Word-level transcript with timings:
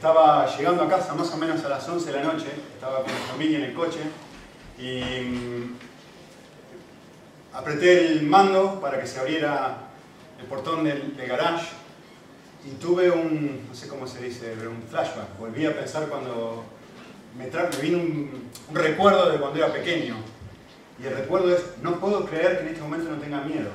estaba 0.00 0.46
llegando 0.56 0.82
a 0.84 0.88
casa 0.88 1.12
más 1.12 1.30
o 1.30 1.36
menos 1.36 1.62
a 1.62 1.68
las 1.68 1.86
11 1.86 2.10
de 2.10 2.16
la 2.24 2.32
noche, 2.32 2.46
estaba 2.72 3.02
con 3.02 3.12
mi 3.12 3.20
familia 3.30 3.58
en 3.58 3.64
el 3.64 3.74
coche 3.74 3.98
y 4.78 5.02
mm, 5.28 5.76
apreté 7.52 8.06
el 8.06 8.22
mando 8.22 8.80
para 8.80 8.98
que 8.98 9.06
se 9.06 9.20
abriera 9.20 9.76
el 10.38 10.46
portón 10.46 10.84
del, 10.84 11.14
del 11.14 11.28
garage 11.28 11.66
y 12.66 12.70
tuve 12.80 13.10
un, 13.10 13.66
no 13.68 13.74
sé 13.74 13.88
cómo 13.88 14.06
se 14.06 14.22
dice, 14.22 14.54
un 14.66 14.82
flashback. 14.88 15.38
Volví 15.38 15.66
a 15.66 15.76
pensar 15.76 16.06
cuando 16.06 16.64
me, 17.36 17.44
me 17.48 17.76
vino 17.82 17.98
un, 17.98 18.48
un 18.70 18.74
recuerdo 18.74 19.30
de 19.30 19.36
cuando 19.36 19.58
era 19.58 19.70
pequeño. 19.70 20.16
Y 20.98 21.06
el 21.08 21.14
recuerdo 21.14 21.54
es, 21.54 21.62
no 21.82 22.00
puedo 22.00 22.24
creer 22.24 22.56
que 22.56 22.62
en 22.62 22.68
este 22.68 22.80
momento 22.80 23.10
no 23.10 23.18
tenga 23.18 23.42
miedo. 23.42 23.68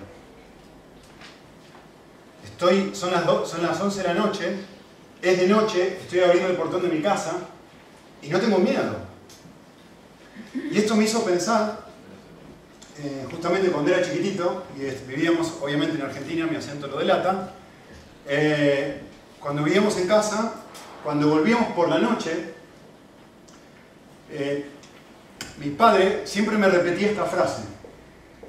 Estoy, 2.44 2.96
son, 2.96 3.12
las 3.12 3.28
do- 3.28 3.46
son 3.46 3.62
las 3.62 3.80
11 3.80 4.02
de 4.02 4.08
la 4.08 4.14
noche, 4.16 4.56
es 5.26 5.40
de 5.40 5.48
noche, 5.48 5.98
estoy 6.02 6.20
abriendo 6.20 6.50
el 6.50 6.56
portón 6.56 6.84
de 6.84 6.88
mi 6.88 7.02
casa 7.02 7.38
y 8.22 8.30
no 8.30 8.40
tengo 8.40 8.60
miedo. 8.60 8.98
Y 10.72 10.78
esto 10.78 10.96
me 10.96 11.06
hizo 11.06 11.26
pensar, 11.26 11.86
eh, 13.00 13.26
justamente 13.32 13.72
cuando 13.72 13.92
era 13.92 14.06
chiquitito, 14.06 14.66
y 14.78 14.84
vivíamos 15.10 15.56
obviamente 15.62 15.96
en 15.96 16.04
Argentina, 16.04 16.46
mi 16.46 16.56
acento 16.56 16.86
lo 16.88 17.00
delata, 17.00 17.54
eh, 18.28 19.02
cuando 19.40 19.64
vivíamos 19.64 19.98
en 19.98 20.08
casa, 20.08 20.54
cuando 21.04 21.28
volvíamos 21.28 21.74
por 21.74 21.90
la 21.90 21.98
noche, 21.98 22.54
eh, 24.32 24.70
mi 25.58 25.72
padre 25.72 26.22
siempre 26.26 26.56
me 26.56 26.68
repetía 26.68 27.10
esta 27.10 27.26
frase. 27.26 27.64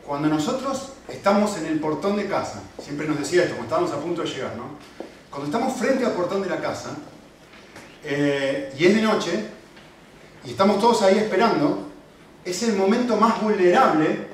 Cuando 0.04 0.28
nosotros 0.28 0.92
estamos 1.08 1.56
en 1.56 1.66
el 1.66 1.80
portón 1.80 2.16
de 2.16 2.26
casa, 2.26 2.62
siempre 2.82 3.06
nos 3.06 3.18
decía 3.18 3.44
esto, 3.44 3.56
cuando 3.56 3.74
estábamos 3.74 3.92
a 3.92 4.00
punto 4.00 4.22
de 4.22 4.28
llegar, 4.28 4.56
¿no? 4.56 5.05
Cuando 5.36 5.54
estamos 5.54 5.78
frente 5.78 6.06
al 6.06 6.12
portón 6.12 6.40
de 6.40 6.48
la 6.48 6.56
casa, 6.56 6.96
eh, 8.02 8.72
y 8.78 8.86
es 8.86 8.94
de 8.94 9.02
noche, 9.02 9.46
y 10.46 10.52
estamos 10.52 10.80
todos 10.80 11.02
ahí 11.02 11.18
esperando, 11.18 11.88
es 12.42 12.62
el 12.62 12.74
momento 12.74 13.18
más 13.18 13.42
vulnerable 13.42 14.28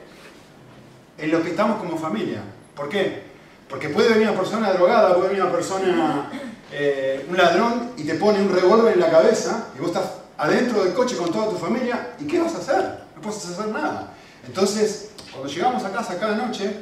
en 1.18 1.30
lo 1.32 1.42
que 1.42 1.50
estamos 1.50 1.80
como 1.80 1.98
familia. 1.98 2.44
¿Por 2.76 2.88
qué? 2.88 3.20
Porque 3.68 3.88
puede 3.88 4.10
venir 4.10 4.28
una 4.28 4.38
persona 4.38 4.72
drogada, 4.74 5.16
puede 5.16 5.30
venir 5.30 5.42
una 5.42 5.50
persona, 5.50 6.30
eh, 6.70 7.26
un 7.28 7.36
ladrón, 7.36 7.94
y 7.96 8.04
te 8.04 8.14
pone 8.14 8.40
un 8.40 8.54
revólver 8.54 8.92
en 8.92 9.00
la 9.00 9.10
cabeza, 9.10 9.70
y 9.76 9.80
vos 9.80 9.88
estás 9.88 10.08
adentro 10.38 10.84
del 10.84 10.94
coche 10.94 11.16
con 11.16 11.32
toda 11.32 11.50
tu 11.50 11.56
familia, 11.56 12.14
¿y 12.20 12.28
qué 12.28 12.38
vas 12.38 12.54
a 12.54 12.58
hacer? 12.58 12.98
No 13.16 13.22
puedes 13.22 13.44
hacer 13.44 13.66
nada. 13.66 14.14
Entonces, 14.46 15.10
cuando 15.32 15.52
llegamos 15.52 15.82
a 15.82 15.90
casa 15.90 16.16
cada 16.20 16.36
noche, 16.36 16.76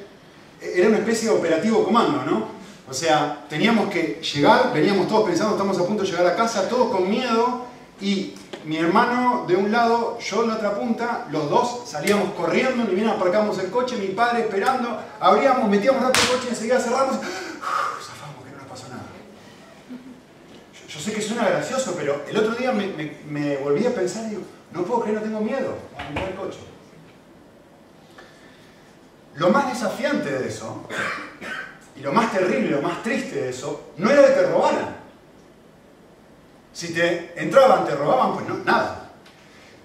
era 0.60 0.88
una 0.88 0.98
especie 0.98 1.30
de 1.30 1.34
operativo 1.34 1.82
comando, 1.82 2.22
¿no? 2.24 2.59
O 2.90 2.94
sea, 2.94 3.44
teníamos 3.48 3.88
que 3.88 4.20
llegar, 4.20 4.72
veníamos 4.74 5.06
todos 5.06 5.24
pensando, 5.28 5.52
estamos 5.52 5.78
a 5.78 5.86
punto 5.86 6.02
de 6.02 6.10
llegar 6.10 6.26
a 6.26 6.34
casa, 6.34 6.68
todos 6.68 6.90
con 6.90 7.08
miedo, 7.08 7.66
y 8.00 8.34
mi 8.64 8.78
hermano 8.78 9.44
de 9.46 9.54
un 9.54 9.70
lado, 9.70 10.18
yo 10.18 10.42
en 10.42 10.48
la 10.48 10.54
otra 10.56 10.74
punta, 10.74 11.26
los 11.30 11.48
dos 11.48 11.88
salíamos 11.88 12.34
corriendo, 12.34 12.82
ni 12.84 12.94
bien 12.96 13.08
aparcamos 13.08 13.58
el 13.60 13.70
coche, 13.70 13.96
mi 13.96 14.08
padre 14.08 14.40
esperando, 14.40 14.98
abríamos, 15.20 15.68
metíamos 15.70 16.02
el 16.04 16.10
coche 16.10 16.46
y 16.46 16.48
enseguida 16.48 16.80
cerramos, 16.80 17.14
¡Uf! 17.16 17.22
zafamos 18.06 18.44
que 18.44 18.50
no 18.50 18.56
nos 18.58 18.66
pasó 18.66 18.88
nada. 18.88 19.02
Yo, 20.88 20.98
sé 21.00 21.12
que 21.12 21.22
suena 21.22 21.48
gracioso, 21.48 21.94
pero 21.96 22.24
el 22.28 22.36
otro 22.36 22.54
día 22.56 22.72
me, 22.72 22.88
me- 23.28 23.56
volví 23.58 23.86
a 23.86 23.94
pensar 23.94 24.24
y 24.26 24.30
digo, 24.30 24.42
no 24.72 24.82
puedo 24.82 25.02
creer, 25.02 25.18
no 25.18 25.22
tengo 25.22 25.40
miedo 25.40 25.74
a 25.96 26.08
entrar 26.08 26.28
el 26.28 26.34
coche. 26.34 26.58
Lo 29.36 29.50
más 29.50 29.68
desafiante 29.72 30.28
de 30.28 30.48
eso, 30.48 30.86
y 31.96 32.00
lo 32.00 32.12
más 32.12 32.32
terrible, 32.32 32.70
lo 32.70 32.82
más 32.82 33.02
triste 33.02 33.36
de 33.42 33.50
eso, 33.50 33.92
no 33.96 34.10
era 34.10 34.24
que 34.26 34.32
te 34.32 34.46
robaran. 34.46 34.96
Si 36.72 36.94
te 36.94 37.40
entraban, 37.40 37.84
te 37.84 37.94
robaban, 37.94 38.34
pues 38.34 38.48
no, 38.48 38.58
nada. 38.58 39.10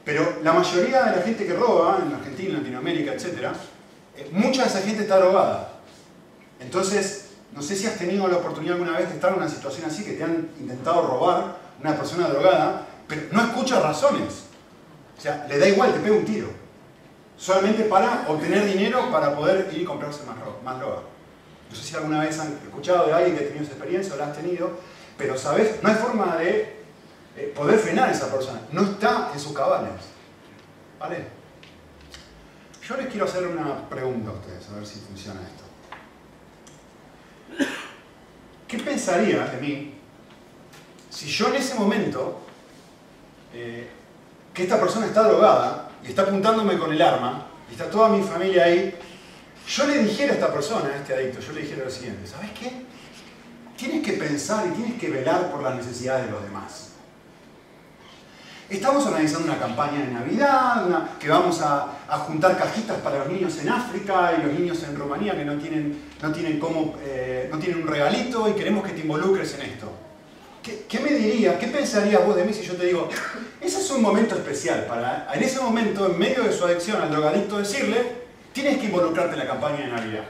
Pero 0.04 0.38
la 0.44 0.54
mayoría 0.54 1.04
de 1.04 1.18
la 1.18 1.22
gente 1.24 1.46
que 1.46 1.54
roba, 1.54 2.00
en 2.06 2.14
Argentina, 2.14 2.60
Latinoamérica, 2.60 3.14
etc., 3.14 3.48
eh, 4.16 4.30
mucha 4.32 4.62
de 4.62 4.70
esa 4.70 4.82
gente 4.82 5.02
está 5.02 5.18
drogada. 5.18 5.74
Entonces, 6.60 7.32
no 7.54 7.62
sé 7.62 7.76
si 7.76 7.88
has 7.88 7.98
tenido 7.98 8.28
la 8.28 8.38
oportunidad 8.38 8.76
alguna 8.76 8.98
vez 8.98 9.10
de 9.10 9.16
estar 9.16 9.32
en 9.32 9.40
una 9.40 9.50
situación 9.50 9.90
así, 9.90 10.04
que 10.04 10.14
te 10.14 10.24
han 10.24 10.50
intentado 10.60 11.08
robar 11.08 11.58
una 11.82 11.96
persona 11.98 12.28
drogada, 12.28 12.86
pero 13.08 13.24
no 13.32 13.42
escucha 13.42 13.80
razones. 13.80 14.44
O 15.18 15.22
sea, 15.22 15.48
le 15.50 15.58
da 15.58 15.68
igual, 15.68 15.94
te 15.94 16.00
pega 16.00 16.16
un 16.16 16.26
tiro. 16.26 16.50
Solamente 17.38 17.84
para 17.84 18.26
obtener 18.28 18.66
dinero 18.66 19.12
para 19.12 19.36
poder 19.36 19.70
ir 19.74 19.82
y 19.82 19.86
comprarse 19.86 20.24
más, 20.24 20.38
más 20.64 20.80
droga. 20.80 21.02
No 21.70 21.76
sé 21.76 21.84
si 21.84 21.96
alguna 21.96 22.22
vez 22.22 22.40
han 22.40 22.54
escuchado 22.64 23.08
de 23.08 23.14
alguien 23.14 23.38
que 23.38 23.44
ha 23.44 23.48
tenido 23.48 23.64
esa 23.64 23.74
experiencia 23.74 24.14
o 24.14 24.18
la 24.18 24.28
has 24.28 24.38
tenido, 24.38 24.80
pero 25.18 25.38
sabes, 25.38 25.82
no 25.82 25.90
hay 25.90 25.96
forma 25.96 26.38
de 26.38 26.76
eh, 27.38 27.54
poder 27.56 27.80
frenar 27.80 28.10
a 28.10 28.12
esa 28.12 28.32
persona. 28.32 28.62
No 28.72 28.84
está 28.84 29.32
en 29.34 29.40
sus 29.40 29.54
cabales. 29.54 29.92
¿Vale? 31.00 31.28
Yo 32.88 32.98
les 32.98 33.08
quiero 33.08 33.26
hacer 33.26 33.48
una 33.48 33.90
pregunta 33.90 34.30
a 34.30 34.34
ustedes, 34.34 34.70
a 34.70 34.76
ver 34.76 34.86
si 34.86 35.00
funciona 35.00 35.42
esto. 35.42 35.64
¿Qué 38.68 38.80
pensaría 38.80 39.46
de 39.46 39.62
mí 39.62 39.96
si 41.16 41.28
yo 41.28 41.48
en 41.48 41.56
ese 41.56 41.76
momento, 41.76 42.42
eh, 43.54 43.90
que 44.54 44.64
esta 44.64 44.78
persona 44.78 45.06
está 45.06 45.24
drogada 45.24 45.90
y 46.04 46.08
está 46.08 46.24
apuntándome 46.24 46.78
con 46.78 46.92
el 46.92 47.02
arma, 47.02 47.48
y 47.70 47.72
está 47.72 47.90
toda 47.90 48.10
mi 48.10 48.22
familia 48.22 48.66
ahí, 48.66 48.94
yo 49.68 49.88
le 49.88 50.00
dijera 50.00 50.34
a 50.34 50.36
esta 50.36 50.54
persona, 50.54 50.90
a 50.90 50.98
este 50.98 51.14
adicto, 51.14 51.40
yo 51.40 51.54
le 51.54 51.62
dijera 51.62 51.86
lo 51.86 51.90
siguiente, 51.90 52.28
¿sabes 52.28 52.52
qué? 52.52 52.72
Tienes 53.76 54.06
que 54.06 54.14
pensar 54.14 54.68
y 54.68 54.72
tienes 54.72 55.00
que 55.00 55.10
velar 55.10 55.52
por 55.52 55.64
las 55.64 55.76
necesidades 55.76 56.26
de 56.26 56.32
los 56.32 56.44
demás. 56.44 56.92
Estamos 58.70 59.06
organizando 59.06 59.46
una 59.46 59.60
campaña 59.60 60.00
de 60.00 60.12
Navidad, 60.12 61.10
que 61.20 61.30
vamos 61.30 61.62
a, 61.62 61.88
juntar 62.26 62.58
cajitas 62.58 62.98
para 62.98 63.20
los 63.20 63.28
niños 63.28 63.58
en 63.60 63.70
África 63.70 64.34
y 64.38 64.44
los 64.44 64.58
niños 64.58 64.82
en 64.84 64.96
Rumanía 64.96 65.36
que 65.36 65.46
no 65.46 65.56
tienen, 65.58 66.02
no 66.22 66.32
tienen, 66.32 66.60
cómo, 66.60 66.96
eh, 67.04 67.48
no 67.52 67.60
tienen 67.60 67.84
un 67.84 67.88
regalito 67.88 68.50
y 68.50 68.54
queremos 68.54 68.84
que 68.84 68.94
te 68.94 69.02
involucres 69.02 69.54
en 69.56 69.62
esto. 69.62 69.92
¿Qué, 70.64 70.86
qué 70.90 71.00
me 71.00 71.12
dirías, 71.12 71.58
qué 71.58 71.68
pensarías 71.68 72.26
vos 72.26 72.36
de 72.36 72.44
mí 72.44 72.54
si 72.54 72.64
yo 72.64 72.76
te 72.76 72.88
digo, 72.88 73.08
ese 73.62 73.80
es 73.80 73.92
un 73.92 74.02
momento 74.02 74.34
especial 74.34 74.86
para, 74.88 75.28
en 75.32 75.44
ese 75.44 75.60
momento, 75.60 76.08
en 76.08 76.18
medio 76.18 76.44
de 76.44 76.52
su 76.52 76.66
adicción 76.66 77.00
al 77.00 77.12
drogadicto, 77.12 77.60
decirle, 77.60 78.25
tienes 78.56 78.78
que 78.78 78.86
involucrarte 78.86 79.34
en 79.34 79.40
la 79.40 79.48
campaña 79.48 79.80
de 79.82 79.88
Navidad? 79.88 80.24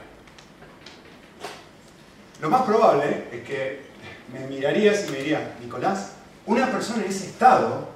Lo 2.40 2.50
más 2.50 2.62
probable 2.62 3.28
es 3.30 3.42
que 3.44 3.86
me 4.32 4.46
mirarías 4.48 5.06
y 5.06 5.12
me 5.12 5.18
dirías, 5.18 5.42
Nicolás, 5.60 6.10
una 6.44 6.68
persona 6.70 7.04
en 7.04 7.10
ese 7.10 7.26
estado 7.26 7.88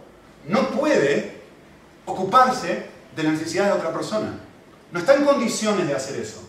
no 0.47 0.71
puede 0.71 1.41
ocuparse 2.07 2.87
de 3.15 3.23
la 3.25 3.33
necesidad 3.33 3.67
de 3.67 3.73
otra 3.73 3.93
persona. 3.93 4.39
No 4.93 5.01
está 5.01 5.17
en 5.17 5.25
condiciones 5.25 5.89
de 5.89 5.95
hacer 5.95 6.21
eso. 6.21 6.49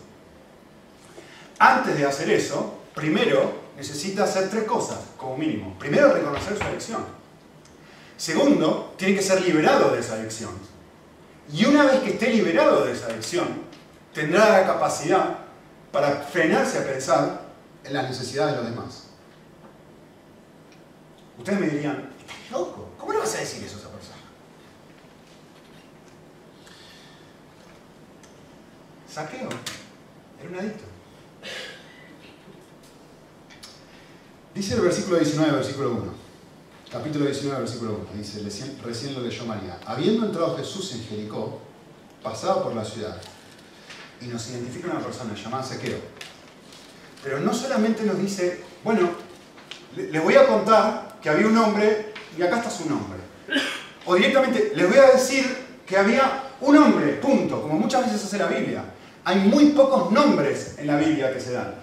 Antes 1.58 1.98
de 1.98 2.06
hacer 2.06 2.30
eso, 2.30 2.78
primero 2.94 3.62
necesita 3.76 4.24
hacer 4.24 4.48
tres 4.48 4.62
cosas, 4.62 4.98
como 5.16 5.36
mínimo. 5.36 5.76
Primero, 5.78 6.12
reconocer 6.12 6.56
su 6.56 6.62
adicción. 6.62 7.04
Segundo, 8.16 8.94
tiene 8.96 9.16
que 9.16 9.22
ser 9.22 9.42
liberado 9.42 9.90
de 9.92 10.00
esa 10.00 10.14
adicción. 10.14 10.52
Y 11.52 11.64
una 11.64 11.84
vez 11.84 12.00
que 12.00 12.10
esté 12.10 12.30
liberado 12.30 12.84
de 12.84 12.92
esa 12.92 13.06
adicción, 13.06 13.71
tendrá 14.14 14.60
la 14.60 14.66
capacidad 14.66 15.38
para 15.90 16.16
frenarse 16.22 16.78
a 16.78 16.84
pensar 16.84 17.42
en 17.84 17.92
las 17.92 18.08
necesidades 18.08 18.56
de 18.56 18.62
los 18.62 18.70
demás. 18.70 19.04
Ustedes 21.38 21.60
me 21.60 21.68
dirían, 21.68 22.10
¿estás 22.18 22.50
loco? 22.50 22.90
¿Cómo 22.98 23.12
le 23.12 23.18
vas 23.18 23.34
a 23.34 23.40
decir 23.40 23.64
eso 23.64 23.76
a 23.76 23.80
esa 23.80 23.88
persona? 23.88 24.16
Saqueo. 29.08 29.48
Era 30.40 30.48
un 30.48 30.58
adicto. 30.58 30.84
Dice 34.54 34.74
el 34.74 34.80
versículo 34.82 35.18
19, 35.18 35.52
versículo 35.52 35.90
1. 35.92 36.12
Capítulo 36.90 37.24
19, 37.24 37.60
versículo 37.60 37.92
1. 38.12 38.18
Dice, 38.18 38.42
recién, 38.42 38.78
recién 38.84 39.14
lo 39.14 39.22
leyó 39.22 39.46
María. 39.46 39.80
Habiendo 39.86 40.26
entrado 40.26 40.56
Jesús 40.56 40.92
en 40.94 41.04
Jericó, 41.04 41.60
pasaba 42.22 42.62
por 42.62 42.74
la 42.74 42.84
ciudad. 42.84 43.20
Y 44.24 44.28
nos 44.28 44.48
identifica 44.50 44.90
una 44.90 45.00
persona 45.00 45.34
llamada 45.34 45.62
Saqueo. 45.64 45.98
Pero 47.22 47.40
no 47.40 47.52
solamente 47.54 48.04
nos 48.04 48.18
dice, 48.18 48.62
bueno, 48.84 49.08
le- 49.96 50.10
les 50.10 50.22
voy 50.22 50.34
a 50.36 50.46
contar 50.46 51.18
que 51.20 51.28
había 51.28 51.46
un 51.46 51.56
hombre 51.58 52.12
y 52.36 52.42
acá 52.42 52.58
está 52.58 52.70
su 52.70 52.88
nombre. 52.88 53.18
O 54.06 54.14
directamente, 54.14 54.72
les 54.74 54.88
voy 54.88 54.98
a 54.98 55.12
decir 55.12 55.44
que 55.86 55.96
había 55.96 56.50
un 56.60 56.76
hombre, 56.76 57.12
punto, 57.14 57.62
como 57.62 57.74
muchas 57.74 58.04
veces 58.06 58.24
hace 58.24 58.38
la 58.38 58.46
Biblia. 58.46 58.84
Hay 59.24 59.38
muy 59.40 59.66
pocos 59.66 60.10
nombres 60.10 60.76
en 60.78 60.86
la 60.88 60.96
Biblia 60.96 61.32
que 61.32 61.40
se 61.40 61.52
dan. 61.52 61.74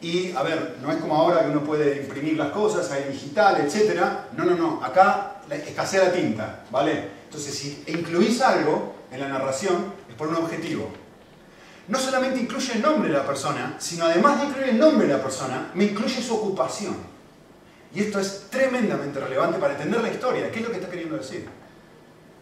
Y, 0.00 0.32
a 0.32 0.42
ver, 0.42 0.76
no 0.80 0.90
es 0.92 0.98
como 0.98 1.16
ahora 1.16 1.40
que 1.44 1.50
uno 1.50 1.64
puede 1.64 2.02
imprimir 2.02 2.36
las 2.36 2.50
cosas, 2.50 2.90
hay 2.92 3.12
digital, 3.12 3.60
etc. 3.60 4.00
No, 4.36 4.44
no, 4.44 4.54
no. 4.54 4.84
Acá 4.84 5.42
escasea 5.50 6.04
la 6.04 6.12
tinta, 6.12 6.64
¿vale? 6.70 7.08
Entonces, 7.24 7.54
si 7.54 7.82
incluís 7.88 8.40
algo 8.40 8.94
en 9.10 9.20
la 9.20 9.28
narración, 9.28 9.92
es 10.08 10.14
por 10.14 10.28
un 10.28 10.36
objetivo. 10.36 10.88
No 11.88 11.98
solamente 11.98 12.40
incluye 12.40 12.74
el 12.74 12.82
nombre 12.82 13.08
de 13.08 13.16
la 13.16 13.26
persona, 13.26 13.76
sino 13.78 14.04
además 14.04 14.40
de 14.40 14.46
incluir 14.46 14.68
el 14.68 14.78
nombre 14.78 15.06
de 15.06 15.14
la 15.14 15.22
persona, 15.22 15.70
me 15.74 15.84
incluye 15.84 16.22
su 16.22 16.34
ocupación. 16.34 16.96
Y 17.94 18.00
esto 18.00 18.20
es 18.20 18.44
tremendamente 18.50 19.18
relevante 19.18 19.58
para 19.58 19.72
entender 19.72 20.02
la 20.02 20.10
historia. 20.10 20.50
¿Qué 20.52 20.58
es 20.60 20.64
lo 20.66 20.70
que 20.70 20.76
está 20.76 20.90
queriendo 20.90 21.16
decir? 21.16 21.48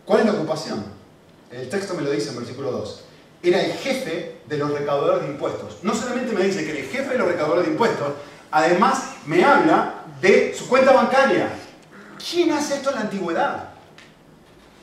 ¿Cuál 0.04 0.20
es 0.20 0.26
la 0.26 0.32
ocupación? 0.32 0.84
El 1.50 1.69
texto 1.69 1.94
me 1.94 2.02
lo 2.02 2.10
dice 2.10 2.31
en 2.31 2.37
versículo 2.37 2.72
2. 2.72 3.04
Era 3.44 3.60
el 3.62 3.72
jefe 3.75 4.40
de 4.48 4.58
los 4.58 4.72
recaudadores 4.72 5.22
de 5.22 5.28
impuestos. 5.28 5.78
No 5.82 5.94
solamente 5.94 6.32
me 6.32 6.43
dice 6.43 6.64
que 6.64 6.70
era 6.70 6.81
el 6.81 6.87
jefe 6.87 7.10
de 7.10 7.19
los 7.19 7.28
recaudadores 7.28 7.66
de 7.66 7.72
impuestos, 7.72 8.14
además 8.50 9.10
me 9.26 9.44
habla 9.44 10.02
de 10.20 10.54
su 10.58 10.69
cuenta 10.69 10.93
bancaria. 10.93 11.50
¿Quién 12.19 12.50
hace 12.52 12.75
esto 12.75 12.90
en 12.90 12.96
la 12.96 13.02
antigüedad? 13.02 13.69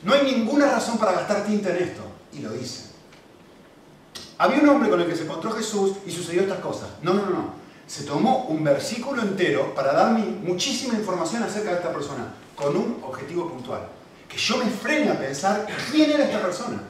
No 0.02 0.14
hay 0.14 0.24
ninguna 0.24 0.70
razón 0.70 0.96
para 0.96 1.12
gastar 1.12 1.44
tinta 1.44 1.70
en 1.70 1.82
esto. 1.82 2.02
Y 2.32 2.38
lo 2.40 2.50
dice. 2.50 2.83
Había 4.38 4.60
un 4.60 4.68
hombre 4.68 4.90
con 4.90 5.00
el 5.00 5.06
que 5.06 5.16
se 5.16 5.24
encontró 5.24 5.52
Jesús 5.52 5.92
y 6.06 6.10
sucedió 6.10 6.42
estas 6.42 6.60
cosas. 6.60 6.88
No, 7.02 7.14
no, 7.14 7.26
no, 7.26 7.30
no 7.30 7.64
se 7.86 8.04
tomó 8.04 8.46
un 8.46 8.64
versículo 8.64 9.22
entero 9.22 9.74
para 9.74 9.92
darme 9.92 10.24
muchísima 10.24 10.94
información 10.94 11.42
acerca 11.42 11.70
de 11.70 11.76
esta 11.76 11.92
persona, 11.92 12.34
con 12.56 12.76
un 12.76 13.00
objetivo 13.02 13.48
puntual. 13.48 13.88
Que 14.28 14.38
yo 14.38 14.56
me 14.56 14.70
frene 14.70 15.10
a 15.10 15.18
pensar 15.18 15.66
quién 15.90 16.10
era 16.10 16.24
esta 16.24 16.40
persona. 16.40 16.82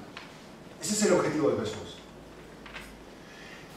Ese 0.80 0.94
es 0.94 1.02
el 1.02 1.14
objetivo 1.14 1.50
de 1.50 1.60
Jesús. 1.60 1.96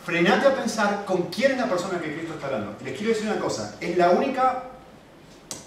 Frenate 0.06 0.48
a 0.48 0.56
pensar 0.56 1.06
con 1.06 1.24
quién 1.24 1.54
es 1.54 1.58
la 1.58 1.68
persona 1.68 2.00
que 2.00 2.14
Cristo 2.14 2.36
está 2.36 2.48
hablando. 2.48 2.76
Y 2.80 2.86
les 2.86 2.98
quiero 2.98 3.14
decir 3.14 3.30
una 3.30 3.40
cosa, 3.40 3.76
es 3.82 3.98
la 3.98 4.12
única 4.12 4.64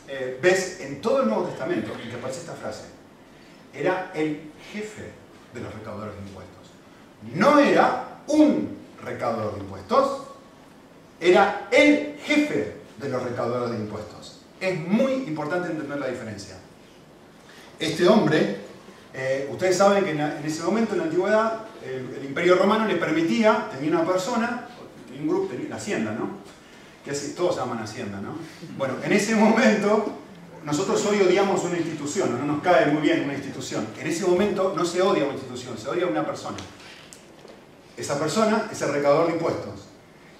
eh, 0.08 0.38
vez 0.40 0.80
en 0.80 1.00
todo 1.00 1.22
el 1.22 1.28
Nuevo 1.28 1.44
Testamento 1.44 1.92
en 2.02 2.10
que 2.10 2.16
aparece 2.16 2.40
esta 2.40 2.54
frase. 2.54 2.84
Era 3.74 4.12
el 4.14 4.50
jefe 4.72 5.10
de 5.52 5.60
los 5.60 5.74
recaudadores 5.74 6.14
de 6.14 6.22
impuestos. 6.22 6.49
No 7.34 7.58
era 7.58 8.20
un 8.26 8.76
recaudador 9.02 9.54
de 9.54 9.60
impuestos, 9.60 10.22
era 11.20 11.68
el 11.70 12.16
jefe 12.24 12.76
de 12.98 13.08
los 13.08 13.22
recaudadores 13.22 13.72
de 13.72 13.84
impuestos. 13.84 14.40
Es 14.60 14.78
muy 14.86 15.12
importante 15.12 15.70
entender 15.70 15.98
la 15.98 16.08
diferencia. 16.08 16.56
Este 17.78 18.06
hombre, 18.08 18.56
eh, 19.14 19.48
ustedes 19.50 19.76
saben 19.76 20.04
que 20.04 20.10
en, 20.10 20.20
ese 20.20 20.62
momento, 20.62 20.92
en 20.92 20.98
la 20.98 21.04
antigüedad, 21.04 21.60
el, 21.84 22.24
imperio 22.24 22.56
romano 22.56 22.86
le 22.86 22.96
permitía, 22.96 23.68
tenía 23.70 23.90
una 23.90 24.06
persona, 24.06 24.68
un 25.18 25.28
grupo, 25.28 25.48
tenía 25.48 25.70
la 25.70 25.76
hacienda, 25.76 26.12
¿no? 26.12 26.38
Que 27.04 27.12
así, 27.12 27.32
todos 27.34 27.56
llaman 27.56 27.78
hacienda, 27.78 28.20
¿no? 28.20 28.36
Bueno, 28.76 28.94
en 29.02 29.12
ese 29.12 29.34
momento, 29.34 30.12
nosotros 30.64 31.04
hoy 31.06 31.22
odiamos 31.22 31.64
una 31.64 31.78
institución, 31.78 32.38
no 32.38 32.44
nos 32.44 32.62
cae 32.62 32.86
muy 32.86 33.00
bien 33.00 33.22
una 33.24 33.34
institución. 33.34 33.86
En 33.98 34.06
ese 34.06 34.26
momento 34.26 34.74
no 34.76 34.84
se 34.84 35.00
odia 35.00 35.24
una 35.24 35.32
institución, 35.32 35.78
se 35.78 35.88
odia 35.88 36.06
una 36.06 36.26
persona. 36.26 36.58
Esa 38.00 38.18
persona 38.18 38.68
es 38.72 38.80
el 38.80 38.92
recaudador 38.92 39.26
de 39.26 39.34
impuestos. 39.34 39.80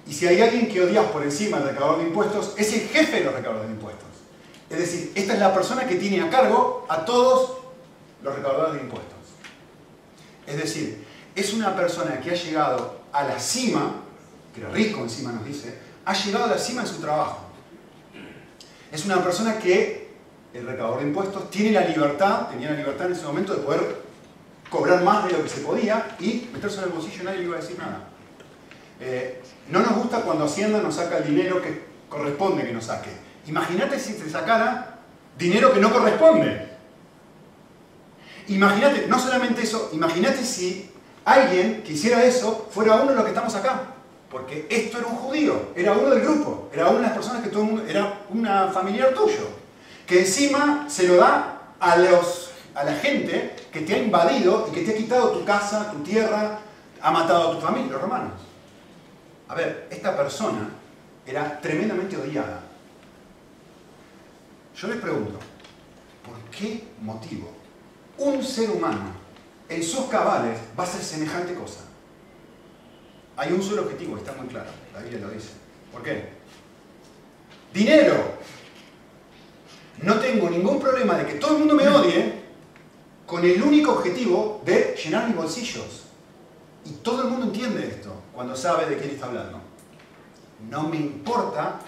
Y 0.07 0.13
si 0.13 0.25
hay 0.25 0.41
alguien 0.41 0.67
que 0.67 0.81
odias 0.81 1.05
por 1.05 1.21
encima 1.21 1.59
del 1.59 1.69
recaudador 1.69 1.99
de 1.99 2.07
impuestos, 2.07 2.55
es 2.57 2.73
el 2.73 2.87
jefe 2.89 3.19
de 3.19 3.25
los 3.25 3.35
recaudadores 3.35 3.69
de 3.69 3.75
impuestos. 3.75 4.07
Es 4.67 4.79
decir, 4.79 5.11
esta 5.13 5.33
es 5.33 5.39
la 5.39 5.53
persona 5.53 5.85
que 5.85 5.95
tiene 5.95 6.21
a 6.21 6.29
cargo 6.29 6.87
a 6.89 7.05
todos 7.05 7.59
los 8.23 8.35
recaudadores 8.35 8.75
de 8.75 8.81
impuestos. 8.81 9.17
Es 10.47 10.57
decir, 10.57 11.05
es 11.35 11.53
una 11.53 11.75
persona 11.75 12.19
que 12.19 12.31
ha 12.31 12.33
llegado 12.33 13.01
a 13.13 13.23
la 13.25 13.39
cima, 13.39 13.93
que 14.55 14.61
era 14.61 14.71
rico 14.71 15.01
encima 15.01 15.31
nos 15.31 15.45
dice, 15.45 15.77
ha 16.03 16.13
llegado 16.13 16.45
a 16.45 16.47
la 16.47 16.57
cima 16.57 16.81
en 16.81 16.87
su 16.87 16.99
trabajo. 16.99 17.41
Es 18.91 19.05
una 19.05 19.23
persona 19.23 19.59
que, 19.59 20.09
el 20.53 20.65
recaudador 20.65 21.01
de 21.01 21.07
impuestos, 21.07 21.51
tiene 21.51 21.73
la 21.73 21.81
libertad, 21.81 22.47
tenía 22.47 22.71
la 22.71 22.77
libertad 22.77 23.05
en 23.05 23.13
ese 23.13 23.23
momento 23.23 23.53
de 23.53 23.61
poder 23.61 24.10
cobrar 24.71 25.03
más 25.03 25.25
de 25.25 25.33
lo 25.33 25.43
que 25.43 25.49
se 25.49 25.59
podía 25.59 26.15
y 26.19 26.49
meterse 26.53 26.77
en 26.77 26.85
el 26.85 26.89
bolsillo 26.91 27.21
y 27.21 27.25
nadie 27.25 27.39
le 27.39 27.43
iba 27.43 27.57
a 27.57 27.61
decir 27.61 27.77
nada. 27.77 28.07
Eh, 29.01 29.41
no 29.69 29.81
nos 29.81 29.95
gusta 29.95 30.21
cuando 30.21 30.45
Hacienda 30.45 30.81
nos 30.81 30.95
saca 30.95 31.17
el 31.17 31.25
dinero 31.25 31.61
que 31.61 31.83
corresponde 32.07 32.63
que 32.63 32.71
nos 32.71 32.85
saque. 32.85 33.11
Imagínate 33.47 33.99
si 33.99 34.13
te 34.13 34.29
sacara 34.29 34.99
dinero 35.37 35.73
que 35.73 35.81
no 35.81 35.91
corresponde. 35.91 36.69
Imagínate, 38.47 39.07
no 39.07 39.19
solamente 39.19 39.61
eso, 39.61 39.89
imagínate 39.91 40.43
si 40.43 40.89
alguien 41.25 41.83
que 41.83 41.93
hiciera 41.93 42.23
eso 42.23 42.69
fuera 42.71 42.95
uno 42.95 43.11
de 43.11 43.15
los 43.15 43.23
que 43.25 43.31
estamos 43.31 43.53
acá. 43.55 43.81
Porque 44.29 44.67
esto 44.69 44.99
era 44.99 45.07
un 45.07 45.17
judío, 45.17 45.73
era 45.75 45.91
uno 45.91 46.11
del 46.11 46.21
grupo, 46.21 46.69
era 46.71 46.87
una 46.87 46.99
de 46.99 47.03
las 47.07 47.13
personas 47.13 47.43
que 47.43 47.49
todo 47.49 47.63
el 47.63 47.67
mundo, 47.67 47.83
era 47.85 48.21
una 48.29 48.69
familiar 48.69 49.13
tuyo. 49.13 49.49
Que 50.07 50.21
encima 50.21 50.85
se 50.87 51.09
lo 51.09 51.17
da 51.17 51.73
a, 51.77 51.97
los, 51.97 52.51
a 52.73 52.85
la 52.85 52.93
gente 52.93 53.60
que 53.71 53.81
te 53.81 53.95
ha 53.95 53.97
invadido 53.97 54.67
y 54.69 54.75
que 54.75 54.81
te 54.81 54.91
ha 54.91 54.97
quitado 54.97 55.31
tu 55.31 55.45
casa, 55.45 55.91
tu 55.91 55.99
tierra, 55.99 56.59
ha 57.01 57.11
matado 57.11 57.49
a 57.49 57.55
tu 57.55 57.61
familia, 57.61 57.93
los 57.93 58.01
romanos. 58.01 58.33
A 59.47 59.55
ver, 59.55 59.87
esta 59.89 60.15
persona 60.15 60.69
era 61.25 61.59
tremendamente 61.61 62.17
odiada. 62.17 62.61
Yo 64.75 64.87
les 64.87 64.97
pregunto, 64.97 65.39
¿por 66.25 66.37
qué 66.49 66.83
motivo 67.01 67.49
un 68.17 68.43
ser 68.43 68.69
humano 68.69 69.13
en 69.69 69.83
sus 69.83 70.05
cabales 70.05 70.59
va 70.77 70.83
a 70.83 70.87
hacer 70.87 71.01
semejante 71.01 71.53
cosa? 71.53 71.81
Hay 73.37 73.53
un 73.53 73.63
solo 73.63 73.83
objetivo, 73.83 74.17
está 74.17 74.33
muy 74.33 74.47
claro, 74.47 74.69
la 74.93 74.99
Biblia 75.01 75.21
lo 75.21 75.29
dice. 75.29 75.51
¿Por 75.91 76.03
qué? 76.03 76.29
Dinero. 77.73 78.39
No 80.01 80.15
tengo 80.15 80.49
ningún 80.49 80.79
problema 80.79 81.15
de 81.15 81.25
que 81.25 81.33
todo 81.35 81.53
el 81.53 81.59
mundo 81.59 81.75
me 81.75 81.87
odie 81.87 82.40
con 83.31 83.45
el 83.45 83.63
único 83.63 83.93
objetivo 83.93 84.61
de 84.65 84.93
llenar 85.01 85.25
mis 85.25 85.37
bolsillos. 85.37 86.03
Y 86.83 86.89
todo 86.95 87.21
el 87.23 87.29
mundo 87.29 87.45
entiende 87.45 87.87
esto 87.87 88.13
cuando 88.33 88.57
sabe 88.57 88.87
de 88.87 88.97
quién 88.97 89.11
está 89.11 89.27
hablando. 89.27 89.61
No 90.69 90.89
me 90.89 90.97
importa 90.97 91.79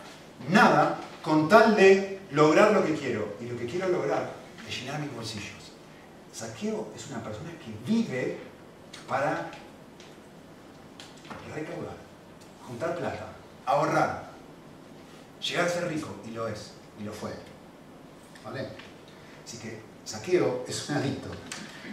nada 0.50 1.01
con 1.22 1.50
tal 1.50 1.75
de 1.75 2.22
lograr 2.31 2.72
lo 2.72 2.86
que 2.86 2.94
quiero. 2.94 3.36
Y 3.42 3.48
lo 3.48 3.57
que 3.57 3.66
quiero 3.66 3.90
lograr 3.90 4.31
es 4.66 4.80
llenar 4.80 5.01
mis 5.01 5.13
bolsillos. 5.13 5.74
Saqueo 6.31 6.94
es 6.95 7.07
una 7.07 7.22
persona 7.22 7.50
que 7.60 7.92
vive 7.92 8.38
para 9.06 9.51
recaudar, 11.54 11.98
juntar 12.66 12.96
plata, 12.96 13.34
ahorrar, 13.66 14.31
llegar 15.46 15.66
a 15.66 15.69
ser 15.69 15.89
rico, 15.89 16.07
y 16.25 16.31
lo 16.31 16.48
es, 16.48 16.72
y 17.01 17.04
lo 17.04 17.12
fue. 17.12 17.31
¿Vale? 18.46 18.69
Así 19.44 19.57
que 19.57 19.93
Saqueo 20.05 20.65
es 20.67 20.89
un 20.89 20.95
adicto. 20.97 21.29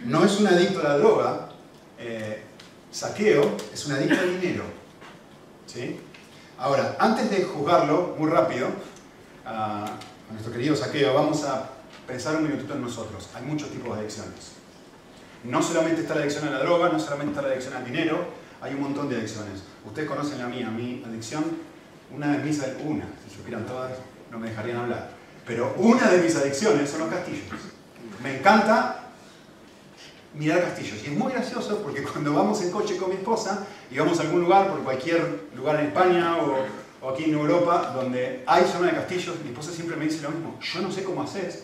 No 0.05 0.25
es 0.25 0.39
un 0.39 0.47
adicto 0.47 0.79
a 0.79 0.83
la 0.83 0.97
droga, 0.97 1.49
eh, 1.97 2.43
Saqueo 2.91 3.55
es 3.73 3.85
un 3.85 3.93
adicto 3.93 4.19
al 4.19 4.39
dinero. 4.39 4.63
¿Sí? 5.65 5.99
Ahora, 6.57 6.97
antes 6.99 7.29
de 7.29 7.43
juzgarlo, 7.43 8.15
muy 8.17 8.29
rápido, 8.29 8.67
a, 9.45 9.85
nuestro 10.29 10.51
querido 10.51 10.75
Saqueo, 10.75 11.13
vamos 11.13 11.43
a 11.43 11.69
pensar 12.07 12.35
un 12.35 12.43
minutito 12.43 12.73
en 12.73 12.81
nosotros. 12.81 13.29
Hay 13.33 13.43
muchos 13.43 13.69
tipos 13.69 13.95
de 13.95 14.01
adicciones. 14.01 14.53
No 15.43 15.61
solamente 15.61 16.01
está 16.01 16.15
la 16.15 16.21
adicción 16.21 16.47
a 16.47 16.51
la 16.51 16.59
droga, 16.59 16.89
no 16.89 16.99
solamente 16.99 17.31
está 17.31 17.41
la 17.41 17.53
adicción 17.53 17.75
al 17.75 17.85
dinero, 17.85 18.25
hay 18.61 18.73
un 18.75 18.81
montón 18.81 19.09
de 19.09 19.17
adicciones. 19.17 19.63
Ustedes 19.85 20.07
conocen 20.07 20.37
la 20.37 20.47
mía, 20.47 20.69
mi 20.69 21.03
adicción, 21.03 21.43
una 22.13 22.37
de 22.37 22.43
mis, 22.43 22.61
una, 22.85 23.05
si 23.27 23.35
supieran 23.35 23.65
todas, 23.65 23.93
no 24.29 24.37
me 24.37 24.49
dejarían 24.49 24.77
hablar. 24.77 25.09
Pero 25.45 25.73
una 25.77 26.09
de 26.09 26.21
mis 26.21 26.35
adicciones 26.35 26.89
son 26.89 26.99
los 27.01 27.09
castillos. 27.09 27.45
Me 28.23 28.37
encanta 28.37 29.01
mirar 30.33 30.61
castillos. 30.61 31.03
Y 31.03 31.07
es 31.07 31.13
muy 31.13 31.31
gracioso 31.31 31.81
porque 31.81 32.03
cuando 32.03 32.33
vamos 32.33 32.61
en 32.61 32.71
coche 32.71 32.97
con 32.97 33.09
mi 33.09 33.15
esposa 33.15 33.65
y 33.89 33.97
vamos 33.97 34.19
a 34.19 34.23
algún 34.23 34.41
lugar, 34.41 34.69
por 34.69 34.83
cualquier 34.83 35.47
lugar 35.55 35.79
en 35.79 35.87
España 35.87 36.37
o, 36.37 37.09
aquí 37.11 37.25
en 37.25 37.33
Europa, 37.33 37.91
donde 37.95 38.43
hay 38.45 38.63
zona 38.65 38.87
de 38.87 38.93
castillos, 38.93 39.35
mi 39.43 39.49
esposa 39.49 39.71
siempre 39.71 39.95
me 39.95 40.05
dice 40.05 40.21
lo 40.21 40.29
mismo, 40.29 40.59
yo 40.61 40.81
no 40.81 40.91
sé 40.91 41.03
cómo 41.03 41.23
haces, 41.23 41.63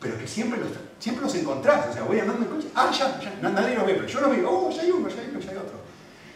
pero 0.00 0.16
que 0.16 0.28
siempre 0.28 0.60
los, 0.60 0.68
siempre 1.00 1.24
los 1.24 1.34
encontrás. 1.34 1.88
O 1.90 1.92
sea, 1.92 2.02
voy 2.04 2.20
andando 2.20 2.44
en 2.44 2.50
coche, 2.50 2.68
ah, 2.74 2.90
ya, 2.96 3.20
ya, 3.20 3.48
nadie 3.48 3.74
los 3.74 3.84
ve, 3.84 3.94
pero 3.94 4.06
yo 4.06 4.20
los 4.20 4.30
veo, 4.30 4.48
oh, 4.48 4.70
ya 4.70 4.82
hay 4.82 4.90
uno, 4.92 5.08
ya 5.08 5.20
hay 5.20 5.28
uno, 5.30 5.40
ya 5.40 5.50
hay 5.50 5.56
otro. 5.56 5.80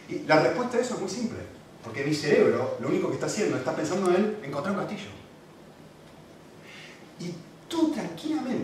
Y 0.09 0.27
la 0.27 0.41
respuesta 0.41 0.77
a 0.77 0.81
eso 0.81 0.95
es 0.95 0.99
muy 0.99 1.09
simple, 1.09 1.39
porque 1.81 2.03
mi 2.03 2.13
cerebro 2.13 2.77
lo 2.81 2.89
único 2.89 3.07
que 3.07 3.13
está 3.13 3.27
haciendo, 3.27 3.55
está 3.55 3.73
pensando 3.73 4.13
en 4.13 4.37
encontrar 4.43 4.75
un 4.75 4.81
castillo. 4.81 5.09
Y 7.21 7.33
tú 7.69 7.93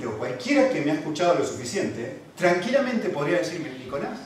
tranquilamente, 0.08 0.16
o 0.16 0.18
cualquiera 0.18 0.70
que 0.70 0.82
me 0.82 0.92
ha 0.92 0.96
escuchado 0.96 1.36
lo 1.36 1.46
suficiente, 1.46 2.20
tranquilamente 2.36 3.10
podría 3.10 3.40
decirme, 3.40 3.70
Nicolás, 3.78 4.20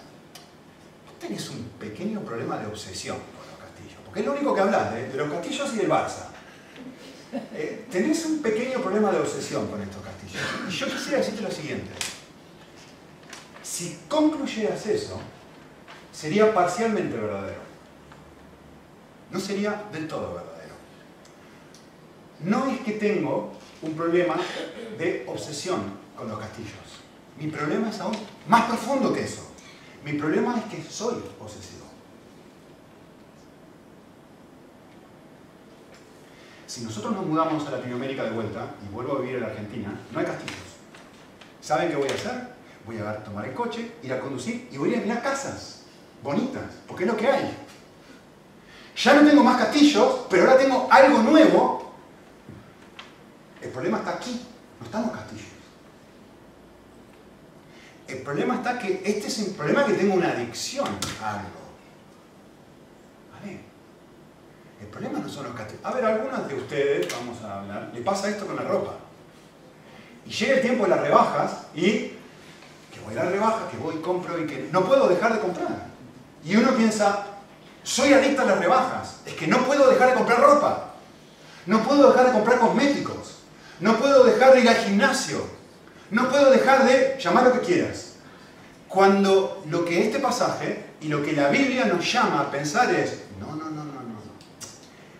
tú 1.05 1.27
tenés 1.27 1.49
un 1.49 1.63
pequeño 1.79 2.21
problema 2.21 2.57
de 2.57 2.67
obsesión 2.67 3.17
con 3.17 3.47
los 3.47 3.59
castillos, 3.59 3.99
porque 4.05 4.19
es 4.21 4.25
lo 4.25 4.33
único 4.33 4.53
que 4.53 4.61
hablas, 4.61 4.93
de, 4.93 5.13
los 5.15 5.31
castillos 5.31 5.73
y 5.73 5.77
del 5.77 5.89
Barça. 5.89 6.27
Eh, 7.53 7.85
tenés 7.89 8.25
un 8.25 8.41
pequeño 8.41 8.81
problema 8.81 9.09
de 9.11 9.19
obsesión 9.19 9.67
con 9.67 9.81
estos 9.81 10.03
castillos. 10.03 10.43
Y 10.67 10.71
yo 10.71 10.87
quisiera 10.87 11.19
decirte 11.19 11.41
lo 11.41 11.51
siguiente. 11.51 11.89
Si 13.63 13.99
concluyeras 14.09 14.85
eso, 14.85 15.19
sería 16.11 16.53
parcialmente 16.53 17.15
verdadero. 17.15 17.61
No 19.31 19.39
sería 19.39 19.85
del 19.93 20.09
todo 20.09 20.33
verdadero. 20.33 20.75
No 22.41 22.67
es 22.67 22.81
que 22.81 22.93
tengo 22.93 23.53
un 23.81 23.93
problema 23.93 24.35
de 24.97 25.25
obsesión 25.27 25.81
con 26.15 26.29
los 26.29 26.39
castillos. 26.39 26.71
Mi 27.39 27.47
problema 27.47 27.89
es 27.89 27.99
aún 27.99 28.15
más 28.47 28.65
profundo 28.65 29.13
que 29.13 29.23
eso. 29.23 29.47
Mi 30.03 30.13
problema 30.13 30.57
es 30.57 30.65
que 30.65 30.89
soy 30.89 31.15
obsesivo. 31.39 31.85
Si 36.67 36.81
nosotros 36.81 37.13
nos 37.13 37.25
mudamos 37.25 37.67
a 37.67 37.71
Latinoamérica 37.71 38.23
de 38.23 38.31
vuelta 38.31 38.75
y 38.87 38.93
vuelvo 38.93 39.17
a 39.17 39.19
vivir 39.19 39.35
en 39.35 39.41
la 39.41 39.47
Argentina, 39.47 39.93
no 40.11 40.19
hay 40.19 40.25
castillos. 40.25 40.55
¿Saben 41.59 41.89
qué 41.89 41.95
voy 41.95 42.07
a 42.07 42.13
hacer? 42.13 42.47
Voy 42.85 42.97
a 42.97 43.23
tomar 43.23 43.45
el 43.45 43.53
coche, 43.53 43.91
ir 44.01 44.13
a 44.13 44.19
conducir 44.19 44.69
y 44.71 44.77
voy 44.77 44.89
a 44.89 44.93
ir 44.93 44.99
a 44.99 45.01
mirar 45.03 45.21
casas 45.21 45.81
bonitas, 46.23 46.63
porque 46.87 47.03
es 47.03 47.09
lo 47.09 47.17
que 47.17 47.27
hay. 47.27 47.57
Ya 48.95 49.13
no 49.15 49.27
tengo 49.27 49.43
más 49.43 49.57
castillos, 49.57 50.27
pero 50.29 50.43
ahora 50.43 50.57
tengo 50.57 50.87
algo 50.89 51.19
nuevo. 51.19 51.80
El 53.61 53.69
problema 53.69 53.99
está 53.99 54.11
aquí, 54.11 54.41
no 54.79 54.85
están 54.85 55.03
los 55.03 55.11
castillos. 55.11 55.45
El 58.07 58.17
problema 58.23 58.55
está 58.55 58.77
que 58.77 59.01
este 59.05 59.27
es 59.27 59.39
el 59.39 59.53
problema 59.53 59.85
que 59.85 59.93
tengo 59.93 60.15
una 60.15 60.31
adicción 60.31 60.87
a 61.21 61.31
algo. 61.31 61.61
¿Vale? 63.31 63.59
El 64.81 64.87
problema 64.87 65.19
no 65.19 65.29
son 65.29 65.45
los 65.45 65.55
castillos. 65.55 65.85
A 65.85 65.91
ver, 65.91 66.05
algunas 66.05 66.47
de 66.47 66.55
ustedes, 66.55 67.07
vamos 67.13 67.41
a 67.43 67.59
hablar, 67.59 67.91
le 67.93 68.01
pasa 68.01 68.29
esto 68.29 68.45
con 68.45 68.55
la 68.55 68.63
ropa. 68.63 68.95
Y 70.25 70.29
llega 70.29 70.55
el 70.55 70.61
tiempo 70.61 70.83
de 70.83 70.89
las 70.89 71.01
rebajas 71.01 71.51
y 71.73 72.13
que 72.91 72.99
voy 73.05 73.17
a 73.17 73.23
la 73.23 73.29
rebaja, 73.29 73.69
que 73.69 73.77
voy, 73.77 73.95
compro 74.01 74.39
y 74.39 74.47
que 74.47 74.69
no 74.71 74.83
puedo 74.83 75.07
dejar 75.07 75.33
de 75.33 75.39
comprar. 75.39 75.87
Y 76.43 76.55
uno 76.55 76.71
piensa, 76.75 77.25
soy 77.83 78.13
adicto 78.13 78.41
a 78.41 78.45
las 78.45 78.59
rebajas, 78.59 79.21
es 79.25 79.33
que 79.33 79.47
no 79.47 79.59
puedo 79.59 79.89
dejar 79.89 80.09
de 80.09 80.15
comprar 80.15 80.41
ropa, 80.41 80.95
no 81.65 81.83
puedo 81.83 82.11
dejar 82.11 82.27
de 82.27 82.33
comprar 82.33 82.59
cosméticos, 82.59 83.40
no 83.81 83.97
puedo 83.97 84.23
dejar 84.23 84.53
de 84.53 84.61
ir 84.61 84.69
al 84.69 84.75
gimnasio, 84.75 85.43
no 86.11 86.29
puedo 86.29 86.51
dejar 86.51 86.85
de 86.85 87.17
llamar 87.19 87.45
lo 87.45 87.53
que 87.53 87.59
quieras. 87.59 88.13
Cuando 88.87 89.63
lo 89.69 89.85
que 89.85 90.05
este 90.05 90.19
pasaje 90.19 90.85
y 91.01 91.07
lo 91.07 91.23
que 91.23 91.33
la 91.33 91.49
Biblia 91.49 91.85
nos 91.85 92.11
llama 92.11 92.41
a 92.41 92.51
pensar 92.51 92.93
es, 92.93 93.23
no, 93.39 93.47
no, 93.47 93.65
no, 93.65 93.83
no, 93.83 93.93
no, 93.93 94.21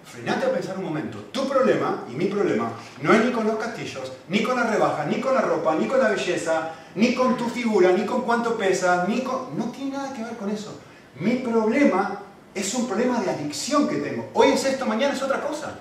Frenate 0.03 0.45
a 0.45 0.51
pensar 0.51 0.77
un 0.77 0.83
momento. 0.83 1.17
Tu 1.31 1.47
problema 1.47 2.03
y 2.11 2.15
mi 2.15 2.25
problema 2.25 2.73
no 3.01 3.13
es 3.13 3.25
ni 3.25 3.31
con 3.31 3.47
los 3.47 3.57
castillos, 3.57 4.11
ni 4.27 4.43
con 4.43 4.57
las 4.57 4.69
rebajas, 4.69 5.07
ni 5.07 5.19
con 5.19 5.33
la 5.33 5.41
ropa, 5.41 5.75
ni 5.75 5.87
con 5.87 5.99
la 5.99 6.09
belleza, 6.09 6.71
ni 6.95 7.15
con 7.15 7.37
tu 7.37 7.47
figura, 7.47 7.91
ni 7.93 8.05
con 8.05 8.21
cuánto 8.21 8.57
pesas, 8.57 9.07
ni 9.07 9.21
con... 9.21 9.57
No 9.57 9.71
tiene 9.71 9.97
nada 9.97 10.13
que 10.13 10.23
ver 10.23 10.35
con 10.35 10.49
eso. 10.49 10.77
Mi 11.19 11.35
problema 11.35 12.19
es 12.53 12.73
un 12.73 12.87
problema 12.87 13.21
de 13.21 13.29
adicción 13.31 13.87
que 13.87 13.95
tengo. 13.95 14.29
Hoy 14.33 14.49
es 14.49 14.65
esto, 14.65 14.85
mañana 14.85 15.13
es 15.13 15.23
otra 15.23 15.41
cosa. 15.41 15.79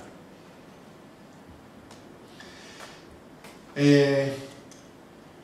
Eh, 3.77 4.35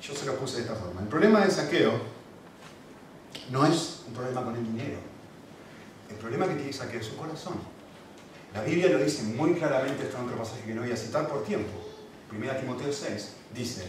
yo 0.02 0.14
se 0.14 0.26
lo 0.26 0.37
puse 0.37 0.56
de 0.56 0.62
esta 0.62 0.75
forma. 0.75 1.00
El 1.00 1.09
problema 1.09 1.40
del 1.40 1.50
saqueo 1.50 2.00
no 3.50 3.66
es 3.66 4.02
un 4.06 4.14
problema 4.14 4.45
con 4.45 4.56
el 4.56 4.64
dinero. 4.64 4.99
El 6.09 6.16
problema 6.16 6.47
que 6.47 6.54
tiene 6.54 6.73
saqueo 6.73 7.00
es 7.00 7.06
su 7.06 7.16
corazón. 7.16 7.54
La 8.54 8.62
Biblia 8.62 8.88
lo 8.88 8.99
dice 8.99 9.23
muy 9.23 9.54
claramente, 9.54 10.04
esto 10.04 10.18
en 10.18 10.25
otro 10.25 10.38
pasaje 10.38 10.62
que 10.66 10.75
no 10.75 10.83
voy 10.83 10.92
a 10.92 10.97
citar 10.97 11.28
por 11.28 11.45
tiempo. 11.45 11.73
1 12.33 12.56
Timoteo 12.56 12.92
6 12.92 13.33
dice, 13.54 13.87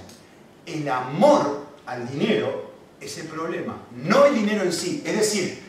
el 0.65 0.87
amor 0.89 1.65
al 1.85 2.07
dinero 2.09 2.71
es 2.99 3.17
el 3.17 3.27
problema, 3.27 3.77
no 3.95 4.25
el 4.25 4.35
dinero 4.35 4.63
en 4.63 4.73
sí. 4.73 5.03
Es 5.05 5.15
decir, 5.15 5.63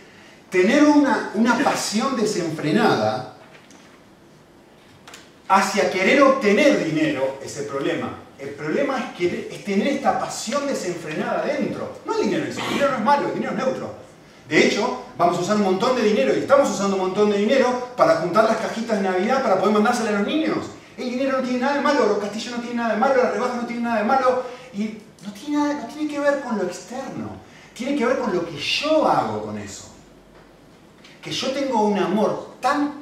tener 0.51 0.85
una, 0.85 1.31
una 1.35 1.63
pasión 1.63 2.17
desenfrenada 2.17 3.37
hacia 5.49 5.91
querer 5.91 6.23
obtener 6.23 6.85
dinero 6.85 7.39
es 7.43 7.57
el 7.59 7.67
problema. 7.67 8.28
El 8.39 8.51
problema 8.51 8.99
es, 8.99 9.17
que, 9.17 9.49
es 9.51 9.65
tener 9.65 9.89
esta 9.89 10.19
pasión 10.19 10.67
desenfrenada 10.67 11.45
dentro. 11.45 11.99
No 12.07 12.15
el 12.15 12.23
dinero 12.23 12.45
en 12.45 12.55
sí, 12.55 12.61
el 12.61 12.75
dinero 12.75 12.91
no 12.93 12.97
es 12.99 13.05
malo, 13.05 13.29
el 13.29 13.35
dinero 13.35 13.53
es 13.53 13.59
neutro. 13.59 13.95
De 14.49 14.67
hecho, 14.67 15.03
vamos 15.19 15.39
a 15.39 15.41
usar 15.41 15.57
un 15.57 15.65
montón 15.65 15.97
de 15.97 16.03
dinero 16.03 16.35
y 16.35 16.39
estamos 16.39 16.71
usando 16.71 16.97
un 16.97 17.03
montón 17.03 17.31
de 17.31 17.39
dinero 17.39 17.89
para 17.97 18.17
juntar 18.17 18.45
las 18.45 18.57
cajitas 18.57 18.97
de 18.97 19.09
Navidad 19.09 19.43
para 19.43 19.59
poder 19.59 19.75
mandárselas 19.75 20.15
a 20.15 20.19
los 20.19 20.27
niños. 20.27 20.71
El 20.97 21.11
dinero 21.11 21.39
no 21.39 21.45
tiene 21.45 21.59
nada 21.59 21.75
de 21.75 21.81
malo, 21.83 22.07
los 22.07 22.19
castillos 22.19 22.57
no 22.57 22.61
tienen 22.61 22.79
nada 22.79 22.95
de 22.95 23.01
malo, 23.01 23.23
las 23.23 23.33
rebajas 23.33 23.57
no 23.57 23.67
tienen 23.67 23.85
nada 23.85 23.99
de 23.99 24.05
malo 24.05 24.43
y 24.73 24.99
no 25.25 25.33
tiene, 25.33 25.57
nada, 25.59 25.75
no 25.75 25.87
tiene 25.87 26.11
que 26.11 26.21
ver 26.21 26.41
con 26.41 26.57
lo 26.57 26.65
externo, 26.65 27.31
tiene 27.75 27.97
que 27.97 28.07
ver 28.07 28.19
con 28.19 28.35
lo 28.35 28.47
que 28.47 28.57
yo 28.57 29.07
hago 29.07 29.45
con 29.45 29.59
eso. 29.59 29.91
Que 31.21 31.31
yo 31.31 31.51
tengo 31.51 31.83
un 31.83 31.99
amor 31.99 32.55
tan 32.61 32.95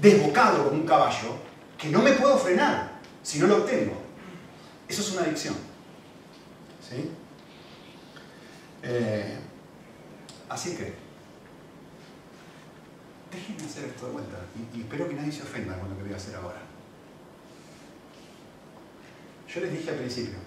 desbocado 0.00 0.64
como 0.64 0.80
un 0.80 0.86
caballo 0.86 1.36
que 1.78 1.88
no 1.88 2.00
me 2.00 2.12
puedo 2.12 2.36
frenar 2.36 2.92
si 3.22 3.38
no 3.38 3.46
lo 3.46 3.58
obtengo. 3.58 3.99
Eso 4.90 5.02
es 5.02 5.12
una 5.12 5.22
adicción. 5.22 5.54
¿Sí? 6.82 7.08
Eh, 8.82 9.38
así 10.48 10.74
que, 10.74 10.94
déjenme 13.30 13.62
hacer 13.62 13.84
esto 13.84 14.06
de 14.06 14.12
vuelta 14.12 14.38
y, 14.74 14.80
espero 14.80 15.08
que 15.08 15.14
nadie 15.14 15.30
se 15.30 15.42
ofenda 15.42 15.78
con 15.78 15.90
lo 15.90 15.96
que 15.96 16.02
voy 16.02 16.12
a 16.12 16.16
hacer 16.16 16.34
ahora. 16.34 16.60
Yo 19.46 19.60
les 19.60 19.70
dije 19.70 19.90
al 19.90 19.96
principio, 19.96 20.38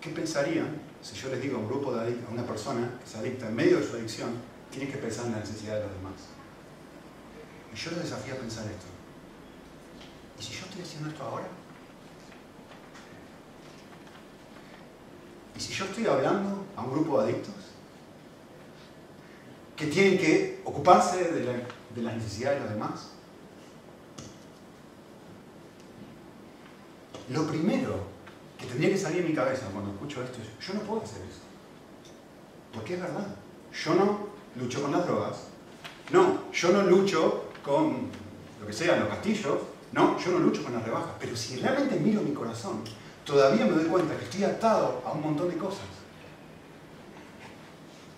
¿qué 0.00 0.10
pensarían 0.10 0.80
si 1.02 1.16
yo 1.16 1.28
les 1.28 1.42
digo 1.42 1.56
a 1.56 1.60
un 1.60 1.66
grupo 1.66 1.92
de 1.96 2.12
a 2.24 2.30
una 2.30 2.46
persona 2.46 2.96
que 3.00 3.10
se 3.10 3.18
adicta 3.18 3.48
en 3.48 3.56
medio 3.56 3.80
de 3.80 3.86
su 3.88 3.96
adicción, 3.96 4.36
tiene 4.70 4.88
que 4.88 4.98
pensar 4.98 5.26
en 5.26 5.32
la 5.32 5.40
necesidad 5.40 5.74
de 5.74 5.82
los 5.82 5.92
demás? 5.94 6.14
Y 7.74 7.76
yo 7.76 7.90
les 7.90 8.04
desafío 8.04 8.34
a 8.34 8.36
pensar 8.36 8.66
esto. 8.66 8.86
¿Y 10.38 10.42
si 10.44 10.52
yo 10.52 10.66
estoy 10.66 10.82
haciendo 10.82 11.08
esto 11.08 11.24
ahora? 11.24 11.65
¿Y 15.56 15.60
si 15.60 15.72
yo 15.72 15.86
estoy 15.86 16.06
hablando 16.06 16.66
a 16.76 16.82
un 16.82 16.92
grupo 16.92 17.22
de 17.22 17.32
adictos 17.32 17.54
que 19.74 19.86
tienen 19.86 20.18
que 20.18 20.60
ocuparse 20.64 21.32
de, 21.32 21.44
la, 21.44 21.52
de 21.52 22.02
las 22.02 22.14
necesidades 22.14 22.58
de 22.58 22.64
los 22.66 22.74
demás? 22.74 23.10
Lo 27.30 27.46
primero 27.46 28.04
que 28.58 28.66
tendría 28.66 28.90
que 28.90 28.98
salir 28.98 29.22
de 29.22 29.28
mi 29.30 29.34
cabeza 29.34 29.66
cuando 29.72 29.92
escucho 29.92 30.22
esto 30.22 30.38
es, 30.42 30.66
yo 30.66 30.74
no 30.74 30.80
puedo 30.80 31.02
hacer 31.02 31.22
eso. 31.22 31.40
Porque 32.72 32.94
es 32.94 33.00
verdad. 33.00 33.26
Yo 33.72 33.94
no 33.94 34.28
lucho 34.56 34.82
con 34.82 34.92
las 34.92 35.06
drogas. 35.06 35.48
No, 36.12 36.52
yo 36.52 36.70
no 36.70 36.82
lucho 36.82 37.50
con 37.64 38.10
lo 38.60 38.66
que 38.66 38.72
sea, 38.72 38.96
los 38.96 39.08
castillos. 39.08 39.58
No, 39.92 40.18
yo 40.18 40.32
no 40.32 40.38
lucho 40.38 40.62
con 40.62 40.74
las 40.74 40.84
rebajas. 40.84 41.12
Pero 41.18 41.34
si 41.34 41.56
realmente 41.56 41.98
miro 41.98 42.20
mi 42.20 42.32
corazón, 42.32 42.84
todavía 43.26 43.66
me 43.66 43.72
doy 43.72 43.84
cuenta 43.86 44.16
que 44.16 44.24
estoy 44.24 44.44
atado 44.44 45.02
a 45.04 45.12
un 45.12 45.20
montón 45.20 45.50
de 45.50 45.56
cosas. 45.56 45.84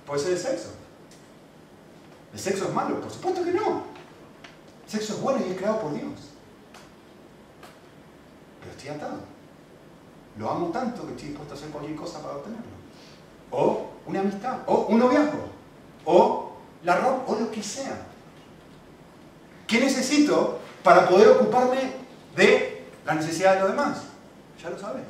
Puede 0.07 0.21
ser 0.21 0.33
el 0.33 0.39
sexo. 0.39 0.69
¿El 2.33 2.39
sexo 2.39 2.67
es 2.67 2.75
malo? 2.75 3.01
Por 3.01 3.11
supuesto 3.11 3.43
que 3.43 3.53
no. 3.53 3.85
El 4.85 4.91
sexo 4.91 5.15
es 5.15 5.21
bueno 5.21 5.45
y 5.45 5.51
es 5.51 5.57
creado 5.57 5.81
por 5.81 5.95
Dios. 5.95 6.13
Pero 8.61 8.73
estoy 8.73 8.91
atado. 8.91 9.19
Lo 10.39 10.51
amo 10.51 10.69
tanto 10.69 11.05
que 11.07 11.13
estoy 11.13 11.29
dispuesto 11.29 11.55
a 11.55 11.57
hacer 11.57 11.71
cualquier 11.71 11.97
cosa 11.97 12.23
para 12.23 12.37
obtenerlo. 12.37 12.79
O 13.51 13.91
una 14.07 14.21
amistad, 14.21 14.59
o 14.67 14.87
un 14.87 14.99
noviazgo, 14.99 15.49
o 16.05 16.53
la 16.85 16.97
ropa, 16.97 17.33
o 17.33 17.41
lo 17.41 17.51
que 17.51 17.63
sea. 17.63 18.07
¿Qué 19.67 19.81
necesito 19.81 20.59
para 20.83 21.09
poder 21.09 21.29
ocuparme 21.29 21.93
de 22.37 22.87
la 23.05 23.15
necesidad 23.15 23.55
de 23.55 23.61
los 23.61 23.71
demás? 23.71 24.03
Ya 24.63 24.71
lo 24.71 24.79
sabes. 24.79 25.05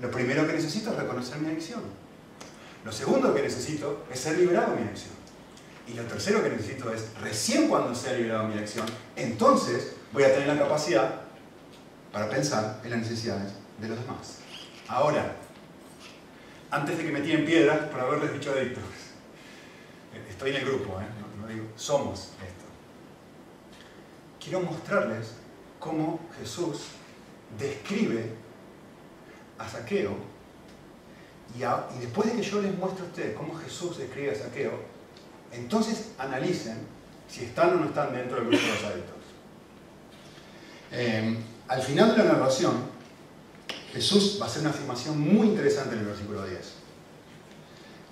Lo 0.00 0.10
primero 0.10 0.46
que 0.46 0.54
necesito 0.54 0.90
es 0.90 0.96
reconocer 0.96 1.38
mi 1.38 1.48
adicción. 1.48 1.82
Lo 2.84 2.92
segundo 2.92 3.34
que 3.34 3.42
necesito 3.42 4.04
es 4.12 4.20
ser 4.20 4.38
liberado 4.38 4.74
de 4.74 4.82
mi 4.82 4.88
adicción. 4.88 5.14
Y 5.86 5.94
lo 5.94 6.02
tercero 6.04 6.42
que 6.42 6.50
necesito 6.50 6.92
es, 6.92 7.10
recién 7.20 7.68
cuando 7.68 7.94
sea 7.94 8.14
liberado 8.14 8.44
de 8.44 8.54
mi 8.54 8.58
adicción, 8.58 8.86
entonces 9.16 9.96
voy 10.12 10.24
a 10.24 10.32
tener 10.32 10.48
la 10.48 10.58
capacidad 10.58 11.22
para 12.12 12.28
pensar 12.28 12.80
en 12.84 12.90
las 12.90 13.00
necesidades 13.00 13.52
de 13.80 13.88
los 13.88 13.98
demás. 14.00 14.38
Ahora, 14.88 15.36
antes 16.70 16.96
de 16.96 17.04
que 17.04 17.12
me 17.12 17.20
tiren 17.20 17.44
piedras 17.44 17.88
por 17.88 18.00
haberles 18.00 18.32
dicho 18.32 18.52
adictos, 18.52 18.84
estoy 20.28 20.50
en 20.50 20.56
el 20.56 20.64
grupo, 20.64 21.00
¿eh? 21.00 21.04
no, 21.20 21.42
no 21.42 21.52
digo, 21.52 21.66
somos 21.76 22.30
esto. 22.42 22.64
Quiero 24.40 24.60
mostrarles 24.60 25.32
cómo 25.78 26.20
Jesús 26.38 26.82
describe 27.58 28.43
Saqueo, 29.68 30.34
y, 31.56 32.00
después 32.00 32.30
de 32.30 32.36
que 32.36 32.42
yo 32.42 32.60
les 32.60 32.76
muestre 32.76 33.04
a 33.04 33.08
ustedes 33.08 33.36
cómo 33.36 33.54
Jesús 33.54 33.98
describe 33.98 34.32
a 34.32 34.34
Saqueo, 34.34 34.72
entonces 35.52 36.10
analicen 36.18 36.78
si 37.28 37.44
están 37.44 37.74
o 37.74 37.76
no 37.76 37.86
están 37.86 38.12
dentro 38.12 38.36
del 38.36 38.48
grupo 38.48 38.62
de 38.62 38.72
los 38.72 38.84
adictos. 38.84 39.14
Eh, 40.90 41.36
al 41.68 41.82
final 41.82 42.16
de 42.16 42.24
la 42.24 42.32
narración, 42.32 42.72
Jesús 43.92 44.38
va 44.40 44.46
a 44.46 44.48
hacer 44.48 44.62
una 44.62 44.70
afirmación 44.70 45.18
muy 45.18 45.48
interesante 45.48 45.94
en 45.94 46.00
el 46.00 46.06
versículo 46.06 46.44
10. 46.44 46.60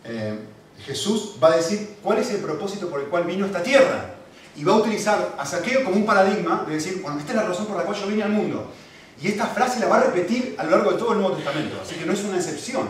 Eh, 0.04 0.38
Jesús 0.84 1.36
va 1.42 1.52
a 1.52 1.56
decir 1.56 1.96
cuál 2.02 2.18
es 2.18 2.30
el 2.30 2.40
propósito 2.40 2.88
por 2.88 3.00
el 3.00 3.06
cual 3.06 3.24
vino 3.24 3.46
esta 3.46 3.62
tierra. 3.62 4.14
Y 4.54 4.64
va 4.64 4.74
a 4.74 4.76
utilizar 4.76 5.34
a 5.38 5.46
Saqueo 5.46 5.84
como 5.84 5.96
un 5.96 6.06
paradigma 6.06 6.64
de 6.66 6.74
decir, 6.74 7.00
bueno, 7.02 7.18
esta 7.18 7.32
es 7.32 7.36
la 7.36 7.44
razón 7.44 7.66
por 7.66 7.76
la 7.76 7.84
cual 7.84 7.98
yo 7.98 8.06
vine 8.06 8.22
al 8.22 8.30
mundo. 8.30 8.70
Y 9.22 9.28
esta 9.28 9.46
frase 9.46 9.78
la 9.78 9.86
va 9.86 9.98
a 9.98 10.04
repetir 10.04 10.56
a 10.58 10.64
lo 10.64 10.70
largo 10.72 10.92
de 10.92 10.98
todo 10.98 11.12
el 11.12 11.20
Nuevo 11.20 11.36
Testamento, 11.36 11.80
así 11.80 11.94
que 11.94 12.04
no 12.04 12.12
es 12.12 12.24
una 12.24 12.36
excepción. 12.36 12.88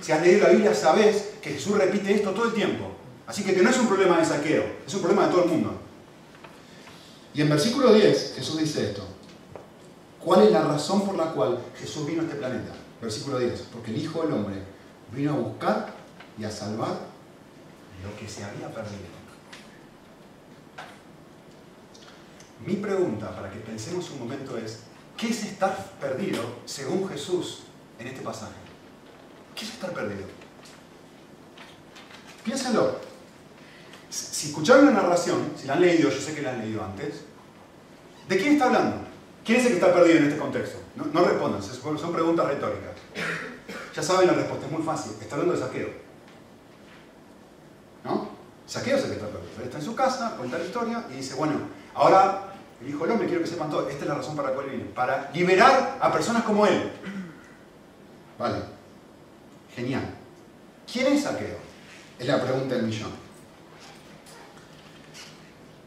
Si 0.00 0.10
has 0.10 0.20
leído 0.22 0.46
la 0.46 0.52
Biblia 0.52 0.74
sabes 0.74 1.34
que 1.40 1.50
Jesús 1.50 1.78
repite 1.78 2.12
esto 2.12 2.30
todo 2.32 2.46
el 2.46 2.52
tiempo. 2.52 2.90
Así 3.26 3.44
que, 3.44 3.54
que 3.54 3.62
no 3.62 3.70
es 3.70 3.78
un 3.78 3.86
problema 3.86 4.18
de 4.18 4.24
saqueo, 4.24 4.64
es 4.86 4.94
un 4.94 5.00
problema 5.02 5.26
de 5.26 5.32
todo 5.32 5.44
el 5.44 5.50
mundo. 5.50 5.78
Y 7.32 7.42
en 7.42 7.48
versículo 7.48 7.92
10 7.92 8.34
Jesús 8.34 8.58
dice 8.58 8.90
esto. 8.90 9.06
¿Cuál 10.24 10.42
es 10.42 10.50
la 10.50 10.62
razón 10.62 11.06
por 11.06 11.14
la 11.14 11.32
cual 11.32 11.58
Jesús 11.78 12.06
vino 12.06 12.22
a 12.22 12.24
este 12.24 12.36
planeta? 12.36 12.72
Versículo 13.00 13.38
10. 13.38 13.68
Porque 13.72 13.92
el 13.92 13.98
Hijo 13.98 14.22
del 14.22 14.32
Hombre 14.32 14.56
vino 15.12 15.32
a 15.32 15.36
buscar 15.36 15.94
y 16.36 16.44
a 16.44 16.50
salvar 16.50 16.98
lo 18.02 18.18
que 18.18 18.28
se 18.28 18.42
había 18.42 18.68
perdido. 18.68 19.18
Mi 22.66 22.74
pregunta 22.74 23.34
para 23.34 23.50
que 23.50 23.60
pensemos 23.60 24.10
un 24.10 24.18
momento 24.18 24.58
es, 24.58 24.80
¿qué 25.18 25.28
es 25.28 25.44
estar 25.44 25.76
perdido 26.00 26.40
según 26.64 27.08
Jesús 27.08 27.64
en 27.98 28.06
este 28.06 28.22
pasaje? 28.22 28.54
¿Qué 29.54 29.64
es 29.64 29.72
estar 29.72 29.92
perdido? 29.92 30.26
Piénsenlo. 32.44 33.00
Si 34.08 34.48
escucharon 34.48 34.86
la 34.86 34.92
narración, 34.92 35.52
si 35.56 35.66
la 35.66 35.74
han 35.74 35.82
leído, 35.82 36.08
yo 36.08 36.18
sé 36.18 36.34
que 36.34 36.40
la 36.40 36.52
han 36.52 36.60
leído 36.60 36.82
antes, 36.82 37.24
¿de 38.28 38.38
quién 38.38 38.52
está 38.52 38.66
hablando? 38.66 38.96
¿Quién 39.44 39.58
es 39.58 39.66
el 39.66 39.72
que 39.72 39.78
está 39.78 39.92
perdido 39.92 40.18
en 40.18 40.24
este 40.24 40.38
contexto? 40.38 40.78
No, 40.94 41.24
respondan, 41.24 41.62
son 41.62 42.12
preguntas 42.12 42.46
retóricas. 42.46 42.92
Ya 43.94 44.02
saben 44.02 44.28
la 44.28 44.34
respuesta, 44.34 44.66
es 44.66 44.72
muy 44.72 44.82
fácil. 44.82 45.12
Está 45.20 45.34
hablando 45.34 45.54
de 45.54 45.60
saqueo. 45.60 45.88
¿No? 48.04 48.30
Saqueo 48.66 48.96
es 48.96 49.04
el 49.04 49.10
que 49.10 49.16
está 49.16 49.26
perdido. 49.26 49.52
Él 49.58 49.64
está 49.64 49.78
en 49.78 49.84
su 49.84 49.94
casa, 49.94 50.36
cuenta 50.38 50.58
la 50.58 50.64
historia 50.64 51.04
y 51.10 51.16
dice, 51.16 51.34
bueno, 51.34 51.54
ahora 51.94 52.47
el 52.80 52.88
Hijo 52.88 53.04
del 53.04 53.12
Hombre, 53.12 53.26
quiero 53.26 53.42
que 53.42 53.48
sepan 53.48 53.70
todo, 53.70 53.88
esta 53.88 54.02
es 54.02 54.08
la 54.08 54.14
razón 54.14 54.36
para 54.36 54.50
la 54.50 54.54
cual 54.54 54.68
viene. 54.68 54.84
Para 54.84 55.30
liberar 55.32 55.98
a 56.00 56.12
personas 56.12 56.44
como 56.44 56.66
él. 56.66 56.92
Vale. 58.38 58.58
Genial. 59.74 60.14
¿Quién 60.90 61.12
es 61.12 61.22
Saqueo? 61.24 61.58
Es 62.18 62.26
la 62.26 62.42
pregunta 62.42 62.74
del 62.74 62.84
millón. 62.84 63.12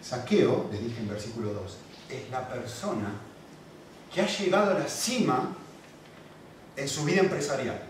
Saqueo, 0.01 0.67
les 0.71 0.83
dije 0.83 0.99
en 0.99 1.07
versículo 1.07 1.53
2, 1.53 1.77
es 2.09 2.29
la 2.29 2.47
persona 2.49 3.13
que 4.13 4.21
ha 4.21 4.27
llegado 4.27 4.71
a 4.71 4.79
la 4.79 4.87
cima 4.87 5.55
en 6.75 6.87
su 6.87 7.05
vida 7.05 7.21
empresarial. 7.21 7.81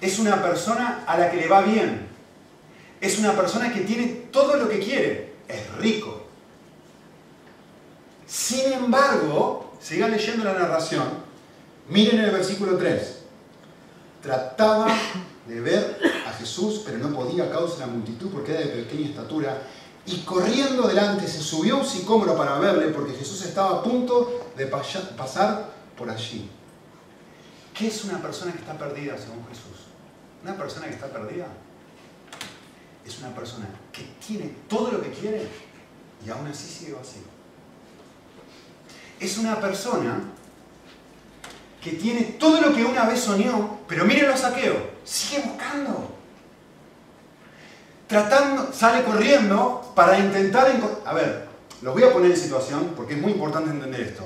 Es 0.00 0.18
una 0.18 0.42
persona 0.42 1.04
a 1.06 1.18
la 1.18 1.30
que 1.30 1.36
le 1.38 1.48
va 1.48 1.62
bien. 1.62 2.08
Es 3.00 3.18
una 3.18 3.34
persona 3.34 3.72
que 3.72 3.80
tiene 3.80 4.06
todo 4.30 4.56
lo 4.56 4.68
que 4.68 4.78
quiere. 4.78 5.34
Es 5.48 5.70
rico. 5.76 6.15
Sin 8.26 8.72
embargo, 8.72 9.72
sigan 9.80 10.10
leyendo 10.10 10.44
la 10.44 10.54
narración. 10.54 11.04
Miren 11.88 12.20
el 12.20 12.30
versículo 12.30 12.76
3. 12.76 13.18
Trataba 14.22 14.88
de 15.46 15.60
ver 15.60 16.00
a 16.26 16.32
Jesús, 16.32 16.82
pero 16.84 16.98
no 16.98 17.14
podía 17.14 17.44
a 17.44 17.50
causa 17.50 17.74
de 17.74 17.80
la 17.80 17.86
multitud 17.86 18.30
porque 18.32 18.52
era 18.52 18.60
de 18.60 18.82
pequeña 18.82 19.10
estatura. 19.10 19.62
Y 20.04 20.20
corriendo 20.20 20.88
delante 20.88 21.26
se 21.28 21.40
subió 21.40 21.78
un 21.78 21.86
sicómoro 21.86 22.36
para 22.36 22.58
verle 22.58 22.88
porque 22.88 23.12
Jesús 23.14 23.44
estaba 23.44 23.78
a 23.78 23.82
punto 23.82 24.50
de 24.56 24.66
pasar 24.66 25.70
por 25.96 26.10
allí. 26.10 26.50
¿Qué 27.74 27.88
es 27.88 28.04
una 28.04 28.20
persona 28.20 28.52
que 28.52 28.58
está 28.58 28.76
perdida 28.76 29.16
según 29.18 29.44
Jesús? 29.48 29.86
Una 30.42 30.56
persona 30.56 30.86
que 30.86 30.94
está 30.94 31.08
perdida 31.08 31.46
es 33.04 33.18
una 33.18 33.34
persona 33.34 33.66
que 33.92 34.02
tiene 34.24 34.54
todo 34.68 34.90
lo 34.92 35.02
que 35.02 35.10
quiere 35.10 35.46
y 36.24 36.30
aún 36.30 36.46
así 36.46 36.66
sigue 36.66 36.92
vacío. 36.92 37.35
Es 39.20 39.38
una 39.38 39.60
persona 39.60 40.20
que 41.86 41.92
tiene 41.92 42.22
todo 42.38 42.60
lo 42.60 42.74
que 42.74 42.84
una 42.84 43.04
vez 43.04 43.20
soñó, 43.20 43.78
pero 43.86 44.04
miren 44.04 44.28
los 44.28 44.40
saqueos, 44.40 44.76
sigue 45.04 45.42
buscando. 45.42 46.16
Tratando, 48.08 48.72
sale 48.72 49.04
corriendo 49.04 49.92
para 49.94 50.18
intentar... 50.18 50.68
A 51.04 51.14
ver, 51.14 51.46
los 51.82 51.94
voy 51.94 52.02
a 52.02 52.12
poner 52.12 52.32
en 52.32 52.36
situación 52.36 52.92
porque 52.96 53.14
es 53.14 53.20
muy 53.20 53.32
importante 53.32 53.70
entender 53.70 54.00
esto. 54.00 54.24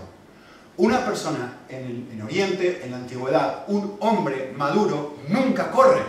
Una 0.79 1.05
persona 1.05 1.59
en, 1.69 2.09
el, 2.15 2.23
Oriente, 2.23 2.81
en 2.83 2.93
la 2.93 2.97
antigüedad, 2.97 3.65
un 3.69 3.99
hombre 4.01 4.55
maduro, 4.57 5.19
nunca 5.29 5.71
corre. 5.71 6.01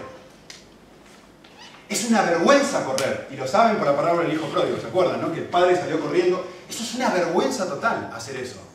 Es 1.89 2.09
una 2.09 2.21
vergüenza 2.21 2.85
correr. 2.85 3.27
Y 3.29 3.35
lo 3.35 3.45
saben 3.45 3.75
por 3.75 3.87
la 3.87 3.97
palabra 3.97 4.23
del 4.23 4.33
hijo 4.33 4.47
pródigo, 4.47 4.79
¿se 4.79 4.87
acuerdan? 4.87 5.21
No? 5.21 5.33
Que 5.33 5.39
el 5.39 5.47
padre 5.47 5.75
salió 5.75 5.99
corriendo. 5.99 6.47
Eso 6.69 6.83
es 6.83 6.95
una 6.95 7.09
vergüenza 7.09 7.67
total 7.67 8.09
hacer 8.15 8.37
eso. 8.37 8.70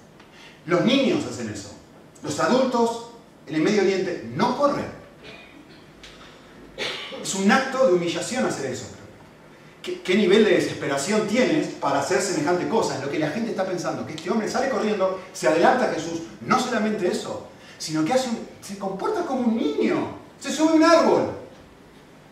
Los 0.67 0.85
niños 0.85 1.25
hacen 1.25 1.49
eso. 1.49 1.71
Los 2.23 2.39
adultos 2.41 3.11
en 3.47 3.55
el 3.55 3.63
Medio 3.63 3.83
Oriente 3.83 4.29
no 4.35 4.57
corren. 4.57 4.87
Es 7.23 7.35
un 7.35 7.51
acto 7.51 7.87
de 7.87 7.95
humillación 7.95 8.45
hacer 8.45 8.73
eso. 8.73 8.87
¿Qué, 9.83 10.17
nivel 10.17 10.45
de 10.45 10.51
desesperación 10.51 11.29
tienes 11.29 11.69
para 11.69 12.01
hacer 12.01 12.21
semejante 12.21 12.69
cosa? 12.69 12.97
Es 12.97 13.05
lo 13.05 13.11
que 13.11 13.21
la 13.21 13.31
gente 13.31 13.51
está 13.51 13.65
pensando, 13.65 14.05
que 14.05 14.15
este 14.15 14.29
hombre 14.29 14.49
sale 14.49 14.69
corriendo, 14.69 15.21
se 15.33 15.47
adelanta 15.47 15.85
a 15.85 15.95
Jesús, 15.95 16.23
no 16.41 16.59
solamente 16.59 17.07
eso, 17.07 17.47
sino 17.79 18.05
que 18.05 18.13
hace 18.13 18.31
se 18.61 18.79
comporta 18.79 19.25
como 19.25 19.43
un 19.43 19.57
niño, 19.57 20.19
se 20.41 20.51
sube 20.51 20.73
un 20.73 20.83
árbol. 20.83 21.31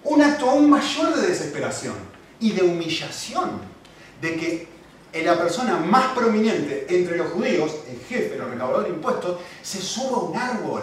Un 0.03 0.21
acto 0.21 0.51
aún 0.51 0.69
mayor 0.69 1.15
de 1.15 1.29
desesperación 1.29 1.95
y 2.41 2.51
de 2.51 2.63
humillación, 2.63 3.61
de 4.21 4.37
que 4.37 4.74
la 5.23 5.39
persona 5.39 5.77
más 5.77 6.09
prominente 6.09 6.87
entre 6.89 7.17
los 7.17 7.31
judíos, 7.31 7.77
el 7.89 8.01
jefe, 8.01 8.35
el 8.35 8.51
recaudador 8.51 8.85
de 8.85 8.91
impuestos, 8.91 9.41
se 9.63 9.81
sube 9.81 10.15
a 10.15 10.19
un 10.19 10.37
árbol. 10.37 10.83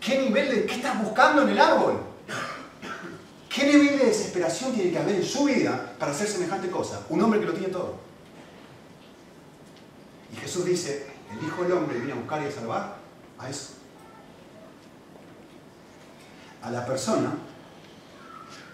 ¿Qué 0.00 0.18
nivel 0.18 0.48
de 0.48 0.66
qué 0.66 0.76
estás 0.76 1.02
buscando 1.02 1.42
en 1.42 1.50
el 1.50 1.58
árbol? 1.58 2.00
¿Qué 3.48 3.64
nivel 3.66 3.98
de 3.98 4.06
desesperación 4.06 4.72
tiene 4.72 4.90
que 4.90 4.98
haber 4.98 5.16
en 5.16 5.24
su 5.24 5.44
vida 5.44 5.94
para 5.98 6.12
hacer 6.12 6.26
semejante 6.26 6.70
cosa? 6.70 7.04
Un 7.10 7.22
hombre 7.22 7.40
que 7.40 7.46
lo 7.46 7.52
tiene 7.52 7.68
todo. 7.68 7.96
Y 10.32 10.36
Jesús 10.36 10.64
dice, 10.64 11.06
el 11.30 11.46
Hijo 11.46 11.62
del 11.62 11.72
Hombre 11.72 11.98
viene 11.98 12.12
a 12.12 12.16
buscar 12.16 12.42
y 12.42 12.46
a 12.46 12.50
salvar 12.50 12.96
a 13.38 13.50
eso. 13.50 13.74
A 16.62 16.70
la 16.70 16.86
persona 16.86 17.34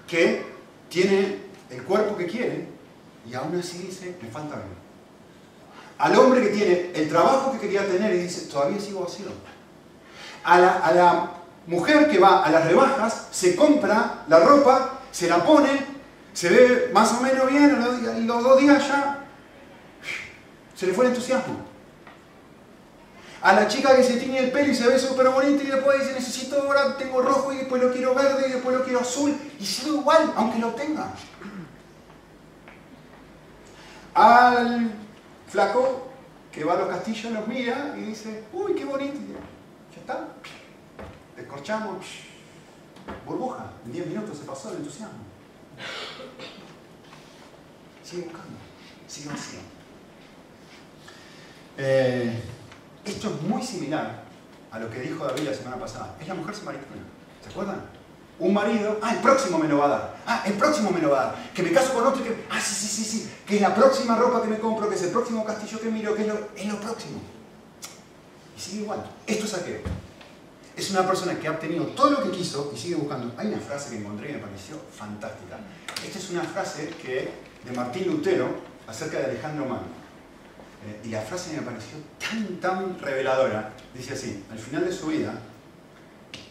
que 0.06 0.46
tiene 0.88 1.38
el 1.70 1.82
cuerpo 1.82 2.16
que 2.16 2.26
quiere 2.26 2.77
y 3.28 3.34
aún 3.34 3.58
así 3.58 3.78
dice, 3.78 4.16
me 4.22 4.28
falta 4.30 4.54
algo. 4.54 4.68
Al 5.98 6.16
hombre 6.16 6.42
que 6.42 6.48
tiene 6.50 6.92
el 6.94 7.08
trabajo 7.08 7.52
que 7.52 7.58
quería 7.58 7.86
tener 7.86 8.14
y 8.14 8.22
dice, 8.22 8.46
todavía 8.46 8.80
sigo 8.80 9.00
vacío. 9.00 9.26
A 10.44 10.58
la, 10.58 10.72
a 10.78 10.92
la 10.92 11.30
mujer 11.66 12.08
que 12.08 12.18
va 12.18 12.44
a 12.44 12.50
las 12.50 12.64
rebajas, 12.64 13.28
se 13.30 13.56
compra 13.56 14.24
la 14.28 14.38
ropa, 14.40 15.00
se 15.10 15.28
la 15.28 15.44
pone, 15.44 15.68
se 16.32 16.48
ve 16.48 16.90
más 16.92 17.12
o 17.12 17.20
menos 17.20 17.50
bien, 17.50 17.76
y 18.18 18.24
los 18.24 18.42
dos 18.42 18.60
días 18.60 18.86
ya 18.86 19.26
se 20.74 20.86
le 20.86 20.94
fue 20.94 21.06
el 21.06 21.10
entusiasmo. 21.10 21.56
A 23.42 23.52
la 23.52 23.68
chica 23.68 23.94
que 23.94 24.02
se 24.02 24.16
tiñe 24.16 24.38
el 24.38 24.52
pelo 24.52 24.72
y 24.72 24.74
se 24.74 24.88
ve 24.88 24.98
súper 24.98 25.28
bonita 25.28 25.62
y 25.62 25.66
después 25.66 25.98
dice, 25.98 26.12
necesito 26.12 26.60
ahora, 26.60 26.96
tengo 26.96 27.20
rojo 27.20 27.52
y 27.52 27.58
después 27.58 27.82
lo 27.82 27.92
quiero 27.92 28.14
verde 28.14 28.46
y 28.48 28.52
después 28.52 28.76
lo 28.76 28.84
quiero 28.84 29.00
azul, 29.00 29.36
y 29.58 29.66
sigue 29.66 29.90
igual, 29.90 30.32
aunque 30.36 30.58
lo 30.60 30.68
tenga. 30.74 31.12
Al 34.18 34.90
flaco 35.46 36.08
que 36.50 36.64
va 36.64 36.74
a 36.74 36.78
los 36.78 36.88
castillos 36.88 37.32
los 37.32 37.46
mira 37.46 37.94
y 37.96 38.00
dice, 38.00 38.42
uy, 38.52 38.74
qué 38.74 38.84
bonito, 38.84 39.16
ya 39.94 40.00
está, 40.00 40.28
descorchamos, 41.36 42.04
burbuja, 43.24 43.70
en 43.86 43.92
10 43.92 44.06
minutos 44.08 44.38
se 44.38 44.44
pasó 44.44 44.72
el 44.72 44.78
entusiasmo. 44.78 45.20
Sigue 48.02 48.22
buscando, 48.22 48.58
sigue 49.06 49.28
vacío. 49.28 49.60
Eh, 51.76 52.42
esto 53.04 53.28
es 53.28 53.42
muy 53.42 53.62
similar 53.62 54.24
a 54.72 54.80
lo 54.80 54.90
que 54.90 54.98
dijo 54.98 55.24
David 55.24 55.44
la 55.44 55.54
semana 55.54 55.76
pasada. 55.76 56.16
Es 56.20 56.26
la 56.26 56.34
mujer 56.34 56.56
samaritana. 56.56 57.02
¿Se 57.40 57.50
acuerdan? 57.50 57.97
Un 58.40 58.54
marido, 58.54 58.98
ah, 59.02 59.14
el 59.14 59.20
próximo 59.20 59.58
me 59.58 59.68
lo 59.68 59.78
va 59.78 59.86
a 59.86 59.88
dar. 59.88 60.16
Ah, 60.26 60.42
el 60.46 60.54
próximo 60.54 60.90
me 60.90 61.00
lo 61.00 61.10
va 61.10 61.20
a 61.20 61.26
dar. 61.26 61.52
Que 61.52 61.62
me 61.62 61.72
caso 61.72 61.92
con 61.92 62.06
otro 62.06 62.22
que, 62.22 62.44
ah, 62.50 62.60
sí, 62.60 62.74
sí, 62.74 62.86
sí, 62.86 63.04
sí. 63.04 63.30
Que 63.46 63.56
es 63.56 63.62
la 63.62 63.74
próxima 63.74 64.16
ropa 64.16 64.42
que 64.42 64.48
me 64.48 64.58
compro, 64.58 64.88
que 64.88 64.94
es 64.94 65.02
el 65.02 65.10
próximo 65.10 65.44
castillo 65.44 65.80
que 65.80 65.90
miro, 65.90 66.14
que 66.14 66.22
es 66.22 66.28
lo, 66.28 66.48
es 66.54 66.66
lo 66.66 66.80
próximo. 66.80 67.20
Y 68.56 68.60
sigue 68.60 68.82
igual. 68.82 69.04
Esto 69.26 69.44
es 69.46 69.52
es 70.78 70.92
una 70.92 71.04
persona 71.04 71.36
que 71.36 71.48
ha 71.48 71.50
obtenido 71.50 71.86
todo 71.86 72.10
lo 72.10 72.22
que 72.22 72.30
quiso 72.30 72.70
y 72.72 72.78
sigue 72.78 72.94
buscando. 72.94 73.34
Hay 73.36 73.48
una 73.48 73.58
frase 73.58 73.90
que 73.90 73.96
encontré 73.96 74.30
y 74.30 74.34
me 74.34 74.38
pareció 74.38 74.76
fantástica. 74.96 75.58
Esta 76.06 76.18
es 76.18 76.30
una 76.30 76.44
frase 76.44 76.90
que, 77.02 77.32
de 77.64 77.72
Martín 77.74 78.06
Lutero 78.06 78.48
acerca 78.86 79.18
de 79.18 79.24
Alejandro 79.24 79.64
Magno. 79.64 79.88
Eh, 80.86 81.06
y 81.06 81.08
la 81.08 81.22
frase 81.22 81.54
me 81.54 81.62
pareció 81.62 81.98
tan, 82.20 82.60
tan 82.60 82.98
reveladora. 83.00 83.72
Dice 83.92 84.14
así, 84.14 84.44
al 84.52 84.58
final 84.60 84.84
de 84.84 84.92
su 84.92 85.08
vida, 85.08 85.34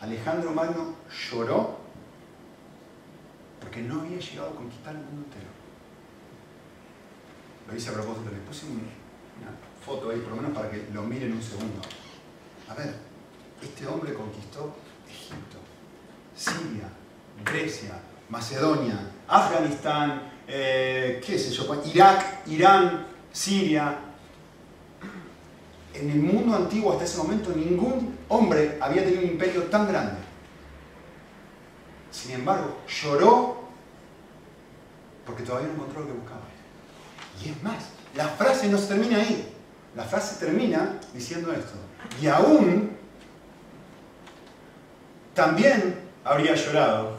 Alejandro 0.01 0.51
Magno 0.51 0.95
lloró 1.09 1.77
porque 3.59 3.81
no 3.81 4.01
había 4.01 4.19
llegado 4.19 4.49
a 4.49 4.55
conquistar 4.55 4.95
el 4.95 5.01
mundo 5.01 5.23
entero. 5.25 5.47
Lo 7.67 7.75
hice 7.75 7.89
a 7.89 7.93
propósito, 7.93 8.29
le 8.31 8.37
puse 8.37 8.65
una 8.65 9.51
foto 9.83 10.09
ahí, 10.09 10.19
por 10.19 10.31
lo 10.31 10.35
menos 10.37 10.51
para 10.57 10.69
que 10.69 10.87
lo 10.93 11.03
miren 11.03 11.33
un 11.33 11.41
segundo. 11.41 11.81
A 12.69 12.73
ver, 12.73 12.95
este 13.61 13.87
hombre 13.87 14.13
conquistó 14.13 14.75
Egipto, 15.09 15.57
Siria, 16.35 16.89
Grecia, 17.43 17.99
Macedonia, 18.29 19.11
Afganistán, 19.27 20.31
eh, 20.47 21.21
qué 21.25 21.37
sé 21.37 21.51
yo, 21.51 21.81
Irak, 21.85 22.47
Irán, 22.47 23.07
Siria. 23.31 24.06
En 25.99 26.11
el 26.11 26.19
mundo 26.19 26.55
antiguo 26.55 26.91
hasta 26.91 27.05
ese 27.05 27.17
momento 27.17 27.51
ningún 27.55 28.17
hombre 28.29 28.77
había 28.81 29.03
tenido 29.03 29.21
un 29.21 29.29
imperio 29.29 29.63
tan 29.63 29.87
grande. 29.87 30.17
Sin 32.11 32.31
embargo, 32.31 32.77
lloró 32.87 33.57
porque 35.25 35.43
todavía 35.43 35.67
no 35.67 35.75
encontró 35.75 36.01
lo 36.01 36.07
que 36.07 36.13
buscaba. 36.13 36.41
Y 37.43 37.49
es 37.49 37.63
más, 37.63 37.85
la 38.15 38.27
frase 38.29 38.69
no 38.69 38.77
se 38.77 38.87
termina 38.87 39.17
ahí. 39.17 39.53
La 39.95 40.03
frase 40.03 40.43
termina 40.43 40.99
diciendo 41.13 41.51
esto. 41.51 41.73
Y 42.21 42.27
aún 42.27 42.91
también 45.33 45.99
habría 46.23 46.55
llorado 46.55 47.17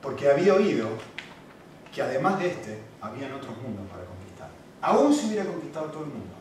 porque 0.00 0.30
había 0.30 0.54
oído 0.54 0.88
que 1.94 2.02
además 2.02 2.38
de 2.38 2.48
este, 2.48 2.78
habían 3.00 3.32
otros 3.32 3.56
mundos 3.58 3.86
para 3.90 4.04
conquistar. 4.04 4.48
Aún 4.80 5.14
si 5.14 5.26
hubiera 5.26 5.44
conquistado 5.44 5.86
todo 5.86 6.04
el 6.04 6.10
mundo, 6.10 6.33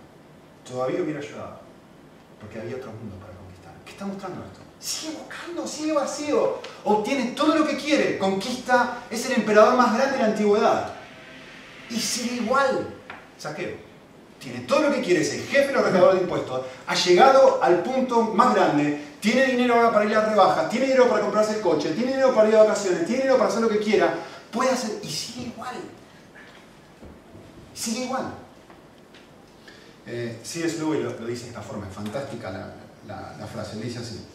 todavía 0.67 1.01
hubiera 1.01 1.21
llorado 1.21 1.63
porque 2.43 2.59
había 2.59 2.75
otros 2.75 2.93
mundos 2.95 3.19
para 3.19 3.33
conquistar. 3.33 3.71
¿Qué 3.85 3.91
está 3.91 4.05
mostrando 4.05 4.43
esto? 4.43 4.59
Sigue 4.79 5.17
buscando, 5.17 5.65
sigue 5.65 5.93
vacío, 5.93 6.59
obtiene 6.83 7.31
todo 7.31 7.55
lo 7.55 7.65
que 7.65 7.77
quiere, 7.77 8.17
conquista, 8.17 8.97
es 9.09 9.25
el 9.27 9.37
emperador 9.37 9.75
más 9.77 9.95
grande 9.95 10.17
de 10.17 10.23
la 10.23 10.29
antigüedad. 10.29 10.93
Y 11.89 11.97
sigue 11.97 12.43
igual. 12.43 12.93
Saqueo. 13.37 13.93
Tiene 14.39 14.59
todo 14.61 14.81
lo 14.81 14.91
que 14.93 15.01
quiere, 15.01 15.21
es 15.21 15.33
el 15.33 15.43
jefe 15.43 15.67
de 15.67 15.73
los 15.73 15.85
recaudadores 15.85 16.19
de 16.19 16.23
impuestos, 16.23 16.65
ha 16.85 16.95
llegado 16.95 17.63
al 17.63 17.81
punto 17.81 18.23
más 18.23 18.53
grande, 18.53 19.01
tiene 19.21 19.45
dinero 19.45 19.75
ahora 19.75 19.93
para 19.93 20.03
ir 20.03 20.13
a 20.13 20.25
rebajas, 20.25 20.69
tiene 20.69 20.87
dinero 20.87 21.07
para 21.07 21.21
comprarse 21.21 21.55
el 21.55 21.61
coche, 21.61 21.91
tiene 21.91 22.11
dinero 22.11 22.35
para 22.35 22.49
ir 22.49 22.55
a 22.57 22.63
vacaciones, 22.63 23.05
tiene 23.05 23.21
dinero 23.21 23.37
para 23.37 23.49
hacer 23.49 23.61
lo 23.61 23.69
que 23.69 23.79
quiera, 23.79 24.15
puede 24.51 24.71
hacer, 24.71 24.99
y 25.01 25.09
sigue 25.09 25.47
igual. 25.47 25.75
Sigue 27.73 28.03
igual. 28.03 28.42
Eh, 30.05 30.39
C.S. 30.43 30.79
Lewis 30.79 31.01
lo, 31.01 31.19
lo, 31.19 31.25
dice 31.25 31.43
de 31.43 31.49
esta 31.49 31.61
forma, 31.61 31.87
es 31.87 31.93
fantástica 31.93 32.51
la, 32.51 32.73
la, 33.07 33.35
la 33.39 33.47
frase, 33.47 33.79
dice 33.79 33.99
así. 33.99 34.25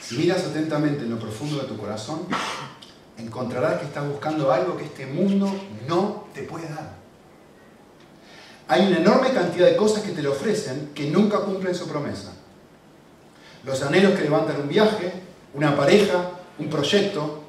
Si 0.00 0.16
miras 0.16 0.44
atentamente 0.44 1.02
en 1.04 1.10
lo 1.10 1.18
profundo 1.18 1.60
de 1.60 1.66
tu 1.66 1.76
corazón, 1.76 2.20
encontrarás 3.18 3.80
que 3.80 3.86
estás 3.86 4.06
buscando 4.08 4.52
algo 4.52 4.76
que 4.76 4.84
este 4.84 5.06
mundo 5.06 5.52
no 5.88 6.28
te 6.32 6.42
puede 6.42 6.68
dar. 6.68 6.96
Hay 8.68 8.86
una 8.86 8.98
enorme 8.98 9.32
cantidad 9.32 9.66
de 9.66 9.76
cosas 9.76 10.02
que 10.02 10.12
te 10.12 10.22
le 10.22 10.28
ofrecen 10.28 10.92
que 10.94 11.10
nunca 11.10 11.40
cumplen 11.40 11.74
su 11.74 11.88
promesa. 11.88 12.32
Los 13.64 13.82
anhelos 13.82 14.14
que 14.14 14.22
levantan 14.22 14.60
un 14.60 14.68
viaje, 14.68 15.12
una 15.54 15.76
pareja, 15.76 16.30
un 16.58 16.68
proyecto, 16.68 17.42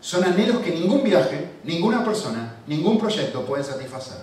son 0.00 0.24
anhelos 0.24 0.58
que 0.62 0.70
ningún 0.70 1.02
viaje, 1.02 1.50
ninguna 1.64 2.04
persona, 2.04 2.56
ningún 2.66 2.98
proyecto 2.98 3.44
puede 3.44 3.64
satisfacer. 3.64 4.18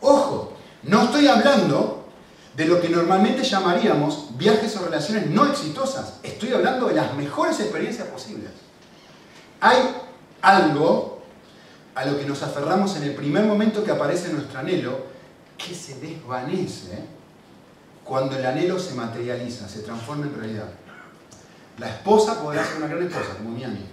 Ojo, 0.00 0.55
no 0.86 1.04
estoy 1.04 1.26
hablando 1.26 2.06
de 2.56 2.64
lo 2.64 2.80
que 2.80 2.88
normalmente 2.88 3.42
llamaríamos 3.42 4.36
viajes 4.36 4.76
o 4.76 4.84
relaciones 4.84 5.26
no 5.26 5.46
exitosas. 5.46 6.14
Estoy 6.22 6.52
hablando 6.52 6.86
de 6.86 6.94
las 6.94 7.14
mejores 7.14 7.60
experiencias 7.60 8.08
posibles. 8.08 8.50
Hay 9.60 9.76
algo 10.40 11.22
a 11.94 12.04
lo 12.04 12.18
que 12.18 12.24
nos 12.24 12.42
aferramos 12.42 12.96
en 12.96 13.04
el 13.04 13.14
primer 13.14 13.44
momento 13.44 13.84
que 13.84 13.90
aparece 13.90 14.32
nuestro 14.32 14.58
anhelo 14.58 15.06
que 15.58 15.74
se 15.74 15.98
desvanece 15.98 16.98
cuando 18.04 18.36
el 18.36 18.46
anhelo 18.46 18.78
se 18.78 18.94
materializa, 18.94 19.68
se 19.68 19.80
transforma 19.80 20.26
en 20.26 20.38
realidad. 20.38 20.68
La 21.78 21.88
esposa 21.88 22.40
podrá 22.40 22.64
ser 22.64 22.76
una 22.76 22.86
gran 22.86 23.02
esposa, 23.02 23.34
como 23.36 23.50
mi 23.50 23.64
amiga. 23.64 23.86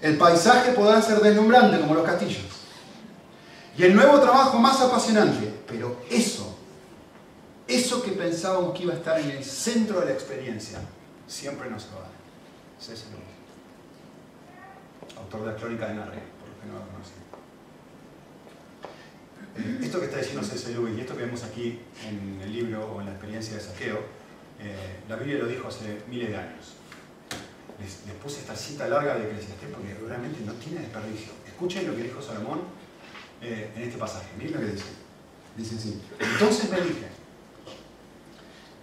El 0.00 0.16
paisaje 0.16 0.72
podrá 0.72 1.00
ser 1.02 1.20
deslumbrante, 1.20 1.80
como 1.80 1.94
los 1.94 2.04
castillos. 2.04 2.57
Y 3.78 3.84
el 3.84 3.94
nuevo 3.94 4.20
trabajo 4.20 4.58
más 4.58 4.80
apasionante. 4.80 5.54
Pero 5.68 6.02
eso, 6.10 6.58
eso 7.68 8.02
que 8.02 8.10
pensábamos 8.10 8.76
que 8.76 8.82
iba 8.82 8.92
a 8.92 8.96
estar 8.96 9.20
en 9.20 9.30
el 9.30 9.44
centro 9.44 10.00
de 10.00 10.06
la 10.06 10.12
experiencia, 10.12 10.80
siempre 11.28 11.70
nos 11.70 11.84
va. 11.84 12.08
C.S. 12.80 13.04
autor 15.16 15.40
de 15.40 15.46
la 15.46 15.56
crónica 15.56 15.88
de 15.88 15.94
Narnia, 15.94 16.22
por 16.38 16.48
los 16.48 16.58
que 16.58 16.66
no 16.66 16.74
lo 16.74 16.80
conocen. 16.90 17.28
Esto 19.84 20.00
que 20.00 20.06
está 20.06 20.18
diciendo 20.18 20.42
C.S. 20.42 20.72
Lewis 20.72 20.98
y 20.98 21.00
esto 21.00 21.16
que 21.16 21.22
vemos 21.24 21.44
aquí 21.44 21.80
en 22.04 22.40
el 22.42 22.52
libro 22.52 22.92
o 22.92 23.00
en 23.00 23.06
la 23.06 23.12
experiencia 23.12 23.54
de 23.54 23.60
saqueo, 23.60 23.98
eh, 24.60 25.00
la 25.08 25.16
Biblia 25.16 25.38
lo 25.38 25.46
dijo 25.46 25.68
hace 25.68 26.02
miles 26.08 26.30
de 26.30 26.36
años. 26.36 26.74
Les, 27.80 27.94
puse 28.22 28.40
esta 28.40 28.56
cita 28.56 28.88
larga 28.88 29.14
de 29.14 29.26
Eclesiastés 29.26 29.70
porque 29.70 29.94
realmente 30.06 30.40
no 30.44 30.52
tiene 30.54 30.80
desperdicio. 30.80 31.32
Escuchen 31.46 31.86
lo 31.86 31.94
que 31.94 32.02
dijo 32.02 32.20
Salomón 32.20 32.60
eh, 33.42 33.72
en 33.76 33.82
este 33.82 33.98
pasaje. 33.98 34.26
Miren 34.36 34.54
lo 34.54 34.60
que 34.60 34.72
dice. 34.72 34.84
Dice 35.56 35.76
así. 35.76 36.00
Entonces 36.18 36.70
me 36.70 36.80
dije, 36.80 37.08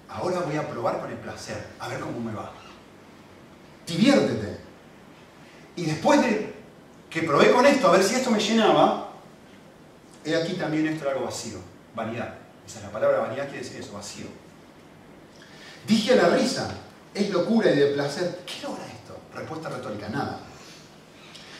ahora 0.10 0.40
voy 0.42 0.56
a 0.56 0.70
probar 0.70 1.00
con 1.00 1.12
el 1.12 1.18
placer, 1.18 1.66
a 1.80 1.88
ver 1.88 2.00
cómo 2.00 2.20
me 2.20 2.34
va. 2.34 2.52
Diviértete. 3.88 4.58
Y 5.76 5.86
después 5.86 6.22
de 6.22 6.54
que 7.10 7.24
probé 7.24 7.52
con 7.52 7.66
esto, 7.66 7.88
a 7.88 7.92
ver 7.92 8.04
si 8.04 8.16
esto 8.16 8.32
me 8.32 8.40
llenaba, 8.40 9.12
he 10.24 10.36
aquí 10.36 10.54
también 10.54 10.88
esto 10.88 11.06
era 11.06 11.14
algo 11.14 11.26
vacío, 11.26 11.60
vanidad. 11.94 12.36
Esa 12.66 12.80
es 12.80 12.86
la 12.86 12.92
palabra 12.92 13.20
vanidad, 13.20 13.46
quiere 13.48 13.64
decir 13.64 13.80
eso, 13.80 13.94
vacío. 13.94 14.26
Dije 15.88 16.14
a 16.14 16.16
la 16.16 16.36
risa, 16.36 16.70
es 17.14 17.30
locura 17.30 17.72
y 17.72 17.78
de 17.78 17.88
placer. 17.88 18.42
¿Qué 18.46 18.62
logra 18.64 18.86
esto? 18.88 19.18
Respuesta 19.34 19.70
retórica, 19.70 20.10
nada. 20.10 20.40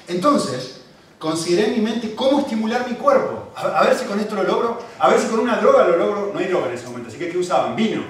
Entonces, 0.08 0.82
consideré 1.20 1.68
en 1.68 1.74
mi 1.76 1.82
mente 1.82 2.14
cómo 2.16 2.40
estimular 2.40 2.88
mi 2.88 2.96
cuerpo. 2.96 3.52
A, 3.56 3.84
ver 3.84 3.96
si 3.96 4.06
con 4.06 4.20
esto 4.20 4.36
lo 4.36 4.44
logro, 4.44 4.80
a 5.00 5.10
ver 5.10 5.20
si 5.20 5.28
con 5.28 5.40
una 5.40 5.58
droga 5.58 5.88
lo 5.88 5.98
logro. 5.98 6.32
No 6.34 6.40
hay 6.40 6.48
droga 6.48 6.68
en 6.68 6.74
ese 6.74 6.88
momento, 6.88 7.10
así 7.10 7.18
que 7.18 7.30
¿qué 7.30 7.38
usaban? 7.38 7.76
Vino. 7.76 8.04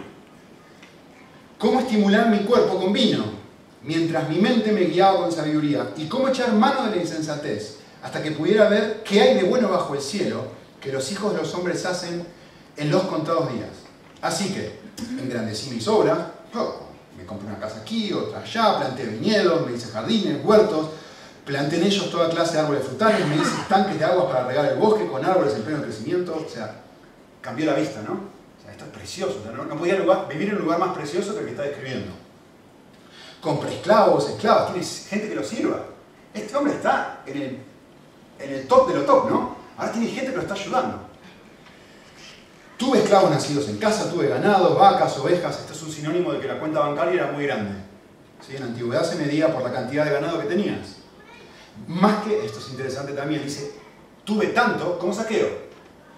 Cómo 1.58 1.80
estimular 1.80 2.30
mi 2.30 2.40
cuerpo 2.40 2.80
con 2.80 2.92
vino, 2.92 3.24
mientras 3.84 4.28
mi 4.30 4.40
mente 4.40 4.72
me 4.72 4.82
guiaba 4.82 5.22
con 5.22 5.32
sabiduría. 5.32 5.92
Y 5.98 6.08
cómo 6.08 6.28
echar 6.28 6.54
mano 6.54 6.86
de 6.86 6.96
la 6.96 7.02
insensatez, 7.02 7.78
hasta 8.04 8.22
que 8.22 8.32
pudiera 8.32 8.68
ver 8.70 9.04
qué 9.04 9.22
hay 9.22 9.36
de 9.36 9.44
bueno 9.44 9.70
bajo 9.70 9.96
el 9.96 10.02
cielo 10.02 10.44
que 10.82 10.92
los 10.92 11.12
hijos 11.12 11.34
de 11.34 11.40
los 11.40 11.54
hombres 11.56 11.86
hacen 11.86 12.26
en 12.78 12.92
los 12.92 13.04
contados 13.04 13.52
días. 13.52 13.70
Así 14.22 14.54
que 14.54 14.80
engrandecí 15.20 15.72
mis 15.72 15.88
obras, 15.88 16.18
oh, 16.56 16.86
me 17.18 17.26
compré 17.26 17.48
una 17.48 17.60
casa 17.60 17.80
aquí, 17.82 18.12
otra 18.14 18.42
allá, 18.42 18.78
planté 18.78 19.06
viñedos, 19.06 19.66
me 19.66 19.76
hice 19.76 19.88
jardines, 19.88 20.44
huertos, 20.44 20.90
planté 21.46 21.78
en 21.78 21.84
ellos 21.84 22.10
toda 22.10 22.30
clase 22.30 22.54
de 22.54 22.60
árboles 22.62 22.84
frutales, 22.84 23.26
me 23.28 23.36
hice 23.36 23.56
tanques 23.70 24.00
de 24.00 24.06
agua 24.06 24.28
para 24.28 24.48
regar 24.48 24.66
el 24.66 24.78
bosque 24.78 25.08
con 25.08 25.24
árboles 25.24 25.54
en 25.56 25.62
pleno 25.62 25.84
crecimiento, 25.84 26.44
o 26.46 26.50
sea, 26.50 26.82
cambió 27.40 27.68
la 27.68 27.76
vista, 27.76 28.02
¿no? 28.02 28.14
O 28.14 28.62
sea, 28.62 28.72
esto 28.72 28.86
es 28.86 28.92
precioso, 28.92 29.44
no, 29.56 29.64
no, 29.64 29.78
podía 29.78 29.96
vivir 30.28 30.50
en 30.50 30.56
un 30.56 30.64
lugar 30.64 30.80
más 30.80 30.96
precioso 30.96 31.34
que 31.34 31.42
el 31.42 31.46
que 31.46 31.52
está 31.52 31.64
describiendo. 31.64 32.12
Compré 33.40 33.76
esclavos, 33.76 34.28
esclavas, 34.28 34.72
tiene 34.72 34.86
gente 34.86 35.30
que 35.30 35.36
lo 35.36 35.44
sirva. 35.44 35.86
Este 36.34 36.58
hombre 36.58 36.74
está 36.74 37.22
en 37.28 37.64
el, 38.40 38.68
top 38.68 38.90
de 38.90 38.96
lo 38.96 39.02
top, 39.04 39.30
¿no? 39.30 39.56
Ahora 39.78 39.92
tiene 39.92 40.08
gente 40.08 40.32
que 40.32 40.38
lo 40.38 40.42
está 40.42 40.56
ayudando. 40.56 41.00
Tuve 42.78 42.98
esclavos 42.98 43.30
nacidos 43.30 43.70
en 43.70 43.78
casa, 43.78 44.10
tuve 44.12 44.28
ganado, 44.28 44.76
vacas, 44.76 45.18
ovejas. 45.20 45.60
Esto 45.60 45.74
es 45.74 45.84
un 45.84 45.92
sinónimo 45.92 46.34
de 46.34 46.40
que 46.40 46.48
la 46.48 46.60
cuenta 46.60 46.80
bancaria 46.80 47.22
era 47.22 47.32
muy 47.32 47.46
grande. 47.46 47.72
En 48.50 48.60
la 48.60 48.66
antigüedad 48.66 49.04
se 49.04 49.16
medía 49.16 49.54
por 49.54 49.64
la 49.64 49.72
cantidad 49.72 50.06
de 50.06 50.12
ganado 50.12 50.40
que 50.40 50.48
tenías. 50.48 51.05
Más 51.88 52.24
que, 52.24 52.46
esto 52.46 52.60
es 52.60 52.70
interesante 52.70 53.14
también, 53.14 53.44
dice, 53.44 53.74
tuve 54.24 54.48
tanto 54.48 54.98
como 54.98 55.14
saqueo. 55.14 55.66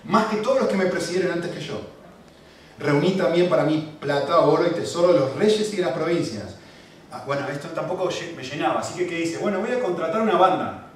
Más 0.05 0.27
que 0.27 0.37
todos 0.37 0.59
los 0.59 0.69
que 0.69 0.77
me 0.77 0.85
presidieron 0.85 1.33
antes 1.33 1.51
que 1.51 1.61
yo. 1.61 1.81
Reuní 2.79 3.17
también 3.17 3.49
para 3.49 3.63
mí 3.63 3.97
plata, 3.99 4.39
oro 4.39 4.65
y 4.65 4.71
tesoro 4.71 5.13
de 5.13 5.19
los 5.19 5.35
reyes 5.35 5.73
y 5.73 5.77
de 5.77 5.81
las 5.81 5.91
provincias. 5.91 6.55
Ah, 7.11 7.23
bueno, 7.25 7.47
esto 7.49 7.69
tampoco 7.69 8.09
me 8.35 8.43
llenaba. 8.43 8.79
Así 8.79 8.97
que, 8.97 9.07
¿qué 9.07 9.15
dice? 9.15 9.37
Bueno, 9.39 9.59
voy 9.59 9.71
a 9.71 9.79
contratar 9.79 10.21
una 10.21 10.37
banda. 10.37 10.87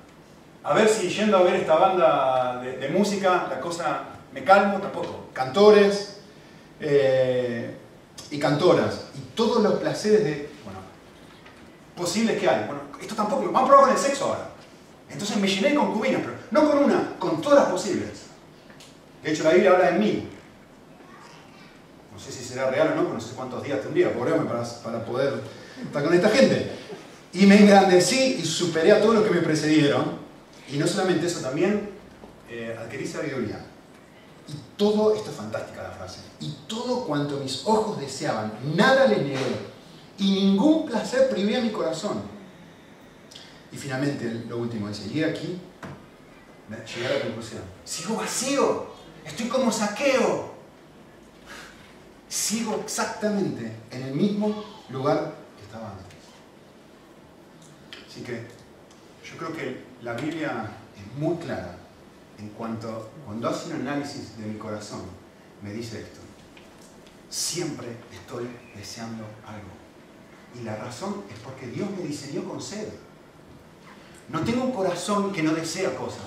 A 0.63 0.73
ver 0.73 0.87
si 0.87 1.09
yendo 1.09 1.37
a 1.37 1.41
ver 1.41 1.55
esta 1.55 1.75
banda 1.75 2.61
de, 2.61 2.77
de 2.77 2.89
música, 2.89 3.47
la 3.49 3.59
cosa 3.59 4.03
me 4.31 4.43
calmo, 4.43 4.77
tampoco. 4.77 5.29
Cantores 5.33 6.19
eh, 6.79 7.75
y 8.29 8.39
cantoras. 8.39 9.05
Y 9.15 9.35
todos 9.35 9.63
los 9.63 9.73
placeres 9.75 10.23
de, 10.23 10.49
bueno, 10.63 10.79
posibles 11.95 12.39
que 12.39 12.47
hay. 12.47 12.65
Bueno, 12.65 12.81
esto 13.01 13.15
tampoco, 13.15 13.43
vamos 13.51 13.63
a 13.63 13.65
probar 13.65 13.85
con 13.85 13.95
el 13.95 14.01
sexo 14.01 14.25
ahora. 14.25 14.50
Entonces 15.11 15.37
me 15.37 15.47
llené 15.47 15.75
con 15.75 15.93
cubinas, 15.93 16.21
pero 16.21 16.35
no 16.51 16.69
con 16.69 16.83
una, 16.83 17.15
con 17.19 17.41
todas 17.41 17.69
posibles. 17.69 18.27
De 19.23 19.31
hecho, 19.31 19.43
la 19.43 19.51
Biblia 19.51 19.71
habla 19.71 19.91
de 19.91 19.99
mí. 19.99 20.27
No 22.13 22.19
sé 22.19 22.31
si 22.31 22.43
será 22.43 22.69
real 22.69 22.93
o 22.93 22.95
no, 22.95 23.01
pero 23.03 23.13
no 23.15 23.21
sé 23.21 23.33
cuántos 23.35 23.63
días 23.63 23.81
tendría, 23.81 24.13
pobre 24.13 24.31
hombre, 24.31 24.47
para, 24.47 24.63
para 24.83 25.05
poder 25.05 25.41
estar 25.83 26.03
con 26.03 26.13
esta 26.13 26.29
gente. 26.29 26.71
Y 27.33 27.45
me 27.45 27.57
engrandecí 27.57 28.37
y 28.41 28.45
superé 28.45 28.91
a 28.91 29.01
todos 29.01 29.15
los 29.15 29.23
que 29.23 29.31
me 29.31 29.41
precedieron. 29.41 30.19
Y 30.69 30.77
no 30.77 30.87
solamente 30.87 31.27
eso, 31.27 31.39
también 31.41 31.89
eh, 32.49 32.75
adquirí 32.79 33.07
sabiduría. 33.07 33.65
Y 34.47 34.53
todo, 34.77 35.15
esto 35.15 35.29
es 35.29 35.35
fantástica 35.35 35.83
la 35.83 35.91
frase, 35.91 36.19
y 36.39 36.51
todo 36.67 37.05
cuanto 37.05 37.37
mis 37.37 37.65
ojos 37.65 37.99
deseaban, 37.99 38.51
nada 38.75 39.05
les 39.07 39.19
negué, 39.19 39.37
y 40.17 40.33
ningún 40.33 40.85
placer 40.85 41.29
privé 41.29 41.57
a 41.57 41.61
mi 41.61 41.69
corazón. 41.69 42.21
Y 43.71 43.77
finalmente, 43.77 44.45
lo 44.47 44.57
último, 44.57 44.87
dice, 44.87 45.07
llegué 45.07 45.25
aquí, 45.25 45.59
llegué 46.69 47.07
a 47.07 47.13
la 47.17 47.21
conclusión, 47.21 47.61
sigo 47.85 48.15
vacío, 48.15 48.87
estoy 49.25 49.47
como 49.47 49.71
saqueo. 49.71 50.51
sigo 52.27 52.81
exactamente 52.83 53.71
en 53.91 54.03
el 54.03 54.13
mismo 54.13 54.63
lugar 54.89 55.35
que 55.57 55.63
estaba 55.63 55.91
antes. 55.91 56.05
Así 58.07 58.21
que 58.21 58.47
yo 59.23 59.37
creo 59.37 59.53
que 59.53 59.83
la 60.01 60.13
Biblia 60.13 60.69
es 60.97 61.19
muy 61.19 61.35
clara 61.37 61.77
en 62.41 62.49
cuanto, 62.49 63.11
cuando 63.25 63.49
hace 63.49 63.69
un 63.69 63.81
análisis 63.81 64.37
de 64.37 64.45
mi 64.45 64.57
corazón, 64.57 65.01
me 65.61 65.71
dice 65.71 66.01
esto. 66.01 66.19
Siempre 67.29 67.87
estoy 68.11 68.49
deseando 68.75 69.23
algo. 69.45 69.69
Y 70.59 70.63
la 70.63 70.75
razón 70.75 71.23
es 71.31 71.39
porque 71.39 71.67
Dios 71.67 71.89
me 71.91 72.03
diseñó 72.03 72.43
con 72.43 72.61
sed. 72.61 72.87
No 74.31 74.39
tengo 74.41 74.63
un 74.63 74.71
corazón 74.71 75.33
que 75.33 75.43
no 75.43 75.53
desea 75.53 75.95
cosas. 75.95 76.25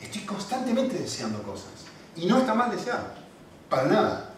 Estoy 0.00 0.22
constantemente 0.22 0.98
deseando 0.98 1.42
cosas. 1.42 1.70
Y 2.14 2.26
no 2.26 2.38
está 2.38 2.54
mal 2.54 2.70
desear. 2.70 3.14
Para 3.70 3.84
nada. 3.84 4.34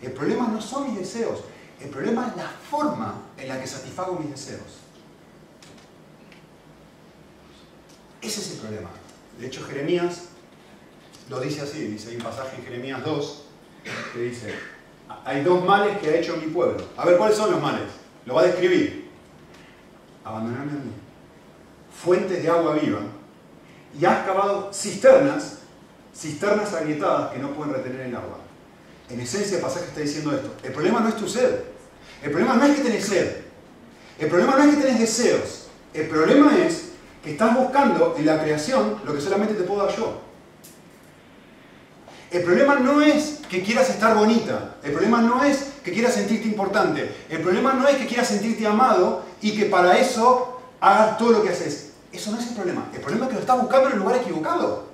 El 0.00 0.12
problema 0.12 0.48
no 0.48 0.60
son 0.60 0.88
mis 0.88 0.98
deseos. 0.98 1.40
El 1.80 1.90
problema 1.90 2.28
es 2.28 2.36
la 2.36 2.48
forma 2.48 3.14
en 3.36 3.48
la 3.48 3.60
que 3.60 3.66
satisfago 3.66 4.18
mis 4.18 4.30
deseos. 4.30 4.80
Ese 8.22 8.40
es 8.40 8.52
el 8.52 8.58
problema. 8.58 8.88
De 9.38 9.46
hecho, 9.46 9.62
Jeremías 9.64 10.22
lo 11.28 11.40
dice 11.40 11.60
así. 11.60 11.86
Dice, 11.86 12.10
hay 12.10 12.16
un 12.16 12.22
pasaje 12.22 12.56
en 12.56 12.64
Jeremías 12.64 13.04
2 13.04 13.42
que 14.14 14.18
dice, 14.20 14.54
hay 15.24 15.44
dos 15.44 15.62
males 15.64 15.98
que 15.98 16.08
ha 16.08 16.16
hecho 16.16 16.36
mi 16.38 16.46
pueblo. 16.46 16.82
A 16.96 17.04
ver, 17.04 17.18
¿cuáles 17.18 17.36
son 17.36 17.50
los 17.50 17.60
males? 17.60 17.88
Lo 18.24 18.34
va 18.34 18.40
a 18.40 18.44
describir. 18.44 19.10
Abandonarme 20.24 20.72
a 20.72 20.74
mí. 20.76 21.05
Fuentes 22.02 22.42
de 22.42 22.48
agua 22.48 22.74
viva. 22.74 23.00
Y 23.98 24.04
has 24.04 24.26
cavado 24.26 24.70
cisternas, 24.72 25.58
cisternas 26.14 26.72
agrietadas 26.74 27.32
que 27.32 27.38
no 27.38 27.52
pueden 27.52 27.74
retener 27.74 28.02
el 28.02 28.14
agua. 28.14 28.38
En 29.08 29.20
esencia 29.20 29.56
el 29.56 29.62
pasaje 29.62 29.86
está 29.86 30.00
diciendo 30.00 30.32
esto. 30.32 30.54
El 30.62 30.72
problema 30.72 31.00
no 31.00 31.08
es 31.08 31.16
tu 31.16 31.28
sed. 31.28 31.60
El 32.22 32.30
problema 32.30 32.54
no 32.54 32.64
es 32.64 32.76
que 32.76 32.82
tenés 32.82 33.04
sed. 33.06 33.36
El 34.18 34.28
problema 34.28 34.56
no 34.56 34.64
es 34.64 34.76
que 34.76 34.82
tenés 34.82 35.00
deseos. 35.00 35.68
El 35.94 36.08
problema 36.08 36.56
es 36.58 36.90
que 37.22 37.32
estás 37.32 37.54
buscando 37.54 38.14
en 38.18 38.26
la 38.26 38.42
creación 38.42 39.00
lo 39.04 39.14
que 39.14 39.20
solamente 39.20 39.54
te 39.54 39.62
puedo 39.62 39.84
dar 39.86 39.96
yo. 39.96 40.20
El 42.30 42.42
problema 42.42 42.76
no 42.76 43.00
es 43.00 43.40
que 43.48 43.62
quieras 43.62 43.88
estar 43.88 44.16
bonita, 44.16 44.76
el 44.82 44.92
problema 44.92 45.22
no 45.22 45.44
es 45.44 45.72
que 45.84 45.92
quieras 45.92 46.14
sentirte 46.14 46.48
importante, 46.48 47.14
el 47.30 47.40
problema 47.40 47.72
no 47.72 47.86
es 47.86 47.96
que 47.96 48.06
quieras 48.06 48.28
sentirte 48.28 48.66
amado 48.66 49.24
y 49.40 49.56
que 49.56 49.66
para 49.66 49.96
eso 49.96 50.55
hagas 50.80 51.18
todo 51.18 51.32
lo 51.32 51.42
que 51.42 51.50
haces. 51.50 51.92
Eso 52.12 52.30
no 52.30 52.38
es 52.38 52.48
el 52.48 52.54
problema. 52.54 52.88
El 52.94 53.00
problema 53.00 53.24
es 53.24 53.28
que 53.30 53.34
lo 53.34 53.40
estás 53.40 53.60
buscando 53.60 53.86
en 53.88 53.92
el 53.92 53.98
lugar 53.98 54.16
equivocado. 54.16 54.86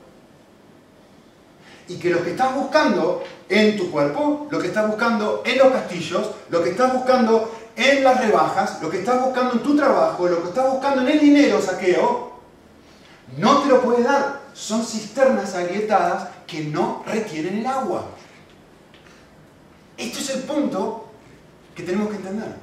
Y 1.89 1.97
que 1.97 2.11
lo 2.11 2.23
que 2.23 2.31
estás 2.31 2.55
buscando 2.55 3.23
en 3.49 3.77
tu 3.77 3.91
cuerpo, 3.91 4.47
lo 4.51 4.59
que 4.59 4.69
estás 4.69 4.87
buscando 4.87 5.43
en 5.45 5.59
los 5.59 5.73
castillos, 5.73 6.31
lo 6.49 6.63
que 6.63 6.71
estás 6.71 6.93
buscando 6.93 7.53
en 7.77 8.05
las 8.05 8.21
rebajas, 8.21 8.81
lo 8.81 8.91
que 8.91 9.01
estás 9.01 9.25
buscando 9.25 9.55
en 9.55 9.63
tu 9.63 9.77
trabajo, 9.77 10.29
lo 10.29 10.43
que 10.43 10.49
estás 10.49 10.71
buscando 10.71 11.03
en 11.03 11.09
el 11.09 11.21
dinero, 11.21 11.61
saqueo, 11.61 12.33
no 13.37 13.63
te 13.63 13.69
lo 13.69 13.83
puede 13.83 14.03
dar. 14.03 14.43
Son 14.55 14.85
cisternas 14.85 15.55
agrietadas 15.55 16.29
que 16.47 16.65
no 16.65 17.03
retienen 17.07 17.59
el 17.59 17.67
agua. 17.67 18.05
Esto 19.97 20.19
es 20.19 20.31
el 20.31 20.43
punto 20.43 21.07
que 21.75 21.83
tenemos 21.83 22.09
que 22.11 22.17
entender. 22.17 22.55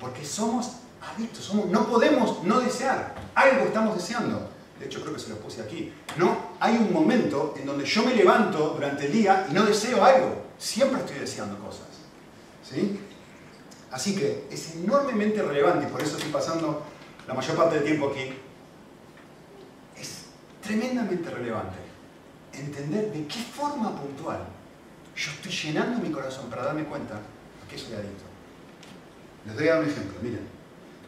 Porque 0.00 0.24
somos 0.24 0.72
adictos, 1.00 1.44
somos, 1.44 1.66
no 1.66 1.86
podemos 1.86 2.42
no 2.44 2.60
desear. 2.60 3.14
Algo 3.34 3.66
estamos 3.66 3.96
deseando. 3.96 4.50
De 4.78 4.86
hecho, 4.86 5.00
creo 5.00 5.14
que 5.14 5.20
se 5.20 5.30
lo 5.30 5.36
puse 5.36 5.60
aquí. 5.60 5.92
No 6.16 6.52
hay 6.60 6.76
un 6.76 6.92
momento 6.92 7.54
en 7.58 7.66
donde 7.66 7.84
yo 7.84 8.04
me 8.04 8.14
levanto 8.14 8.70
durante 8.74 9.06
el 9.06 9.12
día 9.12 9.46
y 9.50 9.54
no 9.54 9.64
deseo 9.64 10.04
algo. 10.04 10.42
Siempre 10.58 11.00
estoy 11.00 11.18
deseando 11.18 11.58
cosas. 11.58 11.86
¿Sí? 12.68 13.00
Así 13.90 14.14
que 14.14 14.46
es 14.50 14.76
enormemente 14.76 15.42
relevante, 15.42 15.86
y 15.86 15.90
por 15.90 16.02
eso 16.02 16.16
estoy 16.16 16.30
pasando 16.30 16.82
la 17.26 17.34
mayor 17.34 17.56
parte 17.56 17.76
del 17.76 17.84
tiempo 17.84 18.10
aquí. 18.10 18.34
Es 19.96 20.26
tremendamente 20.62 21.30
relevante 21.30 21.78
entender 22.52 23.12
de 23.12 23.26
qué 23.26 23.38
forma 23.38 23.94
puntual 24.00 24.40
yo 25.18 25.32
estoy 25.32 25.50
llenando 25.50 26.00
mi 26.00 26.12
corazón 26.12 26.48
para 26.48 26.62
darme 26.62 26.84
cuenta 26.84 27.18
que 27.68 27.76
soy 27.76 27.94
adicto. 27.94 28.24
Les 29.46 29.56
doy 29.56 29.68
un 29.68 29.88
ejemplo, 29.88 30.18
miren. 30.22 30.57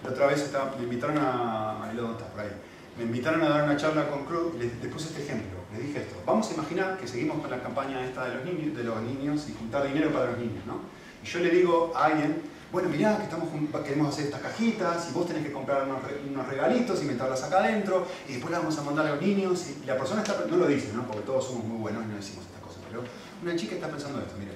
La 0.04 0.10
otra 0.10 0.26
vez 0.26 0.50
me 0.78 0.84
invitaron 0.84 1.18
a... 1.18 1.84
Ahí 1.84 1.96
lo 1.96 2.16
por 2.16 2.40
ahí. 2.40 2.50
Me 2.96 3.04
invitaron 3.04 3.42
a 3.42 3.48
dar 3.48 3.64
una 3.64 3.76
charla 3.76 4.08
con 4.08 4.24
Cruz 4.24 4.54
y 4.56 4.58
les, 4.58 4.92
puse 4.92 5.08
este 5.08 5.22
ejemplo. 5.22 5.60
Les 5.72 5.86
dije 5.86 6.00
esto. 6.00 6.16
Vamos 6.26 6.50
a 6.50 6.54
imaginar 6.54 6.98
que 6.98 7.06
seguimos 7.06 7.40
con 7.40 7.50
la 7.50 7.62
campaña 7.62 8.04
esta 8.04 8.28
de 8.28 8.34
los 8.36 8.44
niños, 8.44 8.76
de 8.76 8.84
los 8.84 9.00
niños 9.02 9.46
y 9.48 9.54
juntar 9.54 9.86
dinero 9.86 10.10
para 10.10 10.26
los 10.32 10.38
niños, 10.38 10.64
¿no? 10.66 10.80
Y 11.22 11.26
yo 11.26 11.40
le 11.40 11.50
digo 11.50 11.92
a 11.94 12.06
alguien, 12.06 12.42
bueno, 12.72 12.88
mirá, 12.88 13.16
que 13.18 13.24
estamos, 13.24 13.48
queremos 13.84 14.08
hacer 14.08 14.26
estas 14.26 14.40
cajitas 14.40 15.08
y 15.10 15.12
vos 15.12 15.26
tenés 15.26 15.44
que 15.44 15.52
comprar 15.52 15.86
unos, 15.86 16.46
regalitos 16.48 17.02
y 17.02 17.06
meterlas 17.06 17.42
acá 17.42 17.58
adentro 17.58 18.06
y 18.28 18.32
después 18.32 18.50
las 18.50 18.60
vamos 18.60 18.78
a 18.78 18.82
mandar 18.82 19.06
a 19.06 19.10
los 19.10 19.22
niños 19.22 19.66
y 19.82 19.86
la 19.86 19.96
persona 19.96 20.22
está, 20.22 20.44
no 20.48 20.56
lo 20.56 20.66
dice, 20.66 20.92
¿no? 20.94 21.06
Porque 21.06 21.22
todos 21.22 21.46
somos 21.46 21.64
muy 21.64 21.78
buenos 21.78 22.04
y 22.04 22.08
no 22.08 22.16
decimos 22.16 22.46
estas 22.46 22.62
cosas, 22.62 22.82
pero 22.88 23.02
una 23.42 23.56
chica 23.56 23.74
está 23.74 23.88
pensando 23.88 24.20
esto, 24.20 24.34
mire, 24.38 24.52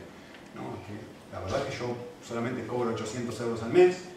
no, 0.55 0.79
que 0.87 0.95
la 1.33 1.41
verdad 1.41 1.61
es 1.67 1.75
que 1.75 1.81
yo 1.81 1.97
solamente 2.27 2.67
cobro 2.67 2.91
800 2.91 3.41
euros 3.41 3.63
al 3.63 3.73
mes 3.73 4.14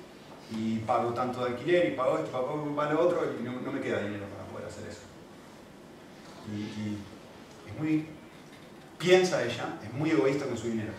y 0.51 0.79
pago 0.79 1.13
tanto 1.13 1.43
de 1.43 1.51
alquiler 1.51 1.91
y 1.91 1.95
pago 1.95 2.17
esto, 2.17 2.31
pago, 2.31 2.73
pago 2.75 2.99
otro 2.99 3.33
y 3.37 3.43
no, 3.43 3.51
me 3.71 3.81
queda 3.81 4.01
dinero 4.01 4.25
para 4.27 4.47
poder 4.49 4.67
hacer 4.67 4.87
eso. 4.87 5.01
Y, 6.53 6.97
es 7.69 7.77
muy, 7.77 8.07
piensa 8.97 9.43
ella, 9.43 9.77
es 9.83 9.93
muy 9.93 10.11
egoísta 10.11 10.45
con 10.45 10.57
su 10.57 10.67
dinero 10.67 10.93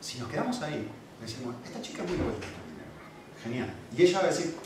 Si 0.00 0.18
nos 0.18 0.28
quedamos 0.28 0.60
ahí, 0.62 0.88
decimos, 1.20 1.54
esta 1.64 1.82
chica 1.82 2.02
es 2.02 2.08
muy 2.08 2.18
buena. 2.18 2.38
Genial. 3.42 3.74
Y 3.96 4.02
ella 4.02 4.20
va 4.20 4.24
a 4.24 4.28
decir, 4.28 4.56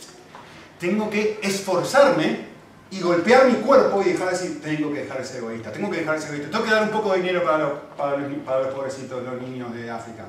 tengo 0.79 1.11
que 1.11 1.39
esforzarme 1.43 2.47
y 2.91 3.01
golpear 3.01 3.49
mi 3.49 3.55
cuerpo 3.55 4.03
y 4.03 4.11
dejar 4.11 4.31
de 4.31 4.39
decir, 4.39 4.63
tengo 4.63 4.93
que 4.93 5.01
dejar 5.01 5.19
de 5.19 5.25
ser 5.25 5.39
egoísta, 5.39 5.73
tengo 5.73 5.91
que 5.91 5.99
dejar 5.99 6.17
de 6.17 6.21
ser 6.21 6.35
egoísta, 6.35 6.51
tengo 6.51 6.65
que 6.65 6.71
dar 6.71 6.83
un 6.85 6.91
poco 6.91 7.13
de 7.13 7.21
dinero 7.21 7.43
para 7.45 7.59
los, 7.59 7.73
para 7.97 8.17
los, 8.19 8.39
para 8.45 8.63
los 8.65 8.75
pobrecitos, 8.75 9.23
los 9.23 9.43
niños 9.43 9.75
de 9.75 9.91
África. 9.91 10.27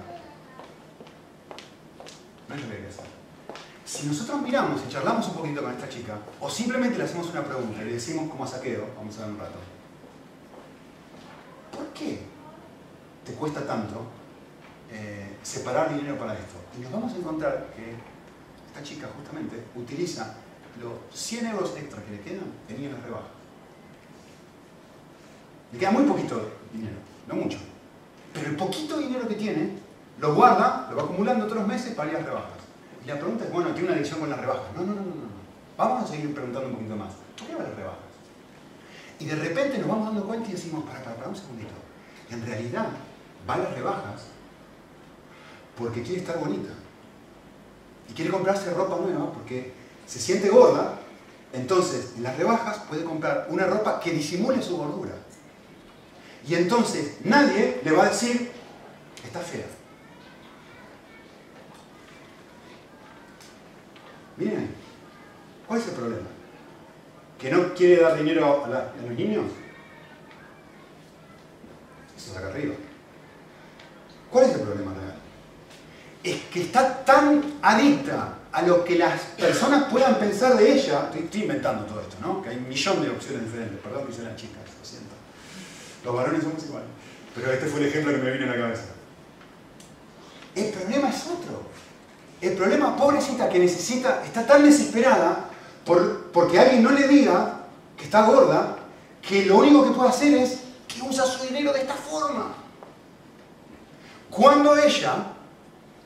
Si 3.85 4.07
nosotros 4.07 4.41
miramos 4.41 4.81
y 4.87 4.91
charlamos 4.91 5.27
un 5.27 5.33
poquito 5.33 5.61
con 5.61 5.71
esta 5.71 5.89
chica, 5.89 6.17
o 6.39 6.49
simplemente 6.49 6.97
le 6.97 7.03
hacemos 7.03 7.29
una 7.29 7.43
pregunta 7.43 7.81
y 7.81 7.85
le 7.85 7.93
decimos 7.93 8.29
como 8.29 8.43
a 8.43 8.47
saqueo, 8.47 8.87
vamos 8.95 9.17
a 9.17 9.21
ver 9.21 9.31
un 9.31 9.39
rato, 9.39 9.59
¿por 11.71 11.87
qué 11.87 12.33
te 13.25 13.33
cuesta 13.33 13.65
tanto 13.65 14.05
eh, 14.91 15.37
separar 15.41 15.95
dinero 15.95 16.17
para 16.17 16.33
esto. 16.33 16.55
Y 16.77 16.81
nos 16.81 16.91
vamos 16.91 17.13
a 17.13 17.17
encontrar 17.17 17.73
que 17.75 17.95
esta 18.67 18.83
chica 18.83 19.09
justamente 19.15 19.63
utiliza 19.75 20.35
los 20.79 20.93
100 21.19 21.47
euros 21.47 21.75
extra 21.77 22.03
que 22.03 22.11
le 22.11 22.21
quedan 22.21 22.51
en 22.69 22.91
las 22.91 23.03
rebajas. 23.03 23.27
Le 25.71 25.79
queda 25.79 25.91
muy 25.91 26.03
poquito 26.03 26.47
dinero, 26.71 26.97
no 27.27 27.35
mucho. 27.35 27.57
Pero 28.33 28.49
el 28.49 28.55
poquito 28.55 28.99
dinero 28.99 29.27
que 29.27 29.35
tiene, 29.35 29.71
lo 30.23 30.33
guarda, 30.35 30.87
lo 30.89 30.95
va 30.95 31.03
acumulando 31.03 31.53
los 31.53 31.67
meses 31.67 31.93
para 31.95 32.09
ir 32.09 32.15
a 32.15 32.19
las 32.19 32.27
rebajas. 32.29 32.53
Y 33.03 33.07
la 33.09 33.19
pregunta 33.19 33.43
es, 33.43 33.51
bueno, 33.51 33.71
¿tiene 33.71 33.89
una 33.89 33.97
adicción 33.97 34.21
con 34.21 34.29
las 34.29 34.39
rebajas? 34.39 34.63
No, 34.73 34.83
no, 34.83 34.93
no, 34.93 35.01
no. 35.01 35.33
Vamos 35.75 36.05
a 36.05 36.07
seguir 36.07 36.33
preguntando 36.33 36.69
un 36.69 36.75
poquito 36.75 36.95
más. 36.95 37.09
¿Por 37.37 37.45
qué 37.45 37.55
va 37.55 37.59
a 37.59 37.67
las 37.67 37.75
rebajas? 37.75 37.99
Y 39.19 39.25
de 39.25 39.35
repente 39.35 39.79
nos 39.79 39.87
vamos 39.89 40.05
dando 40.05 40.25
cuenta 40.25 40.47
y 40.47 40.53
decimos, 40.53 40.85
para, 40.85 41.03
para, 41.03 41.17
para 41.17 41.27
un 41.27 41.35
segundito. 41.35 41.73
En 42.29 42.45
realidad, 42.45 42.87
va 43.49 43.55
a 43.55 43.57
las 43.57 43.73
rebajas 43.73 44.23
porque 45.77 46.03
quiere 46.03 46.21
estar 46.21 46.39
bonita. 46.39 46.69
Y 48.09 48.13
quiere 48.13 48.31
comprarse 48.31 48.73
ropa 48.73 48.95
nueva 48.95 49.29
porque 49.33 49.73
se 50.05 50.19
siente 50.19 50.47
gorda. 50.47 50.99
Entonces, 51.51 52.13
en 52.15 52.23
las 52.23 52.37
rebajas 52.37 52.77
puede 52.87 53.03
comprar 53.03 53.47
una 53.49 53.65
ropa 53.65 53.99
que 53.99 54.11
disimule 54.11 54.61
su 54.61 54.77
gordura. 54.77 55.15
Y 56.47 56.55
entonces 56.55 57.17
nadie 57.25 57.81
le 57.83 57.91
va 57.91 58.03
a 58.03 58.09
decir, 58.09 58.53
está 59.25 59.39
fea. 59.41 59.82
Miren, 64.37 64.69
¿cuál 65.67 65.79
es 65.79 65.87
el 65.87 65.93
problema? 65.93 66.27
¿Que 67.39 67.51
no 67.51 67.73
quiere 67.73 68.01
dar 68.01 68.17
dinero 68.17 68.65
a, 68.65 68.77
a 68.77 69.07
los 69.07 69.17
niños? 69.17 69.45
Eso 72.17 72.31
es 72.31 72.37
acá 72.37 72.47
arriba. 72.47 72.75
¿Cuál 74.31 74.45
es 74.45 74.55
el 74.55 74.61
problema 74.61 74.93
real? 74.93 75.23
es 76.23 76.41
que 76.43 76.61
está 76.61 77.03
tan 77.03 77.43
adicta 77.61 78.35
a 78.51 78.61
lo 78.61 78.83
que 78.83 78.97
las 78.97 79.19
personas 79.37 79.91
puedan 79.91 80.17
pensar 80.19 80.55
de 80.55 80.73
ella, 80.73 81.09
estoy, 81.13 81.41
inventando 81.41 81.85
todo 81.85 82.01
esto, 82.01 82.15
¿no? 82.21 82.41
Que 82.41 82.49
hay 82.49 82.57
un 82.57 82.69
millón 82.69 83.01
de 83.01 83.09
opciones 83.09 83.45
diferentes, 83.45 83.79
perdón 83.81 84.05
que 84.05 84.13
hice 84.13 84.23
las 84.23 84.35
chicas, 84.35 84.61
lo 84.79 84.85
siento. 84.85 85.15
Los 86.05 86.15
varones 86.15 86.43
somos 86.43 86.63
iguales. 86.63 86.87
Pero 87.35 87.51
este 87.51 87.65
fue 87.65 87.81
el 87.81 87.87
ejemplo 87.87 88.13
que 88.13 88.19
me 88.19 88.31
vino 88.31 88.45
a 88.45 88.55
la 88.55 88.61
cabeza. 88.61 88.85
El 90.55 90.71
problema 90.71 91.09
es 91.09 91.25
otro. 91.25 91.72
El 92.43 92.57
problema, 92.57 92.97
pobrecita, 92.97 93.47
que 93.47 93.57
necesita, 93.57 94.21
está 94.25 94.45
tan 94.45 94.65
desesperada 94.65 95.45
por, 95.85 96.23
porque 96.33 96.59
alguien 96.59 96.83
no 96.83 96.91
le 96.91 97.07
diga 97.07 97.61
que 97.95 98.03
está 98.03 98.25
gorda, 98.25 98.75
que 99.21 99.45
lo 99.45 99.59
único 99.59 99.85
que 99.85 99.91
puede 99.91 100.09
hacer 100.09 100.33
es 100.33 100.59
que 100.85 101.01
usa 101.01 101.23
su 101.23 101.45
dinero 101.45 101.71
de 101.71 101.79
esta 101.79 101.93
forma. 101.93 102.53
Cuando 104.29 104.75
ella, 104.77 105.27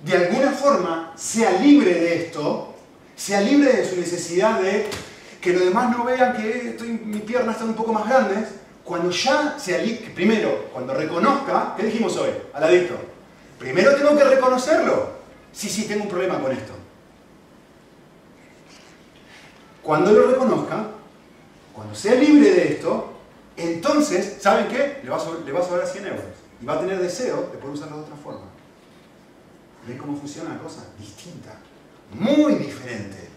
de 0.04 0.16
alguna 0.16 0.52
forma, 0.52 1.12
sea 1.16 1.54
libre 1.54 1.96
de 1.96 2.26
esto, 2.26 2.76
sea 3.16 3.42
libre 3.42 3.74
de 3.74 3.90
su 3.90 3.96
necesidad 3.96 4.62
de 4.62 4.88
que 5.42 5.54
los 5.54 5.64
demás 5.64 5.98
no 5.98 6.04
vean 6.04 6.38
que 6.38 6.78
mi 7.04 7.18
pierna 7.22 7.54
está 7.54 7.66
un 7.66 7.74
poco 7.74 7.94
más 7.94 8.08
grande, 8.08 8.46
cuando 8.84 9.10
ya 9.10 9.58
sea 9.58 9.80
libre, 9.80 10.12
primero, 10.14 10.66
cuando 10.72 10.94
reconozca, 10.94 11.74
¿qué 11.76 11.88
dijimos 11.88 12.16
hoy? 12.16 12.30
Al 12.54 12.64
adicto. 12.64 12.94
Primero 13.58 13.96
tengo 13.96 14.16
que 14.16 14.24
reconocerlo. 14.24 15.17
Sí, 15.52 15.70
sí, 15.70 15.88
tengo 15.88 16.04
un 16.04 16.10
problema 16.10 16.40
con 16.40 16.52
esto. 16.52 16.74
Cuando 19.82 20.12
lo 20.12 20.28
reconozca, 20.28 20.88
cuando 21.74 21.96
sea 21.96 22.16
libre 22.16 22.52
de 22.52 22.74
esto, 22.74 23.14
entonces, 23.56 24.38
¿saben 24.40 24.68
qué? 24.68 25.00
Le 25.04 25.10
va 25.10 25.18
a, 25.18 25.20
sobrar, 25.20 25.88
100 25.88 26.08
euros. 26.08 26.24
Y 26.62 26.66
va 26.66 26.74
a 26.74 26.80
tener 26.80 27.00
deseo 27.00 27.50
de 27.52 27.58
poder 27.58 27.76
usarlo 27.76 27.98
de 27.98 28.04
otra 28.04 28.16
forma. 28.16 28.46
¿Ven 29.88 29.98
cómo 29.98 30.18
funciona 30.18 30.54
la 30.54 30.60
cosa? 30.60 30.84
Distinta. 31.00 31.54
Muy 32.12 32.56
diferente. 32.56 33.30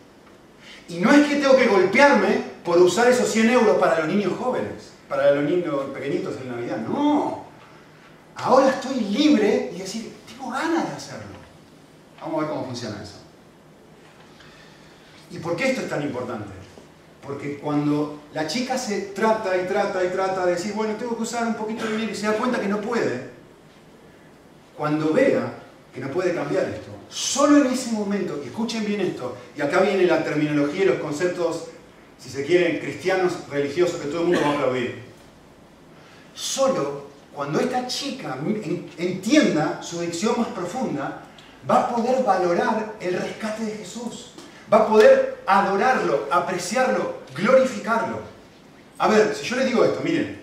Y 0.88 0.98
no 0.98 1.12
es 1.12 1.28
que 1.28 1.36
tengo 1.36 1.56
que 1.56 1.68
golpearme 1.68 2.42
por 2.64 2.78
usar 2.78 3.08
esos 3.08 3.28
100 3.28 3.50
euros 3.50 3.78
para 3.78 4.00
los 4.00 4.08
niños 4.08 4.32
jóvenes, 4.38 4.90
para 5.08 5.30
los 5.30 5.44
niños 5.44 5.90
pequeñitos 5.94 6.36
en 6.36 6.48
Navidad. 6.50 6.78
No. 6.78 7.44
Ahora 8.34 8.70
estoy 8.70 9.00
libre 9.00 9.70
y 9.74 9.78
decir, 9.78 10.12
tengo 10.26 10.50
ganas 10.50 10.88
de 10.88 10.96
hacerlo. 10.96 11.39
Vamos 12.20 12.36
a 12.36 12.40
ver 12.40 12.50
cómo 12.50 12.66
funciona 12.66 13.02
eso. 13.02 13.16
¿Y 15.30 15.38
por 15.38 15.56
qué 15.56 15.70
esto 15.70 15.82
es 15.82 15.88
tan 15.88 16.02
importante? 16.02 16.50
Porque 17.22 17.58
cuando 17.58 18.20
la 18.32 18.46
chica 18.46 18.76
se 18.76 19.00
trata 19.00 19.56
y 19.56 19.66
trata 19.66 20.04
y 20.04 20.08
trata 20.08 20.44
de 20.46 20.52
decir, 20.52 20.72
bueno, 20.74 20.94
tengo 20.94 21.16
que 21.16 21.22
usar 21.22 21.46
un 21.46 21.54
poquito 21.54 21.84
de 21.84 21.92
dinero 21.92 22.12
y 22.12 22.14
se 22.14 22.26
da 22.26 22.32
cuenta 22.32 22.60
que 22.60 22.68
no 22.68 22.80
puede, 22.80 23.30
cuando 24.76 25.12
vea 25.12 25.54
que 25.94 26.00
no 26.00 26.08
puede 26.08 26.34
cambiar 26.34 26.64
esto, 26.64 26.90
solo 27.08 27.64
en 27.64 27.72
ese 27.72 27.92
momento, 27.92 28.40
escuchen 28.44 28.84
bien 28.84 29.00
esto, 29.00 29.36
y 29.56 29.60
acá 29.60 29.80
viene 29.80 30.04
la 30.04 30.24
terminología 30.24 30.82
y 30.82 30.86
los 30.86 30.98
conceptos, 30.98 31.66
si 32.18 32.28
se 32.28 32.44
quieren, 32.44 32.80
cristianos, 32.80 33.48
religiosos, 33.50 34.00
que 34.00 34.08
todo 34.08 34.22
el 34.22 34.26
mundo 34.28 34.40
va 34.42 34.48
a 34.48 34.54
aplaudir. 34.54 35.02
Solo 36.34 37.10
cuando 37.34 37.60
esta 37.60 37.86
chica 37.86 38.38
entienda 38.98 39.82
su 39.82 40.00
dicción 40.00 40.34
más 40.38 40.48
profunda, 40.48 41.26
va 41.68 41.80
a 41.80 41.88
poder 41.88 42.22
valorar 42.24 42.94
el 43.00 43.14
rescate 43.14 43.64
de 43.64 43.72
Jesús 43.72 44.30
va 44.72 44.78
a 44.78 44.86
poder 44.86 45.38
adorarlo, 45.46 46.28
apreciarlo, 46.30 47.14
glorificarlo. 47.34 48.20
A 48.98 49.08
ver, 49.08 49.34
si 49.34 49.44
yo 49.44 49.56
les 49.56 49.66
digo 49.66 49.84
esto, 49.84 50.00
miren, 50.04 50.42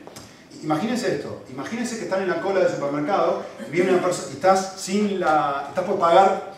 imagínense 0.64 1.16
esto, 1.16 1.44
imagínense 1.50 1.98
que 1.98 2.04
están 2.04 2.24
en 2.24 2.30
la 2.30 2.42
cola 2.42 2.60
del 2.60 2.70
supermercado 2.70 3.44
viene 3.72 4.00
estás 4.32 4.74
sin 4.78 5.20
la, 5.20 5.68
estás 5.70 5.86
por 5.86 6.00
pagar, 6.00 6.54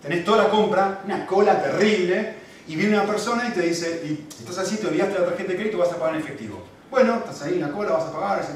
tenés 0.00 0.24
toda 0.24 0.44
la 0.44 0.50
compra, 0.50 1.00
una 1.04 1.26
cola 1.26 1.62
terrible, 1.62 2.40
y 2.68 2.76
viene 2.76 2.96
una 2.96 3.06
persona 3.06 3.48
y 3.48 3.52
te 3.52 3.62
dice, 3.62 4.02
y 4.04 4.26
estás 4.38 4.58
así, 4.58 4.76
te 4.76 4.86
olvidaste 4.86 5.18
la 5.18 5.26
tarjeta 5.26 5.50
de 5.50 5.56
crédito, 5.56 5.78
vas 5.78 5.92
a 5.92 5.96
pagar 5.96 6.14
en 6.14 6.22
efectivo. 6.22 6.62
Bueno, 6.90 7.16
estás 7.16 7.42
ahí 7.42 7.54
en 7.54 7.62
la 7.62 7.72
cola, 7.72 7.92
vas 7.92 8.04
a 8.04 8.12
pagar, 8.12 8.46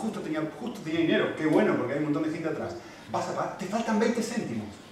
justo, 0.00 0.20
tenía, 0.20 0.40
justo 0.60 0.80
tenía 0.84 1.00
dinero, 1.00 1.34
qué 1.36 1.46
bueno, 1.46 1.74
porque 1.76 1.94
hay 1.94 1.98
un 1.98 2.04
montón 2.04 2.22
de 2.22 2.30
gente 2.30 2.48
atrás. 2.48 2.76
Vas 3.10 3.28
a 3.28 3.34
pagar, 3.34 3.58
te 3.58 3.66
faltan 3.66 3.98
20 3.98 4.22
céntimos 4.22 4.85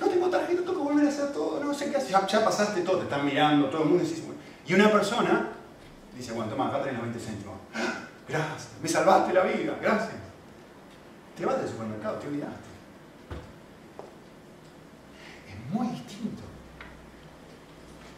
no 0.00 0.06
tengo 0.08 0.28
tarjeta, 0.28 0.62
tengo 0.62 0.72
que 0.72 0.92
volver 0.92 1.06
a 1.06 1.08
hacer 1.08 1.32
todo, 1.32 1.62
no 1.62 1.74
sé 1.74 1.90
qué 1.90 1.96
hacer. 1.96 2.10
Ya, 2.28 2.44
pasaste 2.44 2.82
todo, 2.82 2.98
te 2.98 3.04
están 3.04 3.24
mirando, 3.24 3.68
todo 3.68 3.82
el 3.82 3.88
mundo 3.88 4.04
dice, 4.04 4.22
y 4.66 4.74
una 4.74 4.90
persona 4.90 5.48
dice, 6.16 6.32
bueno, 6.32 6.50
toma, 6.50 6.68
acá 6.68 6.82
tenés 6.82 7.00
20 7.00 7.18
céntimos. 7.18 7.56
Gracias, 8.28 8.68
me 8.82 8.88
salvaste 8.88 9.32
la 9.32 9.42
vida, 9.42 9.76
gracias. 9.80 10.14
Te 11.36 11.44
vas 11.44 11.58
del 11.58 11.68
supermercado, 11.68 12.18
te 12.18 12.28
olvidaste. 12.28 12.68
Es 15.48 15.72
muy 15.72 15.88
distinto. 15.88 16.42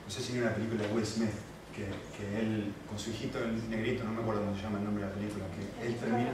No 0.04 0.10
sé 0.10 0.22
si 0.22 0.32
vieron 0.32 0.50
la 0.50 0.54
película 0.54 0.86
de 0.86 0.94
Will 0.94 1.06
Smith, 1.06 1.30
que, 1.74 1.86
que, 2.16 2.40
él, 2.40 2.72
con 2.88 2.98
su 2.98 3.10
hijito, 3.10 3.38
el 3.38 3.68
negrito, 3.68 4.04
no 4.04 4.12
me 4.12 4.20
acuerdo 4.20 4.42
cómo 4.42 4.56
se 4.56 4.62
llama 4.62 4.78
el 4.78 4.84
nombre 4.84 5.04
de 5.04 5.10
la 5.10 5.14
película, 5.16 5.44
que 5.50 5.86
él 5.86 5.96
termina... 5.96 6.30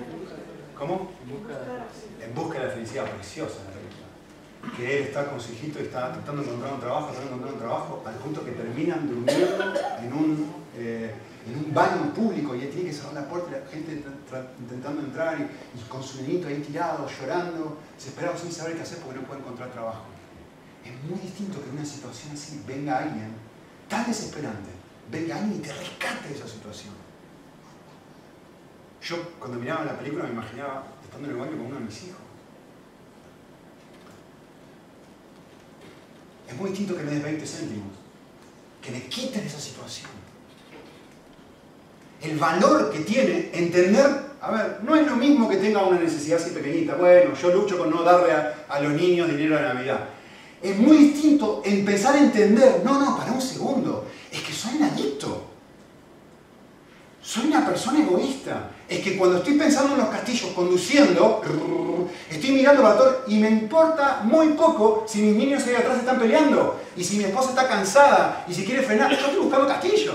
¿Cómo? 0.77 1.13
En 2.21 2.35
busca 2.35 2.59
de 2.59 2.67
la 2.67 2.73
felicidad, 2.73 3.05
preciosa 3.11 3.59
la 3.65 3.71
película 3.71 3.82
que 4.77 4.99
él 4.99 5.03
está 5.09 5.27
con 5.27 5.41
su 5.41 5.53
hijito 5.53 5.81
y 5.81 5.83
está 5.83 6.13
tratando 6.13 6.43
de 6.43 6.49
encontrar 6.49 6.75
un 6.75 6.81
trabajo, 6.81 7.07
tratando 7.09 7.31
de 7.31 7.35
encontrar 7.35 7.53
un 7.55 7.59
trabajo, 7.59 8.03
al 8.07 8.15
punto 8.15 8.45
que 8.45 8.53
terminan 8.53 9.09
durmiendo 9.09 9.75
en 10.01 10.13
un, 10.13 10.55
eh, 10.77 11.13
en 11.47 11.57
un 11.57 11.75
baño 11.75 12.15
público 12.15 12.55
y 12.55 12.63
él 12.63 12.71
tiene 12.71 12.91
que 12.91 12.95
cerrar 12.95 13.15
la 13.15 13.29
puerta 13.29 13.51
y 13.51 13.61
la 13.61 13.67
gente 13.67 14.05
intentando 14.61 15.03
entrar 15.03 15.39
y, 15.41 15.81
con 15.89 16.03
su 16.03 16.23
nenito 16.23 16.47
ahí 16.47 16.61
tirado, 16.61 17.09
llorando, 17.09 17.79
desesperado 17.97 18.39
sin 18.39 18.53
saber 18.53 18.77
qué 18.77 18.83
hacer 18.83 18.99
porque 18.99 19.21
no 19.21 19.27
puede 19.27 19.41
encontrar 19.41 19.71
trabajo. 19.71 20.05
Es 20.85 21.11
muy 21.11 21.19
distinto 21.19 21.61
que 21.61 21.69
en 21.69 21.77
una 21.77 21.85
situación 21.85 22.33
así 22.33 22.63
venga 22.67 22.99
alguien 22.99 23.33
tan 23.89 24.07
desesperante, 24.07 24.71
venga 25.11 25.37
alguien 25.37 25.59
y 25.59 25.63
te 25.63 25.73
rescate 25.73 26.29
de 26.29 26.35
esa 26.35 26.47
situación. 26.47 26.95
Yo 29.03 29.17
cuando 29.41 29.59
miraba 29.59 29.85
la 29.85 29.99
película 29.99 30.25
me 30.25 30.31
imaginaba 30.31 30.85
estando 31.03 31.29
en 31.29 31.35
el 31.35 31.41
baño 31.41 31.57
con 31.57 31.67
uno 31.67 31.75
de 31.77 31.85
mis 31.85 32.05
hijos 32.05 32.32
Es 36.53 36.61
muy 36.61 36.71
distinto 36.71 36.95
que 36.95 37.03
me 37.03 37.13
des 37.13 37.23
20 37.23 37.47
céntimos, 37.47 37.93
que 38.83 38.91
me 38.91 39.03
quiten 39.05 39.47
esa 39.47 39.59
situación. 39.59 40.11
El 42.21 42.37
valor 42.39 42.93
que 42.93 43.01
tiene 43.01 43.51
entender, 43.55 44.07
a 44.41 44.51
ver, 44.51 44.81
no 44.83 44.95
es 44.95 45.07
lo 45.07 45.17
mismo 45.17 45.49
que 45.49 45.57
tenga 45.57 45.83
una 45.83 45.99
necesidad 45.99 46.39
así 46.39 46.51
pequeñita. 46.51 46.95
Bueno, 46.97 47.35
yo 47.41 47.55
lucho 47.55 47.79
con 47.79 47.91
no 47.91 48.03
darle 48.03 48.33
a, 48.33 48.81
los 48.81 48.93
niños 48.93 49.29
dinero 49.31 49.57
de 49.57 49.63
Navidad. 49.63 50.01
Es 50.63 50.77
muy 50.77 50.99
distinto 50.99 51.63
empezar 51.65 52.17
a 52.17 52.21
entender, 52.21 52.83
no, 52.85 53.01
no, 53.01 53.17
para 53.17 53.33
un 53.33 53.41
segundo, 53.41 54.07
es 54.31 54.43
que 54.43 54.53
soy 54.53 54.77
un 54.77 54.83
adicto. 54.85 55.47
Soy 57.23 57.47
una 57.47 57.67
persona 57.67 58.03
egoísta. 58.03 58.71
Es 58.93 59.01
que 59.01 59.17
cuando 59.17 59.39
estoy 59.39 59.55
pensando 59.55 59.95
en 59.95 60.01
los 60.01 60.11
castillos 60.11 60.51
conduciendo, 60.55 61.41
estoy 62.29 62.53
mirando 62.53 62.83
para 62.83 62.99
todo 62.99 63.25
y 63.27 63.39
me 63.39 63.49
importa 63.49 64.21
muy 64.23 64.49
poco 64.49 65.07
si 65.09 65.23
mis 65.23 65.35
niños 65.35 65.67
ahí 65.67 65.77
atrás 65.77 66.01
están 66.01 66.19
peleando 66.19 66.79
y 66.95 67.03
si 67.03 67.17
mi 67.17 67.25
esposa 67.25 67.51
está 67.51 67.67
cansada 67.67 68.45
y 68.47 68.53
si 68.53 68.67
quiere 68.67 68.83
frenar. 68.83 69.11
Estoy 69.11 69.37
buscando 69.37 69.67
castillo. 69.67 70.13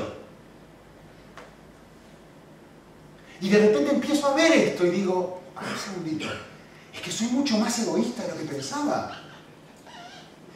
Y 3.42 3.50
de 3.50 3.58
repente 3.58 3.96
empiezo 3.96 4.28
a 4.28 4.36
ver 4.36 4.52
esto 4.52 4.86
y 4.86 4.92
digo, 4.92 5.42
un 5.60 5.80
segundito, 5.80 6.28
es 6.94 7.02
que 7.02 7.12
soy 7.12 7.28
mucho 7.30 7.58
más 7.58 7.80
egoísta 7.80 8.22
de 8.24 8.30
lo 8.30 8.38
que 8.38 8.46
pensaba. 8.46 9.24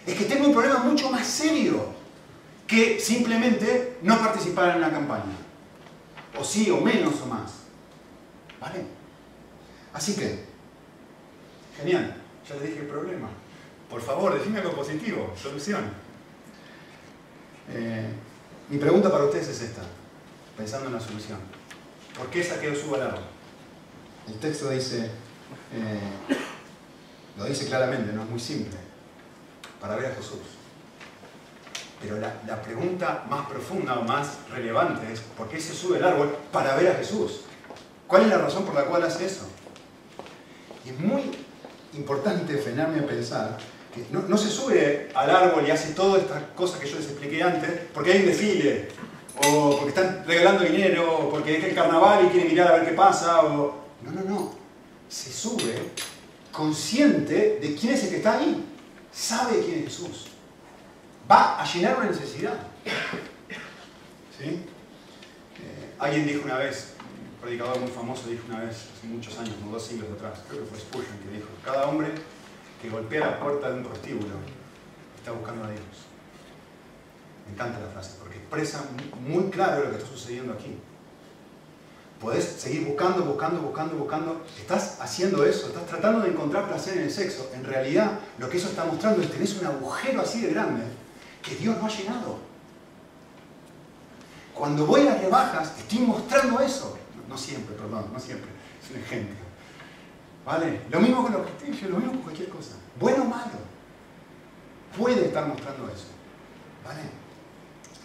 Es 0.06 0.14
que 0.14 0.26
tengo 0.26 0.46
un 0.46 0.54
problema 0.54 0.78
mucho 0.78 1.10
más 1.10 1.26
serio 1.26 1.86
que 2.68 3.00
simplemente 3.00 3.98
no 4.04 4.20
participar 4.20 4.70
en 4.70 4.78
una 4.78 4.92
campaña 4.92 5.38
o 6.40 6.44
sí, 6.44 6.70
o 6.70 6.80
menos, 6.82 7.16
o 7.24 7.26
más. 7.26 7.61
¿Vale? 8.62 8.86
Así 9.91 10.15
que, 10.15 10.45
genial, 11.76 12.15
ya 12.47 12.56
les 12.56 12.63
dije 12.63 12.80
el 12.82 12.88
problema. 12.88 13.28
Por 13.89 14.02
favor, 14.02 14.38
decime 14.38 14.60
algo 14.60 14.74
positivo, 14.74 15.34
solución. 15.36 15.84
Eh, 17.69 18.08
mi 18.69 18.78
pregunta 18.78 19.12
para 19.12 19.26
ustedes 19.26 19.50
es 19.50 19.62
esta, 19.63 19.82
pensando 20.56 20.88
en 20.88 20.93
la 20.93 21.00
solución. 21.00 21.39
¿Por 22.17 22.28
qué 22.28 22.43
saqueo 22.43 22.74
al 22.95 23.02
árbol? 23.02 23.24
El 24.28 24.36
texto 24.36 24.69
dice, 24.69 25.10
eh, 25.74 26.00
lo 27.38 27.45
dice 27.45 27.65
claramente, 27.65 28.13
no 28.13 28.24
es 28.24 28.30
muy 28.30 28.39
simple, 28.39 28.78
para 29.80 29.95
ver 29.95 30.12
a 30.12 30.15
Jesús. 30.15 30.39
Pero 32.02 32.17
la, 32.17 32.62
pregunta 32.62 33.26
más 33.30 33.47
profunda 33.47 34.00
o 34.00 34.04
más 34.04 34.39
relevante 34.50 35.12
es, 35.12 35.19
¿por 35.19 35.50
qué 35.50 35.60
se 35.60 35.73
sube 35.73 35.98
el 35.98 36.04
árbol 36.04 36.36
para 36.52 36.75
ver 36.75 36.92
a 36.92 36.96
Jesús? 36.96 37.42
¿Cuál 38.12 38.24
es 38.24 38.28
la 38.28 38.40
razón 38.40 38.66
por 38.66 38.76
la 38.76 38.84
cual 38.84 39.04
hace 39.04 39.26
eso? 39.26 39.48
Y 40.86 40.90
es 40.90 41.00
muy 41.00 41.32
importante 41.94 42.58
frenarme 42.58 43.00
a 43.00 43.08
pensar 43.08 43.58
que 43.96 44.06
no, 44.12 44.38
se 44.38 44.50
sube 44.50 45.10
al 45.16 45.30
árbol 45.30 45.66
y 45.66 45.72
hace 45.72 45.94
todas 45.94 46.24
estas 46.24 46.44
cosas 46.54 46.82
que 46.82 46.90
yo 46.90 46.98
les 46.98 47.06
expliqué 47.06 47.42
antes 47.42 47.72
porque 47.94 48.12
hay 48.12 48.20
un 48.20 48.26
desfile, 48.26 48.90
o 49.48 49.78
porque 49.78 49.90
están 49.90 50.26
regalando 50.28 50.66
dinero, 50.66 51.20
o 51.20 51.30
porque 51.30 51.58
es 51.58 51.64
el 51.64 51.74
carnaval 51.74 52.26
y 52.26 52.28
quiere 52.32 52.50
mirar 52.50 52.68
a 52.68 52.76
ver 52.78 52.90
qué 52.90 52.92
pasa, 52.92 53.46
o... 53.46 53.82
No, 54.04 54.12
no, 54.12 54.30
no. 54.30 54.56
Se 55.08 55.32
sube 55.32 55.74
consciente 56.52 57.60
de 57.62 57.76
quién 57.76 57.94
es 57.94 58.04
el 58.04 58.10
que 58.10 58.18
está 58.18 58.40
ahí. 58.40 58.62
Sabe 59.10 59.62
quién 59.64 59.80
es 59.80 59.86
Jesús 59.86 60.28
va 61.32 61.62
a 61.62 61.66
llenar 61.66 61.98
una 61.98 62.08
necesidad. 62.08 62.56
¿Sí? 64.38 64.50
Eh, 64.50 65.94
alguien 65.98 66.28
dijo 66.28 66.44
una 66.44 66.58
vez, 66.58 66.94
predicador 67.42 67.79
muy 67.79 67.89
famoso 67.89 68.29
dijo 68.29 68.44
una 68.48 68.62
vez, 68.62 68.87
hace 68.96 69.08
muchos 69.08 69.37
años, 69.39 69.56
como 69.60 69.73
dos 69.73 69.83
siglos 69.83 70.10
atrás, 70.12 70.39
creo 70.48 70.62
que 70.62 70.67
fue 70.67 70.79
Spurgeon 70.79 71.17
que 71.19 71.37
dijo, 71.37 71.48
cada 71.65 71.87
hombre 71.87 72.13
que 72.81 72.89
golpea 72.89 73.19
la 73.19 73.39
puerta 73.39 73.69
de 73.69 73.79
un 73.79 73.83
prostíbulo 73.83 74.35
está 75.17 75.31
buscando 75.31 75.65
a 75.65 75.71
Dios. 75.71 75.81
Me 77.46 77.54
encanta 77.54 77.79
la 77.79 77.87
frase, 77.87 78.17
porque 78.19 78.37
expresa 78.37 78.83
muy 79.19 79.50
claro 79.50 79.85
lo 79.85 79.92
que 79.92 79.98
está 79.98 80.10
sucediendo 80.10 80.54
aquí. 80.54 80.77
Podés 82.19 82.46
seguir 82.46 82.85
buscando, 82.85 83.23
buscando, 83.23 83.62
buscando, 83.62 83.96
buscando. 83.96 84.46
Estás 84.60 85.00
haciendo 85.02 85.44
eso, 85.44 85.67
estás 85.67 85.87
tratando 85.87 86.21
de 86.21 86.29
encontrar 86.29 86.67
placer 86.67 86.98
en 86.98 87.04
el 87.06 87.12
sexo. 87.12 87.50
En 87.56 87.63
realidad, 87.63 88.19
lo 88.37 88.48
que 88.48 88.58
eso 88.58 88.69
está 88.69 88.85
mostrando 88.85 89.21
es 89.21 89.27
que 89.27 89.33
tenés 89.33 89.60
un 89.60 89.65
agujero 89.65 90.21
así 90.21 90.42
de 90.42 90.52
grande 90.52 90.83
que 91.42 91.56
Dios 91.56 91.75
no 91.77 91.87
ha 91.87 91.89
llenado. 91.89 92.37
Cuando 94.54 94.85
voy 94.85 95.02
a 95.02 95.06
las 95.06 95.21
rebajas, 95.21 95.73
estoy 95.79 96.00
mostrando 96.00 96.60
eso. 96.60 97.00
No, 97.32 97.38
siempre, 97.38 97.75
perdón, 97.75 98.10
no 98.12 98.19
siempre. 98.19 98.50
Es 98.84 98.92
un 98.92 99.02
ejemplo. 99.02 99.38
¿Vale? 100.46 100.82
Lo 100.92 101.00
mismo 101.00 101.23
con 101.23 101.32
los 101.32 101.48
cristianos, 101.62 101.92
lo 101.92 101.98
mismo 101.98 102.12
con 102.12 102.21
cualquier 102.23 102.50
cosa. 102.50 102.71
Bueno 103.00 103.23
o 103.23 103.25
malo. 103.25 103.71
Puede 104.98 105.27
estar 105.27 105.48
mostrando 105.48 105.88
eso. 105.88 106.08
¿Vale? 106.84 107.00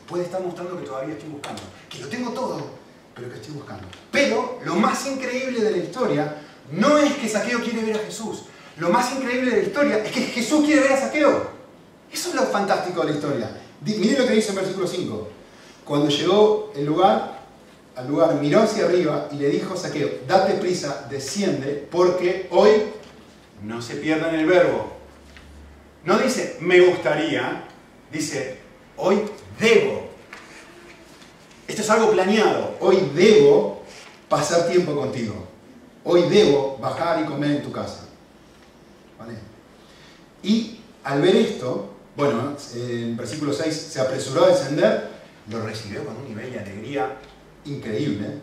Puede 0.07 0.24
estar 0.24 0.41
mostrando 0.41 0.79
que 0.79 0.87
todavía 0.87 1.14
estoy 1.14 1.31
buscando. 1.31 1.62
Que 1.91 1.99
lo 1.99 2.09
tengo 2.09 2.31
todo, 2.31 2.70
pero 3.16 3.29
que 3.29 3.35
estoy 3.35 3.55
buscando. 3.55 3.89
Pero 4.12 4.61
lo 4.64 4.77
más 4.77 5.05
increíble 5.07 5.61
de 5.61 5.70
la 5.72 5.79
historia 5.79 6.37
no 6.70 6.97
es 6.99 7.14
que 7.14 7.29
Saqueo 7.29 7.61
quiere 7.61 7.83
ver 7.83 7.97
a 7.97 8.05
Jesús. 8.05 8.45
Lo 8.77 8.91
más 8.91 9.12
increíble 9.12 9.51
de 9.51 9.62
la 9.62 9.66
historia 9.66 10.05
es 10.05 10.12
que 10.12 10.20
Jesús 10.20 10.64
quiere 10.64 10.83
ver 10.83 10.93
a 10.93 11.01
Saqueo. 11.01 11.51
Eso 12.12 12.29
es 12.29 12.35
lo 12.37 12.43
fantástico 12.43 13.01
de 13.01 13.11
la 13.11 13.16
historia. 13.16 13.61
Miren 13.81 14.20
lo 14.20 14.27
que 14.29 14.35
dice 14.35 14.51
en 14.51 14.57
versículo 14.57 14.87
5. 14.87 15.29
Cuando 15.85 16.09
llegó 16.09 16.72
el 16.77 16.85
lugar, 16.85 17.36
al 17.97 18.07
lugar, 18.09 18.34
miró 18.34 18.61
hacia 18.61 18.84
arriba 18.84 19.28
y 19.32 19.36
le 19.36 19.49
dijo 19.49 19.72
a 19.72 19.76
Saqueo, 19.76 20.09
date 20.28 20.55
prisa, 20.55 21.07
desciende, 21.11 21.88
porque 21.90 22.47
hoy 22.51 22.70
no 23.62 23.80
se 23.80 23.97
pierda 23.97 24.28
en 24.28 24.40
el 24.40 24.47
verbo. 24.47 24.92
No 26.05 26.18
dice 26.18 26.59
me 26.61 26.80
gustaría, 26.80 27.64
dice 28.12 28.59
hoy 28.99 29.22
debo. 29.59 30.07
Esto 31.66 31.82
es 31.82 31.90
algo 31.90 32.12
planeado. 32.12 32.76
Hoy 32.80 33.11
debo 33.14 33.82
pasar 34.28 34.68
tiempo 34.68 34.94
contigo. 34.94 35.34
Hoy 36.05 36.28
debo 36.28 36.78
bajar 36.78 37.22
y 37.22 37.24
comer 37.24 37.53
en 37.53 37.62
tu 37.62 37.72
casa. 37.72 38.07
¿Vale? 39.18 39.34
Y 40.42 40.78
al 41.03 41.22
ver 41.22 41.34
esto, 41.34 41.94
bueno, 42.14 42.57
en 42.74 43.16
versículo 43.16 43.53
6, 43.53 43.74
se 43.74 44.01
apresuró 44.01 44.44
a 44.44 44.49
descender, 44.49 45.09
lo 45.51 45.64
recibió 45.64 46.05
con 46.05 46.16
un 46.16 46.28
nivel 46.28 46.53
de 46.53 46.61
alegría 46.61 47.16
increíble. 47.67 48.41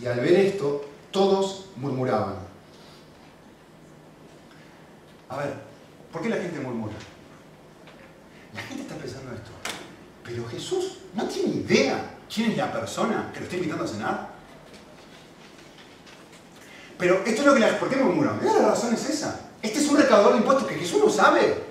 Y 0.00 0.06
al 0.06 0.20
ver 0.20 0.34
esto, 0.34 0.84
todos 1.10 1.66
murmuraban. 1.76 2.36
A 5.28 5.36
ver, 5.38 5.54
¿por 6.12 6.22
qué 6.22 6.28
la 6.28 6.36
gente 6.36 6.60
murmura? 6.60 6.94
La 8.54 8.62
gente 8.62 8.82
está 8.82 8.96
pensando 8.96 9.32
esto. 9.32 9.50
Pero 10.24 10.46
Jesús 10.48 10.98
no 11.14 11.24
tiene 11.24 11.54
idea 11.54 12.16
quién 12.32 12.50
es 12.50 12.56
la 12.56 12.72
persona 12.72 13.30
que 13.32 13.40
lo 13.40 13.44
está 13.44 13.56
invitando 13.56 13.84
a 13.84 13.88
cenar. 13.88 14.36
Pero 16.98 17.22
esto 17.26 17.42
es 17.42 17.46
lo 17.46 17.54
que 17.54 17.60
la... 17.60 17.78
¿Por 17.78 17.88
qué 17.88 17.96
murmuran? 17.96 18.40
La 18.42 18.68
razón 18.68 18.94
es 18.94 19.08
esa. 19.08 19.40
Este 19.62 19.78
es 19.78 19.88
un 19.88 19.96
recaudador 19.96 20.32
de 20.32 20.38
impuestos 20.38 20.66
que 20.66 20.76
Jesús 20.76 21.00
no 21.04 21.10
sabe. 21.10 21.64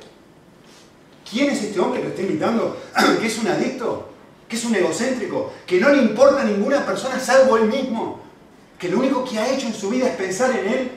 ¿Quién 1.29 1.49
es 1.49 1.63
este 1.63 1.79
hombre 1.79 2.01
que 2.01 2.07
lo 2.07 2.11
está 2.11 2.21
invitando? 2.21 2.81
¿Que 3.19 3.25
es 3.25 3.37
un 3.39 3.47
adicto? 3.47 4.14
¿Que 4.47 4.55
es 4.55 4.65
un 4.65 4.75
egocéntrico? 4.75 5.53
¿Que 5.65 5.79
no 5.79 5.89
le 5.89 6.01
importa 6.01 6.41
a 6.41 6.45
ninguna 6.45 6.85
persona 6.85 7.19
salvo 7.19 7.57
él 7.57 7.65
mismo? 7.65 8.21
¿Que 8.77 8.89
lo 8.89 8.99
único 8.99 9.25
que 9.25 9.39
ha 9.39 9.49
hecho 9.49 9.67
en 9.67 9.73
su 9.73 9.89
vida 9.89 10.07
es 10.07 10.15
pensar 10.15 10.51
en 10.51 10.67
él? 10.67 10.91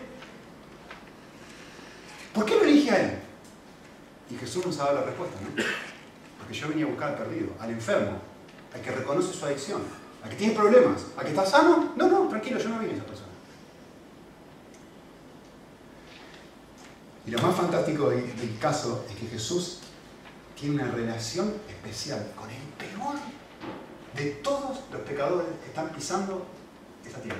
¿Por 2.35 2.45
qué 2.45 2.57
lo 2.57 2.63
elige 2.63 2.91
a 2.91 3.01
él? 3.01 3.19
Y 4.31 4.37
Jesús 4.37 4.67
nos 4.67 4.79
ha 4.81 4.93
la 4.93 5.03
respuesta, 5.03 5.37
¿no? 5.41 5.63
Porque 6.39 6.55
yo 6.55 6.69
venía 6.69 6.85
a 6.85 6.89
buscar 6.89 7.11
al 7.11 7.17
perdido, 7.17 7.49
al 7.59 7.71
enfermo, 7.71 8.19
al 8.75 8.81
que 8.81 8.91
reconoce 8.91 9.33
su 9.33 9.45
adicción, 9.45 9.83
al 10.23 10.31
que 10.31 10.37
tiene 10.37 10.55
problemas, 10.55 11.07
al 11.17 11.25
que 11.25 11.31
está 11.31 11.47
sano. 11.47 11.95
No, 11.97 12.09
no, 12.09 12.29
tranquilo, 12.29 12.59
yo 12.59 12.69
no 12.69 12.79
vine 12.79 12.93
a 12.93 12.97
esa 12.97 13.07
persona. 13.07 13.29
Y 17.27 17.31
lo 17.31 17.43
más 17.43 17.57
fantástico 17.57 18.09
del 18.11 18.59
caso 18.59 19.05
es 19.09 19.17
que 19.17 19.27
Jesús 19.27 19.81
tiene 20.59 20.83
una 20.83 20.91
relación 20.91 21.55
especial 21.69 22.33
con 22.35 22.51
el 22.51 22.63
peor 22.77 23.17
de 24.17 24.31
todos 24.43 24.79
los 24.91 25.01
pecadores 25.03 25.47
que 25.63 25.69
están 25.69 25.91
pisando 25.91 26.45
esta 27.07 27.21
tierra. 27.21 27.39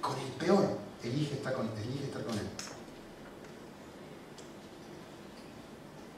Con 0.00 0.18
el 0.18 0.32
peor, 0.38 0.78
elige 1.02 1.34
estar 1.34 1.52
con, 1.52 1.68
elige 1.68 2.04
estar 2.04 2.24
con 2.24 2.34
él. 2.34 2.46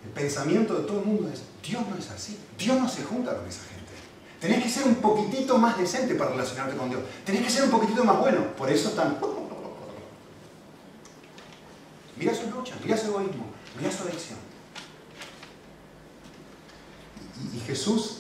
El 0.05 0.11
pensamiento 0.11 0.75
de 0.77 0.87
todo 0.87 1.01
el 1.01 1.07
mundo 1.07 1.29
es, 1.33 1.43
Dios 1.67 1.83
no 1.89 1.97
es 1.97 2.11
así, 2.11 2.39
Dios 2.57 2.79
no 2.79 2.89
se 2.89 3.03
junta 3.03 3.37
con 3.37 3.47
esa 3.47 3.63
gente. 3.65 3.81
Tenés 4.41 4.63
que 4.63 4.71
ser 4.71 4.87
un 4.87 4.95
poquitito 4.97 5.59
más 5.59 5.77
decente 5.77 6.15
para 6.15 6.31
relacionarte 6.31 6.77
con 6.77 6.89
Dios. 6.89 7.03
Tenés 7.25 7.43
que 7.43 7.51
ser 7.51 7.65
un 7.65 7.71
poquitito 7.71 8.05
más 8.05 8.19
bueno. 8.19 8.55
Por 8.57 8.71
eso 8.71 8.91
están... 8.91 9.19
Mira 12.17 12.35
su 12.35 12.51
lucha, 12.51 12.75
mira 12.85 12.97
su 12.99 13.07
egoísmo, 13.07 13.47
mira 13.79 13.91
su 13.91 14.03
adicción. 14.03 14.50
Y, 17.61 17.67
Jesús 17.67 18.19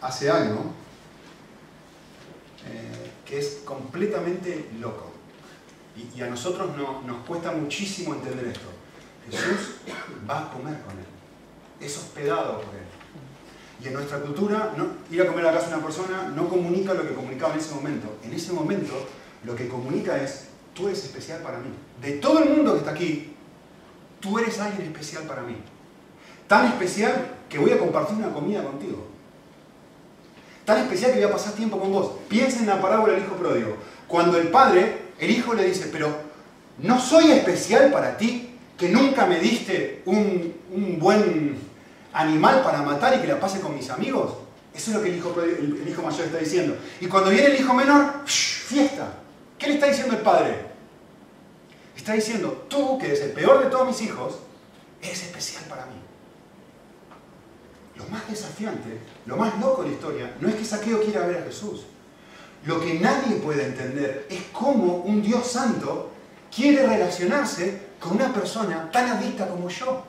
hace 0.00 0.30
algo 0.30 0.72
eh, 2.66 3.10
que 3.24 3.38
es 3.38 3.62
completamente 3.64 4.70
loco. 4.80 5.12
Y, 5.96 6.20
a 6.22 6.28
nosotros 6.28 6.70
nos 6.76 7.26
cuesta 7.26 7.52
muchísimo 7.52 8.14
entender 8.14 8.46
esto. 8.48 8.68
Jesús 9.30 9.76
va 10.28 10.46
a 10.46 10.52
comer 10.52 10.80
con 10.82 10.92
él. 10.98 11.04
Es 11.80 11.96
hospedado 11.96 12.60
por 12.60 12.74
él. 12.74 12.86
Y 13.82 13.88
en 13.88 13.94
nuestra 13.94 14.20
cultura, 14.20 14.74
no, 14.76 14.88
ir 15.10 15.22
a 15.22 15.26
comer 15.26 15.46
a 15.46 15.52
la 15.52 15.58
casa 15.58 15.70
de 15.70 15.76
una 15.76 15.84
persona 15.84 16.28
no 16.34 16.48
comunica 16.48 16.94
lo 16.94 17.06
que 17.06 17.14
comunicaba 17.14 17.54
en 17.54 17.60
ese 17.60 17.74
momento. 17.74 18.18
En 18.24 18.32
ese 18.32 18.52
momento, 18.52 18.92
lo 19.44 19.54
que 19.54 19.68
comunica 19.68 20.20
es, 20.20 20.48
tú 20.74 20.88
eres 20.88 21.04
especial 21.04 21.42
para 21.42 21.58
mí. 21.58 21.70
De 22.00 22.12
todo 22.12 22.42
el 22.42 22.50
mundo 22.50 22.72
que 22.72 22.78
está 22.78 22.90
aquí, 22.90 23.34
tú 24.20 24.38
eres 24.38 24.58
alguien 24.58 24.88
especial 24.88 25.24
para 25.24 25.42
mí. 25.42 25.56
Tan 26.48 26.66
especial 26.66 27.36
que 27.48 27.58
voy 27.58 27.70
a 27.70 27.78
compartir 27.78 28.16
una 28.16 28.32
comida 28.32 28.64
contigo. 28.64 29.06
Tan 30.64 30.78
especial 30.78 31.12
que 31.12 31.18
voy 31.18 31.28
a 31.28 31.32
pasar 31.32 31.52
tiempo 31.52 31.78
con 31.78 31.92
vos. 31.92 32.12
Piensa 32.28 32.60
en 32.60 32.66
la 32.66 32.80
parábola 32.80 33.12
del 33.12 33.22
hijo 33.22 33.36
pródigo. 33.36 33.76
Cuando 34.08 34.38
el 34.38 34.48
padre, 34.48 35.12
el 35.18 35.30
hijo 35.30 35.54
le 35.54 35.64
dice, 35.64 35.88
pero 35.92 36.08
¿no 36.78 36.98
soy 36.98 37.30
especial 37.32 37.92
para 37.92 38.16
ti 38.16 38.54
que 38.76 38.88
nunca 38.88 39.26
me 39.26 39.38
diste 39.38 40.02
un, 40.06 40.54
un 40.72 40.98
buen 40.98 41.58
animal 42.12 42.62
para 42.62 42.82
matar 42.82 43.16
y 43.16 43.20
que 43.20 43.26
la 43.26 43.38
pase 43.38 43.60
con 43.60 43.74
mis 43.74 43.90
amigos? 43.90 44.32
Eso 44.74 44.90
es 44.90 44.96
lo 44.96 45.02
que 45.02 45.10
el 45.10 45.16
hijo, 45.16 45.34
el 45.40 45.88
hijo 45.88 46.02
mayor 46.02 46.26
está 46.26 46.38
diciendo. 46.38 46.76
Y 47.00 47.06
cuando 47.06 47.30
viene 47.30 47.48
el 47.48 47.60
hijo 47.60 47.74
menor, 47.74 48.22
fiesta. 48.26 49.12
¿Qué 49.58 49.66
le 49.66 49.74
está 49.74 49.86
diciendo 49.86 50.14
el 50.14 50.22
padre? 50.22 50.56
Está 51.96 52.12
diciendo, 52.12 52.66
tú, 52.68 52.96
que 52.98 53.06
eres 53.06 53.20
el 53.20 53.32
peor 53.32 53.62
de 53.62 53.70
todos 53.70 53.86
mis 53.86 54.00
hijos, 54.02 54.38
eres 55.02 55.22
especial 55.24 55.64
para 55.68 55.84
mí. 55.86 56.07
Lo 57.98 58.06
más 58.06 58.28
desafiante, 58.28 59.00
lo 59.26 59.36
más 59.36 59.58
loco 59.60 59.82
de 59.82 59.88
la 59.88 59.94
historia, 59.94 60.36
no 60.40 60.48
es 60.48 60.54
que 60.54 60.64
Saqueo 60.64 61.02
quiera 61.02 61.26
ver 61.26 61.38
a 61.38 61.44
Jesús. 61.44 61.82
Lo 62.64 62.80
que 62.80 62.94
nadie 62.94 63.36
puede 63.36 63.66
entender 63.66 64.26
es 64.30 64.42
cómo 64.52 64.98
un 64.98 65.20
Dios 65.20 65.46
santo 65.46 66.12
quiere 66.54 66.86
relacionarse 66.86 67.88
con 67.98 68.12
una 68.12 68.32
persona 68.32 68.90
tan 68.90 69.08
adicta 69.08 69.48
como 69.48 69.68
yo, 69.68 70.04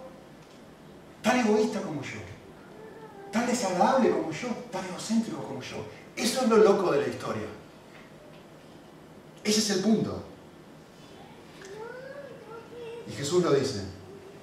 tan 1.24 1.40
egoísta 1.40 1.82
como 1.82 2.02
yo, 2.04 2.20
tan 3.32 3.48
desagradable 3.48 4.12
como 4.12 4.32
yo, 4.32 4.50
tan 4.72 4.86
egocéntrico 4.86 5.44
como 5.44 5.62
yo. 5.62 5.78
Eso 6.16 6.42
es 6.42 6.50
lo 6.50 6.58
loco 6.58 6.92
de 6.92 7.02
la 7.02 7.08
historia. 7.08 7.48
Ese 9.44 9.60
es 9.60 9.70
el 9.72 9.80
punto. 9.82 10.24
Y 13.08 13.12
Jesús 13.14 13.44
lo 13.44 13.52
dice, 13.52 13.82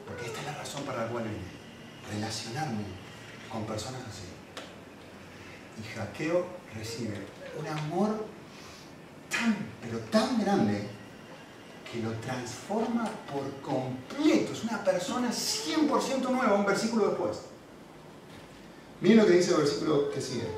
porque 0.04 0.26
esta 0.26 0.40
es 0.40 0.46
la 0.46 0.54
razón 0.54 0.82
para 0.82 1.04
la 1.04 1.08
cual 1.08 1.24
relacionarme 2.12 2.95
con 3.50 3.64
personas 3.64 4.02
así. 4.02 4.26
Y 5.80 5.94
Jaqueo 5.94 6.46
recibe 6.74 7.14
un 7.58 7.66
amor 7.66 8.26
tan, 9.30 9.56
pero 9.82 9.98
tan 10.10 10.40
grande, 10.40 10.88
que 11.90 12.00
lo 12.00 12.12
transforma 12.14 13.08
por 13.32 13.50
completo. 13.60 14.52
Es 14.52 14.64
una 14.64 14.82
persona 14.82 15.30
100% 15.30 16.30
nueva, 16.30 16.54
un 16.54 16.66
versículo 16.66 17.08
después. 17.08 17.38
Miren 19.00 19.18
lo 19.18 19.26
que 19.26 19.32
dice 19.32 19.52
el 19.52 19.58
versículo 19.58 20.10
que 20.10 20.20
sigue. 20.20 20.48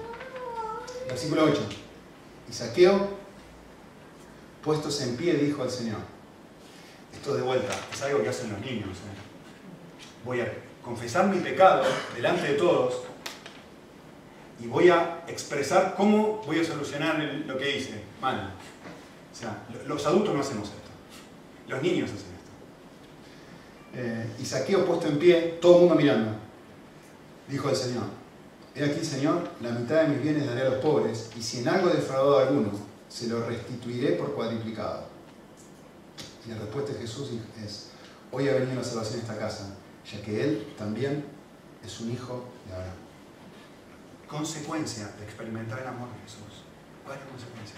Versículo 1.07 1.45
8. 1.45 1.61
Y 2.49 2.53
Saqueo, 2.53 3.09
puestos 4.63 5.01
en 5.03 5.17
pie, 5.17 5.35
dijo 5.35 5.63
al 5.63 5.71
Señor, 5.71 5.99
esto 7.13 7.35
de 7.35 7.43
vuelta, 7.43 7.75
es 7.93 8.03
algo 8.03 8.23
que 8.23 8.29
hacen 8.29 8.53
los 8.53 8.61
niños. 8.61 8.89
¿eh? 8.89 10.25
Voy 10.25 10.41
a 10.41 10.53
confesar 10.89 11.27
mi 11.27 11.39
pecado 11.41 11.85
delante 12.17 12.49
de 12.49 12.55
todos 12.55 13.03
y 14.59 14.67
voy 14.67 14.89
a 14.89 15.23
expresar 15.29 15.95
cómo 15.95 16.43
voy 16.47 16.61
a 16.61 16.65
solucionar 16.65 17.23
lo 17.47 17.59
que 17.59 17.77
hice 17.77 18.03
mal. 18.23 18.55
O 19.31 19.37
sea, 19.37 19.67
los 19.87 20.07
adultos 20.07 20.35
no 20.35 20.41
hacemos 20.41 20.69
esto. 20.69 20.89
Los 21.69 21.83
niños 21.83 22.09
hacen 22.09 22.17
esto. 22.17 22.51
Eh, 23.95 24.27
y 24.41 24.47
saqueo 24.47 24.87
puesto 24.87 25.09
en 25.09 25.19
pie, 25.19 25.59
todo 25.61 25.75
el 25.75 25.81
mundo 25.81 25.95
mirando. 25.95 26.31
Dijo 27.49 27.69
el 27.69 27.77
Señor, 27.77 28.05
he 28.75 28.83
aquí 28.83 29.05
Señor, 29.05 29.47
la 29.61 29.71
mitad 29.71 30.03
de 30.03 30.09
mis 30.09 30.23
bienes 30.23 30.47
daré 30.47 30.63
a 30.63 30.71
los 30.71 30.83
pobres, 30.83 31.31
y 31.37 31.43
si 31.43 31.59
en 31.59 31.69
algo 31.69 31.91
he 31.91 31.95
defraudado 31.97 32.39
a 32.39 32.49
alguno, 32.49 32.71
se 33.11 33.29
lo 33.29 33.47
restituiré 33.47 34.13
por 34.13 34.35
cuadriplicado. 34.35 35.05
Y 36.47 36.51
la 36.51 36.57
respuesta 36.57 36.93
de 36.95 37.01
Jesús 37.01 37.29
es, 37.63 37.91
hoy 38.33 38.49
ha 38.49 38.55
venido 38.55 38.77
la 38.77 38.85
salvación 38.85 39.21
a 39.21 39.23
esta 39.23 39.39
casa, 39.39 39.77
ya 40.11 40.23
que 40.23 40.43
Él 40.43 40.75
también 40.77 41.25
es 41.85 42.01
un 42.01 42.13
hijo 42.13 42.49
de 42.67 42.75
Abraham. 42.75 42.95
Consecuencia 44.27 45.09
de 45.19 45.25
experimentar 45.25 45.81
el 45.81 45.89
amor 45.89 46.09
de 46.09 46.21
Jesús. 46.25 46.65
¿Cuál 47.05 47.19
es 47.19 47.25
la 47.25 47.31
consecuencia? 47.31 47.77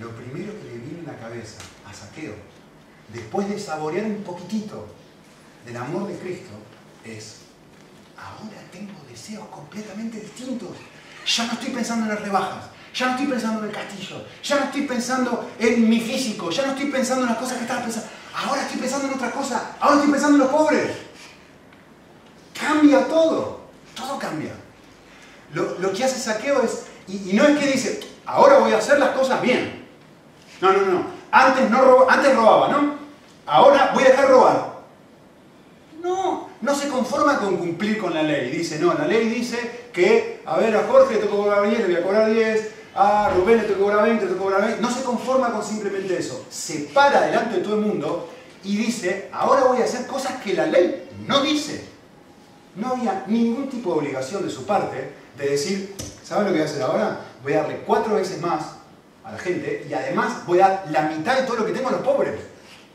Lo 0.00 0.10
primero 0.10 0.52
que 0.60 0.64
le 0.64 0.78
viene 0.78 1.00
en 1.00 1.06
la 1.06 1.18
cabeza 1.18 1.58
a 1.86 1.92
Saqueo, 1.92 2.34
después 3.12 3.48
de 3.48 3.58
saborear 3.58 4.04
un 4.04 4.22
poquitito 4.22 4.86
del 5.64 5.76
amor 5.76 6.06
de 6.08 6.18
Cristo, 6.18 6.52
es, 7.04 7.38
ahora 8.16 8.62
tengo 8.70 8.92
deseos 9.08 9.48
completamente 9.48 10.20
distintos. 10.20 10.76
Ya 11.26 11.46
no 11.46 11.52
estoy 11.54 11.70
pensando 11.70 12.04
en 12.04 12.14
las 12.14 12.20
rebajas, 12.22 12.66
ya 12.94 13.06
no 13.06 13.12
estoy 13.12 13.26
pensando 13.26 13.60
en 13.60 13.68
el 13.68 13.74
castillo, 13.74 14.24
ya 14.42 14.58
no 14.58 14.64
estoy 14.66 14.82
pensando 14.82 15.50
en 15.58 15.88
mi 15.88 16.00
físico, 16.00 16.50
ya 16.50 16.66
no 16.66 16.72
estoy 16.72 16.90
pensando 16.90 17.22
en 17.22 17.30
las 17.30 17.38
cosas 17.38 17.56
que 17.58 17.64
estaba 17.64 17.82
pensando. 17.82 18.08
Ahora 18.46 18.62
estoy 18.62 18.78
pensando 18.78 19.08
en 19.08 19.14
otra 19.14 19.32
cosa, 19.32 19.72
ahora 19.80 19.96
estoy 19.96 20.12
pensando 20.12 20.36
en 20.36 20.42
los 20.44 20.52
pobres. 20.52 20.96
Cambia 22.58 23.08
todo, 23.08 23.60
todo 23.96 24.18
cambia. 24.18 24.52
Lo, 25.52 25.92
que 25.92 26.04
hace 26.04 26.20
saqueo 26.20 26.62
es, 26.62 26.86
y, 27.08 27.32
no 27.32 27.44
es 27.44 27.58
que 27.58 27.66
dice, 27.66 28.00
ahora 28.24 28.58
voy 28.58 28.72
a 28.72 28.78
hacer 28.78 29.00
las 29.00 29.10
cosas 29.10 29.42
bien. 29.42 29.84
No, 30.60 30.72
no, 30.72 30.86
no. 30.86 31.04
Antes, 31.32 31.68
no 31.68 32.08
antes 32.08 32.36
robaba, 32.36 32.68
¿no? 32.68 32.94
Ahora 33.44 33.90
voy 33.92 34.04
a 34.04 34.10
dejar 34.10 34.28
robar. 34.28 34.78
No, 36.00 36.48
no 36.60 36.74
se 36.76 36.88
conforma 36.88 37.38
con 37.38 37.56
cumplir 37.56 37.98
con 37.98 38.14
la 38.14 38.22
ley. 38.22 38.50
Dice, 38.50 38.78
no, 38.78 38.94
la 38.94 39.06
ley 39.06 39.28
dice 39.28 39.88
que, 39.92 40.42
a 40.46 40.58
ver, 40.58 40.76
a 40.76 40.84
Jorge 40.84 41.14
le 41.14 41.20
tocó 41.22 41.38
cobrar 41.38 41.68
10, 41.68 41.80
le 41.80 41.86
voy 41.86 41.96
a 41.96 42.02
cobrar 42.02 42.30
10, 42.30 42.72
a 43.00 43.30
Rubén 43.30 43.58
le 43.58 43.62
tocó 43.62 43.84
cobrar 43.84 44.02
20, 44.02 44.24
le 44.24 44.32
tocó 44.32 44.44
cobrar 44.44 44.62
20. 44.62 44.82
No 44.82 44.90
se 44.90 45.04
conforma 45.04 45.52
con 45.52 45.64
simplemente 45.64 46.18
eso. 46.18 46.44
Se 46.50 46.80
para 46.92 47.20
delante 47.20 47.58
de 47.58 47.62
todo 47.62 47.76
el 47.76 47.82
mundo 47.82 48.28
y 48.64 48.76
dice, 48.76 49.28
ahora 49.32 49.64
voy 49.64 49.80
a 49.80 49.84
hacer 49.84 50.04
cosas 50.08 50.42
que 50.42 50.54
la 50.54 50.66
ley 50.66 51.08
no 51.24 51.40
dice. 51.42 51.84
No 52.74 52.88
había 52.88 53.24
ningún 53.28 53.68
tipo 53.68 53.92
de 53.92 53.98
obligación 54.00 54.44
de 54.44 54.50
su 54.50 54.66
parte 54.66 55.12
de 55.36 55.48
decir, 55.48 55.94
¿saben 56.24 56.46
lo 56.46 56.50
que 56.50 56.58
voy 56.58 56.66
a 56.66 56.70
hacer 56.70 56.82
ahora? 56.82 57.20
Voy 57.44 57.52
a 57.52 57.62
darle 57.62 57.82
cuatro 57.86 58.16
veces 58.16 58.40
más 58.40 58.64
a 59.22 59.30
la 59.30 59.38
gente 59.38 59.86
y 59.88 59.94
además 59.94 60.44
voy 60.44 60.58
a 60.58 60.68
dar 60.68 60.90
la 60.90 61.02
mitad 61.02 61.38
de 61.38 61.46
todo 61.46 61.58
lo 61.58 61.66
que 61.66 61.72
tengo 61.72 61.90
a 61.90 61.92
los 61.92 62.00
pobres. 62.00 62.34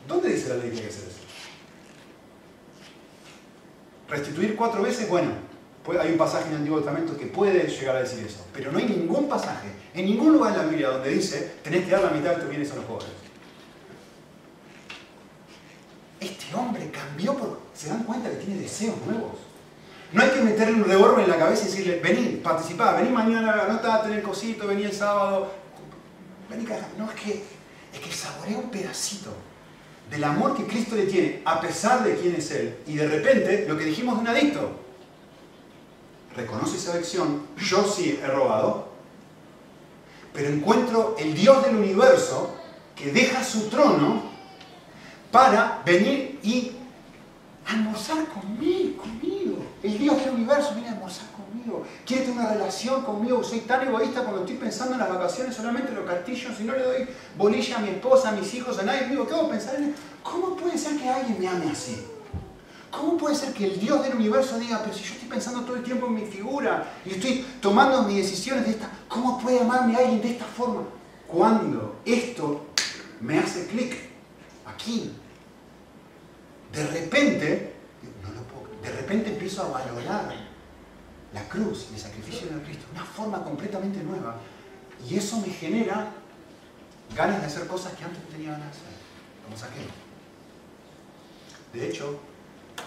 ¿Dónde 0.06 0.28
dice 0.28 0.50
la 0.50 0.56
ley 0.56 0.68
que 0.68 0.76
hay 0.76 0.82
que 0.82 0.88
hacer 0.88 1.04
eso? 1.04 1.18
Restituir 4.10 4.54
cuatro 4.54 4.82
veces, 4.82 5.08
bueno, 5.08 5.30
hay 6.00 6.12
un 6.12 6.18
pasaje 6.18 6.46
en 6.46 6.50
el 6.52 6.56
Antiguo 6.58 6.78
Testamento 6.78 7.16
que 7.16 7.26
puede 7.26 7.68
llegar 7.68 7.96
a 7.96 8.00
decir 8.00 8.24
eso, 8.24 8.44
pero 8.52 8.72
no 8.72 8.78
hay 8.78 8.86
ningún 8.86 9.28
pasaje, 9.28 9.68
en 9.94 10.06
ningún 10.06 10.32
lugar 10.32 10.52
en 10.52 10.58
la 10.58 10.64
Biblia 10.64 10.88
donde 10.88 11.10
dice, 11.10 11.56
tenés 11.62 11.84
que 11.84 11.90
dar 11.90 12.02
la 12.02 12.10
mitad 12.10 12.30
de 12.30 12.36
tus 12.36 12.48
bienes 12.48 12.72
a 12.72 12.76
los 12.76 12.84
pobres. 12.86 13.08
Este 16.20 16.54
hombre 16.54 16.90
cambió 16.90 17.34
por... 17.34 17.60
¿Se 17.74 17.88
dan 17.88 18.04
cuenta 18.04 18.30
que 18.30 18.36
tiene 18.36 18.62
deseos 18.62 18.96
nuevos? 19.04 19.32
No 20.12 20.22
hay 20.22 20.30
que 20.30 20.40
meterle 20.40 20.74
un 20.74 20.84
revólver 20.84 21.24
en 21.24 21.30
la 21.30 21.38
cabeza 21.38 21.64
y 21.64 21.66
decirle, 21.66 22.00
vení, 22.00 22.36
participá, 22.36 22.94
vení 22.94 23.10
mañana, 23.10 23.66
no 23.68 23.74
vas 23.74 23.84
a 23.84 24.02
tener 24.04 24.22
cosito, 24.22 24.66
vení 24.66 24.84
el 24.84 24.92
sábado. 24.92 25.52
Vení 26.48 26.64
No, 26.96 27.10
es 27.10 27.20
que, 27.20 27.42
es 27.92 28.00
que 28.00 28.12
saborea 28.12 28.56
un 28.56 28.70
pedacito 28.70 29.30
del 30.10 30.24
amor 30.24 30.56
que 30.56 30.64
Cristo 30.64 30.94
le 30.94 31.06
tiene 31.06 31.42
a 31.44 31.60
pesar 31.60 32.04
de 32.04 32.14
quién 32.14 32.36
es 32.36 32.50
Él. 32.52 32.76
Y 32.86 32.94
de 32.94 33.08
repente, 33.08 33.66
lo 33.68 33.76
que 33.76 33.84
dijimos 33.84 34.14
de 34.16 34.20
un 34.20 34.28
adicto, 34.28 34.83
reconoce 36.36 36.76
esa 36.76 36.92
adicción, 36.92 37.42
yo 37.56 37.84
sí 37.84 38.18
he 38.22 38.26
robado, 38.26 38.88
pero 40.32 40.48
encuentro 40.48 41.14
el 41.18 41.34
Dios 41.34 41.64
del 41.64 41.76
universo 41.76 42.54
que 42.96 43.12
deja 43.12 43.42
su 43.44 43.68
trono 43.68 44.22
para 45.30 45.82
venir 45.84 46.38
y 46.42 46.72
almorzar 47.66 48.26
conmigo, 48.26 49.02
conmigo. 49.02 49.64
El 49.82 49.98
Dios 49.98 50.16
del 50.24 50.34
universo 50.34 50.72
viene 50.74 50.88
a 50.88 50.92
almorzar 50.92 51.26
conmigo. 51.30 51.84
Quiere 52.06 52.24
tener 52.24 52.38
una 52.38 52.52
relación 52.52 53.02
conmigo. 53.02 53.42
Soy 53.42 53.60
tan 53.60 53.86
egoísta 53.86 54.22
cuando 54.22 54.40
estoy 54.40 54.56
pensando 54.56 54.94
en 54.94 55.00
las 55.00 55.08
vacaciones 55.08 55.54
solamente 55.54 55.90
en 55.90 55.96
los 55.96 56.06
castillos 56.06 56.60
y 56.60 56.64
no 56.64 56.72
le 56.72 56.82
doy 56.82 57.08
bolilla 57.36 57.78
a 57.78 57.80
mi 57.80 57.88
esposa, 57.90 58.30
a 58.30 58.32
mis 58.32 58.52
hijos, 58.54 58.78
a 58.78 58.82
nadie. 58.82 59.08
Digo, 59.08 59.26
¿qué 59.26 59.34
hago 59.34 59.48
pensar 59.48 59.76
en 59.76 59.84
él? 59.84 59.94
¿Cómo 60.22 60.56
puede 60.56 60.78
ser 60.78 60.96
que 60.98 61.08
alguien 61.08 61.38
me 61.38 61.48
ame 61.48 61.70
así? 61.70 62.06
¿Cómo 62.96 63.16
puede 63.16 63.34
ser 63.34 63.52
que 63.52 63.64
el 63.64 63.80
Dios 63.80 64.02
del 64.02 64.14
universo 64.14 64.58
diga, 64.58 64.80
pero 64.82 64.94
si 64.94 65.02
yo 65.02 65.14
estoy 65.14 65.28
pensando 65.28 65.62
todo 65.62 65.76
el 65.76 65.82
tiempo 65.82 66.06
en 66.06 66.14
mi 66.14 66.26
figura 66.26 66.92
y 67.04 67.10
estoy 67.10 67.44
tomando 67.60 68.02
mis 68.02 68.16
decisiones 68.18 68.64
de 68.64 68.72
esta, 68.72 68.88
¿cómo 69.08 69.40
puede 69.40 69.60
amarme 69.60 69.96
alguien 69.96 70.22
de 70.22 70.30
esta 70.30 70.44
forma? 70.44 70.82
Cuando 71.26 72.00
esto 72.04 72.66
me 73.20 73.38
hace 73.38 73.66
clic 73.66 73.96
aquí, 74.64 75.12
de 76.72 76.86
repente, 76.86 77.74
de 78.82 78.90
repente 78.90 79.30
empiezo 79.30 79.62
a 79.64 79.68
valorar 79.68 80.34
la 81.32 81.48
cruz 81.48 81.88
y 81.90 81.94
el 81.94 82.00
sacrificio 82.00 82.46
de 82.48 82.62
Cristo 82.62 82.84
de 82.92 82.98
una 82.98 83.04
forma 83.04 83.42
completamente 83.42 84.02
nueva. 84.04 84.36
Y 85.08 85.16
eso 85.16 85.40
me 85.40 85.48
genera 85.48 86.12
ganas 87.16 87.40
de 87.40 87.46
hacer 87.46 87.66
cosas 87.66 87.92
que 87.94 88.04
antes 88.04 88.22
no 88.22 88.28
tenía 88.28 88.52
ganas 88.52 88.66
de 88.66 88.70
hacer, 88.70 88.92
como 89.44 89.56
saqué. 89.56 89.80
De 91.72 91.88
hecho, 91.88 92.20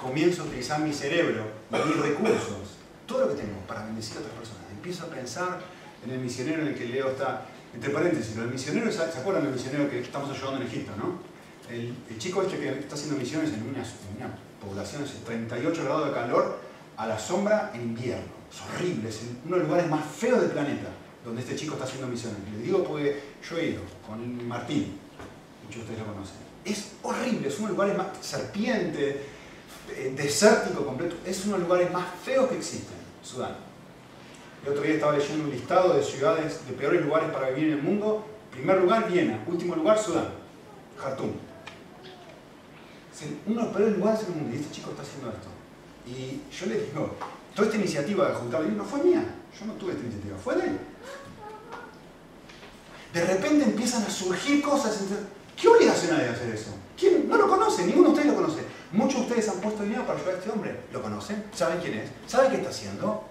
comienzo 0.01 0.43
a 0.43 0.45
utilizar 0.45 0.79
mi 0.79 0.93
cerebro, 0.93 1.43
mis 1.71 1.97
recursos, 1.97 2.77
todo 3.05 3.21
lo 3.21 3.29
que 3.29 3.41
tengo 3.41 3.59
para 3.67 3.85
bendecir 3.85 4.17
a 4.17 4.19
otras 4.19 4.35
personas. 4.35 4.63
Empiezo 4.71 5.05
a 5.05 5.09
pensar 5.09 5.59
en 6.03 6.11
el 6.11 6.19
misionero 6.19 6.61
en 6.61 6.67
el 6.69 6.75
que 6.75 6.85
Leo 6.85 7.09
está, 7.09 7.45
entre 7.73 7.89
paréntesis, 7.89 8.37
el 8.37 8.47
misionero, 8.47 8.91
¿se 8.91 9.01
acuerdan 9.01 9.43
del 9.43 9.53
misionero 9.53 9.89
que 9.89 10.01
estamos 10.01 10.29
ayudando 10.29 10.61
en 10.61 10.67
Egipto, 10.67 10.91
no? 10.97 11.19
El, 11.69 11.93
chico 12.17 12.41
este 12.41 12.57
que 12.57 12.79
está 12.79 12.95
haciendo 12.95 13.17
misiones 13.17 13.51
en 13.51 13.63
una, 13.63 13.83
población 14.61 15.03
de 15.03 15.09
38 15.25 15.83
grados 15.83 16.07
de 16.07 16.13
calor 16.13 16.59
a 16.97 17.07
la 17.07 17.19
sombra 17.19 17.71
en 17.75 17.81
invierno. 17.81 18.25
Es 18.51 18.61
horrible, 18.61 19.09
es 19.09 19.21
uno 19.45 19.55
de 19.55 19.61
los 19.61 19.69
lugares 19.69 19.89
más 19.89 20.03
feos 20.05 20.41
del 20.41 20.49
planeta 20.49 20.89
donde 21.23 21.41
este 21.41 21.55
chico 21.55 21.73
está 21.73 21.85
haciendo 21.85 22.07
misiones. 22.07 22.39
Le 22.51 22.63
digo 22.63 22.83
porque 22.83 23.21
yo 23.47 23.57
he 23.57 23.69
ido 23.71 23.81
con 24.05 24.47
Martín, 24.47 24.97
muchos 25.63 25.75
de 25.75 25.81
ustedes 25.81 25.99
lo 25.99 26.13
conocen. 26.13 26.37
Es 26.63 26.93
horrible, 27.03 27.49
es 27.49 27.59
uno 27.59 27.67
de 27.67 27.73
los 27.73 27.77
lugares 27.77 27.97
más 27.97 28.07
serpiente, 28.25 29.25
eh, 29.89 30.13
desértico 30.15 30.85
completo. 30.85 31.15
Es 31.25 31.45
uno 31.45 31.53
de 31.53 31.59
los 31.59 31.69
lugares 31.69 31.91
más 31.91 32.05
feos 32.23 32.49
que 32.49 32.57
existen, 32.57 32.97
Sudán. 33.23 33.55
El 34.63 34.71
otro 34.71 34.83
día 34.83 34.95
estaba 34.95 35.17
leyendo 35.17 35.45
un 35.45 35.51
listado 35.51 35.93
de 35.93 36.03
ciudades, 36.03 36.67
de 36.67 36.73
peores 36.73 37.05
lugares 37.05 37.29
para 37.31 37.49
vivir 37.49 37.73
en 37.73 37.79
el 37.79 37.83
mundo. 37.83 38.25
Primer 38.51 38.81
lugar, 38.81 39.09
Viena. 39.09 39.43
Último 39.47 39.75
lugar, 39.75 39.97
Sudán. 39.99 40.29
Jartum 40.97 41.31
uno 43.45 43.59
de 43.59 43.65
los 43.65 43.75
peores 43.75 43.97
lugares 43.97 44.27
del 44.27 44.35
mundo 44.35 44.55
y 44.55 44.59
este 44.59 44.75
chico 44.75 44.91
está 44.91 45.01
haciendo 45.01 45.29
esto. 45.29 45.47
Y 46.05 46.41
yo 46.55 46.65
le 46.67 46.85
digo, 46.85 47.15
toda 47.55 47.67
esta 47.67 47.77
iniciativa 47.77 48.29
de 48.29 48.35
juntar 48.35 48.63
no 48.63 48.83
fue 48.83 49.03
mía, 49.03 49.23
yo 49.59 49.65
no 49.65 49.73
tuve 49.73 49.93
esta 49.93 50.03
iniciativa, 50.03 50.37
fue 50.37 50.55
de 50.55 50.67
él. 50.67 50.79
De 53.13 53.25
repente 53.25 53.65
empiezan 53.65 54.03
a 54.03 54.09
surgir 54.09 54.61
cosas. 54.61 54.99
¿Qué 55.55 55.67
obligación 55.67 56.15
hay 56.15 56.25
de 56.25 56.29
hacer 56.29 56.53
eso? 56.53 56.71
¿Quién? 56.97 57.27
No 57.27 57.37
lo 57.37 57.47
conoce, 57.47 57.85
ninguno 57.85 58.09
de 58.09 58.13
ustedes 58.13 58.27
lo 58.27 58.35
conoce. 58.35 58.61
Muchos 58.91 59.15
de 59.15 59.21
ustedes 59.21 59.49
han 59.49 59.59
puesto 59.59 59.83
dinero 59.83 60.05
para 60.05 60.19
ayudar 60.19 60.35
a 60.35 60.37
este 60.39 60.49
hombre. 60.49 60.79
¿Lo 60.91 61.01
conocen? 61.01 61.45
¿Saben 61.53 61.79
quién 61.79 61.95
es? 61.95 62.09
¿Saben 62.25 62.51
qué 62.51 62.57
está 62.57 62.69
haciendo? 62.69 63.23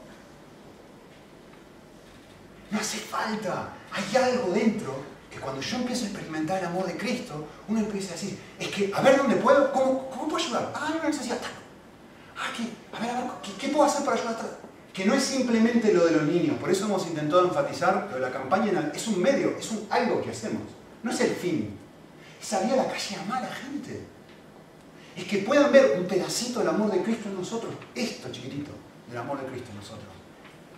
No 2.71 2.79
hace 2.79 2.99
falta. 2.99 3.71
Hay 3.93 4.17
algo 4.17 4.53
dentro 4.53 5.17
cuando 5.41 5.61
yo 5.61 5.77
empiezo 5.77 6.05
a 6.05 6.09
experimentar 6.09 6.59
el 6.59 6.67
amor 6.67 6.87
de 6.87 6.97
Cristo, 6.97 7.47
uno 7.69 7.81
empieza 7.81 8.11
a 8.11 8.13
decir, 8.13 8.39
es 8.59 8.69
que, 8.69 8.93
a 8.95 9.01
ver 9.01 9.17
dónde 9.17 9.37
puedo, 9.37 9.73
¿cómo, 9.73 10.09
cómo 10.11 10.29
puedo 10.29 10.45
ayudar? 10.45 10.73
Ah, 10.75 10.89
hay 10.89 10.99
una 10.99 11.09
necesidad. 11.09 11.39
Ah, 12.37 12.53
¿qué? 12.57 12.65
A 12.97 13.01
ver, 13.01 13.11
a 13.11 13.21
ver, 13.21 13.31
¿qué, 13.59 13.69
puedo 13.69 13.85
hacer 13.85 14.05
para 14.05 14.17
ayudar? 14.17 14.37
Que 14.93 15.05
no 15.05 15.15
es 15.15 15.23
simplemente 15.23 15.93
lo 15.93 16.05
de 16.07 16.13
los 16.13 16.23
niños, 16.23 16.59
por 16.59 16.71
eso 16.71 16.87
hemos 16.87 17.07
intentado 17.07 17.45
enfatizar 17.45 18.09
lo 18.11 18.17
de 18.17 18.23
la 18.23 18.33
campaña, 18.33 18.91
es 18.95 19.07
un 19.09 19.21
medio, 19.21 19.57
es 19.59 19.71
un 19.71 19.87
algo 19.91 20.23
que 20.23 20.31
hacemos, 20.31 20.63
no 21.03 21.11
es 21.11 21.21
el 21.21 21.35
fin. 21.35 21.79
Es 22.41 22.49
salir 22.49 22.73
a 22.73 22.77
la 22.77 22.89
calle 22.89 23.17
a 23.17 23.23
amar 23.23 23.45
a 23.45 23.49
la 23.49 23.55
gente. 23.55 24.05
Es 25.17 25.25
que 25.25 25.39
puedan 25.39 25.73
ver 25.73 25.99
un 25.99 26.07
pedacito 26.07 26.59
del 26.59 26.69
amor 26.69 26.91
de 26.91 27.03
Cristo 27.03 27.31
en 27.31 27.37
nosotros, 27.37 27.73
esto 27.95 28.31
chiquitito, 28.31 28.73
del 29.09 29.17
amor 29.17 29.41
de 29.41 29.47
Cristo 29.47 29.71
en 29.71 29.77
nosotros. 29.79 30.09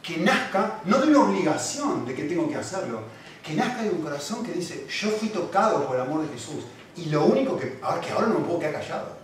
Que 0.00 0.18
nazca, 0.18 0.80
no 0.84 0.98
de 0.98 1.08
una 1.08 1.22
obligación 1.22 2.06
de 2.06 2.14
que 2.14 2.24
tengo 2.24 2.48
que 2.48 2.54
hacerlo, 2.54 3.02
que 3.42 3.54
nazca 3.54 3.82
de 3.82 3.90
un 3.90 4.00
corazón 4.00 4.44
que 4.44 4.52
dice, 4.52 4.86
yo 4.88 5.10
fui 5.10 5.30
tocado 5.30 5.86
por 5.86 5.96
el 5.96 6.02
amor 6.02 6.22
de 6.22 6.28
Jesús. 6.28 6.64
Y 6.96 7.06
lo 7.06 7.24
único 7.26 7.58
que, 7.58 7.78
ahora 7.82 8.00
que 8.00 8.12
ahora 8.12 8.28
no 8.28 8.38
me 8.38 8.46
puedo 8.46 8.60
quedar 8.60 8.74
callado. 8.74 9.18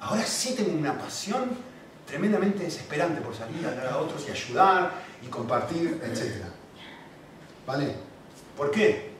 Ahora 0.00 0.24
sí 0.24 0.54
tengo 0.54 0.72
una 0.76 0.96
pasión 0.96 1.50
tremendamente 2.06 2.64
desesperante 2.64 3.20
por 3.20 3.34
salir 3.34 3.64
a 3.66 3.70
hablar 3.70 3.86
a 3.88 3.98
otros 3.98 4.24
y 4.28 4.30
ayudar 4.30 4.92
y 5.22 5.26
compartir, 5.26 6.00
etc. 6.04 6.44
¿Vale? 7.66 7.96
¿Por 8.56 8.70
qué? 8.70 9.12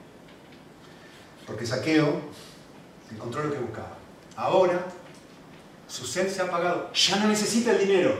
Porque 1.47 1.66
Saqueo 1.66 2.20
encontró 3.11 3.42
lo 3.45 3.53
que 3.53 3.59
buscaba. 3.59 4.03
Ahora 4.37 4.85
su 5.89 6.07
sed 6.07 6.28
se 6.28 6.43
ha 6.43 6.45
apagado. 6.45 6.91
Ya 6.93 7.16
no 7.16 7.28
necesita 7.28 7.72
el 7.72 7.78
dinero. 7.78 8.16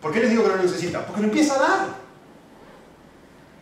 ¿Por 0.00 0.12
qué 0.12 0.20
les 0.20 0.30
digo 0.30 0.42
que 0.42 0.50
no 0.50 0.56
lo 0.56 0.62
necesita? 0.62 1.04
Porque 1.04 1.22
lo 1.22 1.28
empieza 1.28 1.54
a 1.54 1.58
dar. 1.58 1.88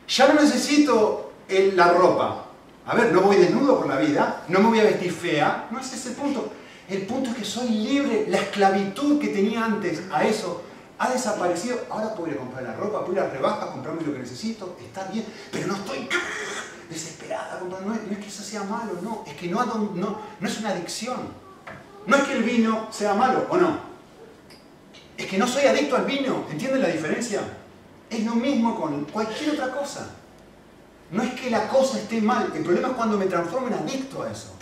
Ya 0.09 0.29
no 0.29 0.41
necesito 0.41 1.33
la 1.49 1.93
ropa. 1.93 2.45
A 2.87 2.95
ver, 2.95 3.13
no 3.13 3.21
voy 3.21 3.37
desnudo 3.37 3.79
por 3.79 3.87
la 3.87 3.99
vida, 3.99 4.45
no 4.49 4.61
me 4.61 4.69
voy 4.69 4.81
a 4.81 4.85
vestir 4.85 5.13
fea, 5.13 5.69
no 5.71 5.79
es 5.79 5.93
ese 5.93 6.11
el 6.11 6.15
punto. 6.15 6.51
El 6.89 7.03
punto 7.03 7.31
es 7.31 7.37
que 7.37 7.45
soy 7.45 7.69
libre, 7.69 8.25
la 8.29 8.39
esclavitud 8.39 9.21
que 9.21 9.29
tenía 9.29 9.63
antes 9.65 10.01
a 10.11 10.25
eso 10.25 10.63
ha 10.99 11.11
desaparecido. 11.11 11.79
Ahora 11.91 12.15
puedo 12.15 12.33
ir 12.33 12.39
a 12.39 12.41
comprar 12.41 12.63
la 12.63 12.75
ropa, 12.75 13.05
puedo 13.05 13.13
ir 13.13 13.21
a 13.21 13.29
rebaja, 13.29 13.73
comprarme 13.73 14.03
lo 14.03 14.15
que 14.15 14.21
necesito, 14.21 14.75
está 14.83 15.05
bien, 15.13 15.27
pero 15.53 15.67
no 15.67 15.75
estoy 15.75 16.09
desesperada. 16.89 17.61
No 17.61 17.81
no 17.81 17.95
es 17.95 18.19
que 18.19 18.29
eso 18.29 18.43
sea 18.43 18.65
malo, 18.65 18.99
no, 19.03 19.25
es 19.27 19.35
que 19.35 19.49
no, 19.49 19.65
no, 19.65 20.19
no 20.41 20.49
es 20.49 20.59
una 20.59 20.71
adicción. 20.71 21.49
No 22.07 22.17
es 22.17 22.23
que 22.23 22.33
el 22.33 22.43
vino 22.43 22.89
sea 22.91 23.15
malo, 23.15 23.47
¿o 23.51 23.57
no? 23.57 23.79
Es 25.17 25.27
que 25.27 25.37
no 25.37 25.47
soy 25.47 25.65
adicto 25.65 25.97
al 25.97 26.07
vino, 26.07 26.45
¿entienden 26.51 26.81
la 26.81 26.89
diferencia? 26.89 27.43
Es 28.09 28.25
lo 28.25 28.35
mismo 28.35 28.81
con 28.81 29.05
cualquier 29.07 29.51
otra 29.51 29.71
cosa. 29.71 30.11
No 31.11 31.23
es 31.23 31.33
que 31.35 31.51
la 31.51 31.69
cosa 31.69 31.99
esté 31.99 32.21
mal, 32.21 32.53
el 32.55 32.63
problema 32.63 32.89
es 32.89 32.95
cuando 32.95 33.19
me 33.19 33.27
transformo 33.27 33.69
en 33.69 33.75
adicto 33.75 34.23
a 34.23 34.31
eso. 34.31 34.53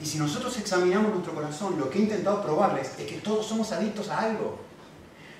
Y 0.00 0.04
si 0.04 0.18
nosotros 0.18 0.56
examinamos 0.58 1.10
nuestro 1.10 1.34
corazón, 1.34 1.78
lo 1.78 1.88
que 1.88 1.98
he 1.98 2.02
intentado 2.02 2.42
probarles 2.42 2.92
es 2.98 3.06
que 3.06 3.16
todos 3.18 3.46
somos 3.46 3.72
adictos 3.72 4.08
a 4.10 4.20
algo. 4.20 4.58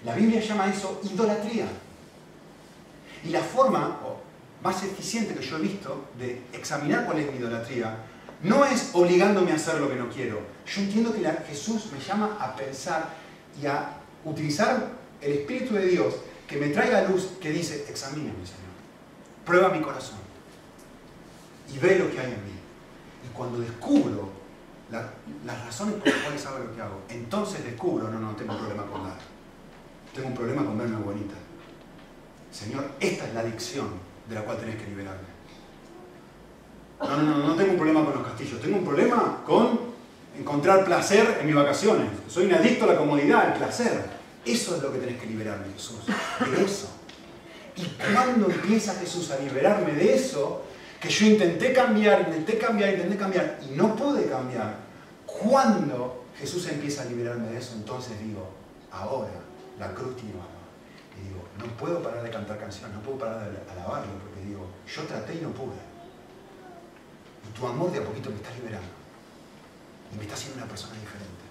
La 0.05 0.15
Biblia 0.15 0.41
llama 0.41 0.69
eso 0.69 1.01
idolatría. 1.05 1.67
Y 3.25 3.29
la 3.29 3.41
forma 3.41 3.99
más 4.63 4.83
eficiente 4.83 5.35
que 5.35 5.45
yo 5.45 5.59
he 5.59 5.61
visto 5.61 6.09
de 6.19 6.43
examinar 6.53 7.07
cuál 7.07 7.19
es 7.19 7.31
mi 7.31 7.39
idolatría 7.39 7.97
no 8.43 8.65
es 8.65 8.91
obligándome 8.93 9.53
a 9.53 9.55
hacer 9.55 9.81
lo 9.81 9.89
que 9.89 9.97
no 9.97 10.09
quiero. 10.09 10.41
Yo 10.67 10.81
entiendo 10.83 11.13
que 11.13 11.23
Jesús 11.49 11.91
me 11.93 12.01
llama 12.01 12.37
a 12.39 12.55
pensar 12.55 13.09
y 13.61 13.67
a 13.67 13.99
utilizar 14.25 14.89
el 15.21 15.33
Espíritu 15.33 15.75
de 15.75 15.87
Dios 15.87 16.15
que 16.47 16.57
me 16.57 16.69
traiga 16.69 17.03
luz 17.03 17.33
que 17.41 17.51
dice, 17.51 17.87
examíname, 17.89 18.45
Señor. 18.45 18.77
Prueba 19.45 19.71
mi 19.71 19.81
corazón. 19.81 20.19
Y 21.73 21.79
ve 21.79 21.99
lo 21.99 22.11
que 22.11 22.21
hay 22.21 22.27
en 22.27 22.45
mí. 22.45 22.53
Y 23.25 23.35
cuando 23.35 23.59
descubro 23.59 24.31
las 24.91 25.65
razones 25.65 25.95
por 25.97 26.09
las 26.09 26.19
cuales 26.19 26.47
hago 26.47 26.59
lo 26.59 26.75
que 26.75 26.83
hago, 26.83 27.01
entonces 27.09 27.65
descubro, 27.65 28.09
no, 28.09 28.21
no 28.21 28.37
tengo 28.37 28.57
problema 28.57 28.87
con 28.87 29.03
nada. 29.03 29.19
Tengo 30.15 30.29
un 30.29 30.35
problema 30.35 30.65
con 30.65 30.79
verme 30.79 30.97
bonita. 30.99 31.35
Señor, 32.53 32.91
esta 33.01 33.27
es 33.27 33.35
la 33.35 33.41
adicción 33.41 34.06
de 34.29 34.35
la 34.35 34.43
cual 34.43 34.59
tenés 34.59 34.77
que 34.77 34.87
liberarme. 34.89 35.37
No, 37.01 37.17
no, 37.17 37.23
no, 37.23 37.49
no 37.49 37.55
tengo 37.55 37.73
un 37.73 37.77
problema 37.77 38.05
con 38.05 38.15
los 38.15 38.27
castillos, 38.27 38.61
tengo 38.61 38.79
un 38.79 38.85
problema 38.85 39.43
con 39.45 39.79
encontrar 40.39 40.85
placer 40.85 41.39
en 41.41 41.47
mis 41.47 41.55
vacaciones. 41.55 42.09
Soy 42.29 42.47
un 42.47 42.55
adicto 42.55 42.85
a 42.85 42.89
la 42.89 42.99
comodidad, 42.99 43.53
al 43.53 43.55
placer. 43.55 44.05
Eso 44.45 44.77
es 44.77 44.83
lo 44.83 44.93
que 44.93 44.99
tenés 44.99 45.21
que 45.21 45.27
liberarme, 45.27 45.67
Jesús. 45.75 45.99
De 46.07 46.65
eso. 46.65 46.89
Y 47.77 47.85
cuando 48.13 48.51
empieza 48.51 48.95
Jesús 48.95 49.31
a 49.31 49.39
liberarme 49.39 49.93
de 49.93 50.15
eso, 50.15 50.65
que 51.01 51.09
yo 51.09 51.27
intenté 51.27 51.73
cambiar, 51.73 52.21
intenté 52.21 52.59
cambiar, 52.59 52.95
intenté 52.95 53.17
cambiar 53.17 53.59
y 53.69 53.75
no 53.75 53.95
pude 53.95 54.27
cambiar, 54.27 54.77
cuando 55.27 56.25
Jesús 56.39 56.67
empieza 56.69 57.03
a 57.03 57.05
liberarme 57.07 57.49
de 57.49 57.59
eso, 57.59 57.75
entonces 57.75 58.19
digo, 58.21 58.49
ahora 58.91 59.31
la 59.79 59.93
cruz 59.93 60.17
tiene 60.17 60.33
valor. 60.33 60.56
Y 61.19 61.29
digo, 61.29 61.43
no 61.59 61.67
puedo 61.77 62.03
parar 62.03 62.23
de 62.23 62.31
cantar 62.31 62.59
canciones, 62.59 62.95
no 62.97 63.03
puedo 63.03 63.19
parar 63.19 63.51
de 63.51 63.71
alabarlo, 63.71 64.13
porque 64.23 64.47
digo, 64.47 64.67
yo 64.87 65.03
traté 65.05 65.35
y 65.35 65.41
no 65.41 65.51
pude. 65.51 65.81
Y 67.49 67.59
tu 67.59 67.67
amor 67.67 67.91
de 67.93 67.99
a 67.99 68.05
poquito 68.05 68.31
me 68.31 68.37
está 68.37 68.51
liberando. 68.55 68.89
Y 70.13 70.17
me 70.17 70.23
está 70.23 70.35
haciendo 70.35 70.59
una 70.59 70.67
persona 70.67 70.95
diferente. 70.95 71.47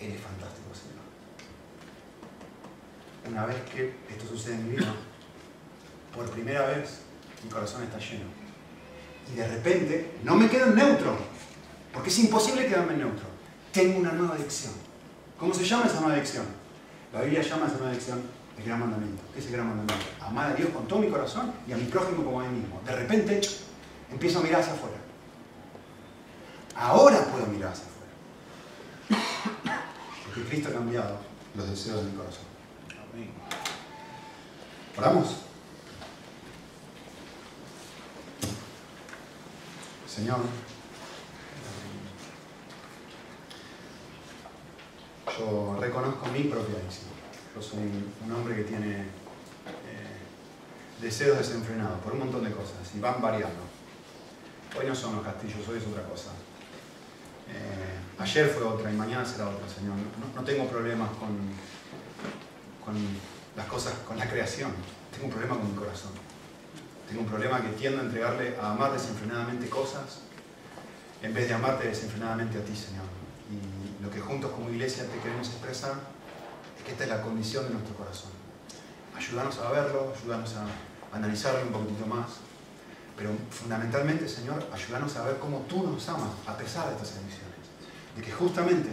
Eres 0.00 0.20
fantástico, 0.20 0.68
Señor. 0.72 1.04
Una 3.30 3.46
vez 3.46 3.56
que 3.70 3.94
esto 4.08 4.26
sucede 4.26 4.54
en 4.54 4.70
mi 4.70 4.76
vida, 4.76 4.94
por 6.14 6.30
primera 6.30 6.66
vez, 6.66 7.00
mi 7.44 7.50
corazón 7.50 7.82
está 7.82 7.98
lleno. 7.98 8.24
Y 9.32 9.36
de 9.36 9.48
repente, 9.48 10.18
no 10.22 10.34
me 10.36 10.48
quedo 10.48 10.66
en 10.66 10.76
neutro, 10.76 11.16
porque 11.92 12.08
es 12.08 12.18
imposible 12.20 12.66
quedarme 12.66 12.94
en 12.94 13.00
neutro. 13.00 13.26
Tengo 13.72 13.98
una 13.98 14.12
nueva 14.12 14.34
adicción. 14.34 14.72
¿Cómo 15.38 15.52
se 15.52 15.64
llama 15.64 15.86
esa 15.86 16.00
nueva 16.00 16.14
adicción? 16.14 16.46
La 17.12 17.22
Biblia 17.22 17.42
llama 17.42 17.66
esa 17.66 17.76
nueva 17.76 17.90
adicción 17.90 18.22
el 18.58 18.64
gran 18.64 18.80
mandamiento. 18.80 19.22
¿Qué 19.32 19.40
es 19.40 19.46
el 19.46 19.52
gran 19.52 19.68
mandamiento? 19.68 20.06
Amar 20.20 20.50
a 20.50 20.54
Dios 20.54 20.70
con 20.70 20.86
todo 20.88 20.98
mi 20.98 21.08
corazón 21.08 21.52
y 21.66 21.72
a 21.72 21.76
mi 21.76 21.84
prójimo 21.84 22.24
como 22.24 22.40
a 22.40 22.44
mí 22.44 22.58
mismo. 22.58 22.80
De 22.84 22.94
repente, 22.94 23.40
empiezo 24.10 24.40
a 24.40 24.42
mirar 24.42 24.60
hacia 24.60 24.74
afuera. 24.74 24.96
Ahora 26.74 27.24
puedo 27.26 27.46
mirar 27.46 27.72
hacia 27.72 27.84
afuera. 27.84 29.82
Porque 30.24 30.48
Cristo 30.48 30.68
ha 30.70 30.72
cambiado 30.72 31.18
los 31.54 31.70
deseos 31.70 32.04
de 32.04 32.10
mi 32.10 32.16
corazón. 32.16 32.44
Amén. 33.12 33.30
Oramos. 34.96 35.36
Señor, 40.06 40.40
yo 45.36 45.76
reconozco 45.80 46.26
mi 46.26 46.44
propia 46.44 46.76
adicción. 46.76 47.10
Yo 47.54 47.62
soy 47.62 47.90
un 48.24 48.32
hombre 48.32 48.54
que 48.56 48.62
tiene 48.62 49.00
eh, 49.00 49.06
deseos 51.00 51.38
desenfrenados 51.38 52.00
por 52.00 52.12
un 52.12 52.20
montón 52.20 52.44
de 52.44 52.52
cosas 52.52 52.78
y 52.94 53.00
van 53.00 53.20
variando. 53.20 53.60
Hoy 54.78 54.86
no 54.86 54.94
son 54.94 55.16
los 55.16 55.24
castillos, 55.24 55.66
hoy 55.68 55.78
es 55.78 55.86
otra 55.86 56.04
cosa. 56.04 56.30
Eh, 57.48 58.22
ayer 58.22 58.48
fue 58.48 58.64
otra 58.64 58.92
y 58.92 58.94
mañana 58.94 59.24
será 59.24 59.48
otra, 59.48 59.68
Señor. 59.68 59.94
No, 60.34 60.44
tengo 60.44 60.68
problemas 60.68 61.10
con, 61.10 61.36
con 62.84 62.94
las 63.56 63.66
cosas, 63.66 63.94
con 64.06 64.18
la 64.18 64.28
creación. 64.28 64.72
Tengo 65.12 65.26
un 65.26 65.32
problema 65.32 65.56
con 65.56 65.70
mi 65.70 65.76
corazón. 65.76 66.12
Tengo 67.08 67.22
un 67.22 67.26
problema 67.26 67.62
que 67.62 67.68
tiendo 67.68 68.02
a 68.02 68.04
entregarle 68.04 68.56
a 68.60 68.72
amar 68.72 68.92
desenfrenadamente 68.92 69.68
cosas 69.68 70.20
en 71.22 71.32
vez 71.32 71.48
de 71.48 71.54
amarte 71.54 71.88
desenfrenadamente 71.88 72.58
a 72.58 72.62
ti, 72.62 72.76
Señor. 72.76 73.17
Y 73.50 74.02
lo 74.02 74.10
que 74.10 74.20
juntos 74.20 74.52
como 74.52 74.70
iglesia 74.70 75.04
te 75.06 75.18
queremos 75.18 75.48
expresar 75.48 75.94
es 76.76 76.84
que 76.84 76.92
esta 76.92 77.04
es 77.04 77.10
la 77.10 77.22
condición 77.22 77.64
de 77.64 77.70
nuestro 77.70 77.96
corazón. 77.96 78.30
Ayúdanos 79.16 79.58
a 79.58 79.70
verlo, 79.70 80.12
ayúdanos 80.16 80.54
a 80.54 81.16
analizarlo 81.16 81.62
un 81.62 81.72
poquitito 81.72 82.06
más, 82.06 82.26
pero 83.16 83.30
fundamentalmente, 83.50 84.28
Señor, 84.28 84.64
ayúdanos 84.72 85.16
a 85.16 85.24
ver 85.24 85.38
cómo 85.38 85.60
tú 85.68 85.82
nos 85.82 86.08
amas 86.08 86.30
a 86.46 86.56
pesar 86.56 86.86
de 86.88 86.94
estas 86.94 87.10
condiciones. 87.10 87.48
De 88.14 88.22
que 88.22 88.32
justamente 88.32 88.90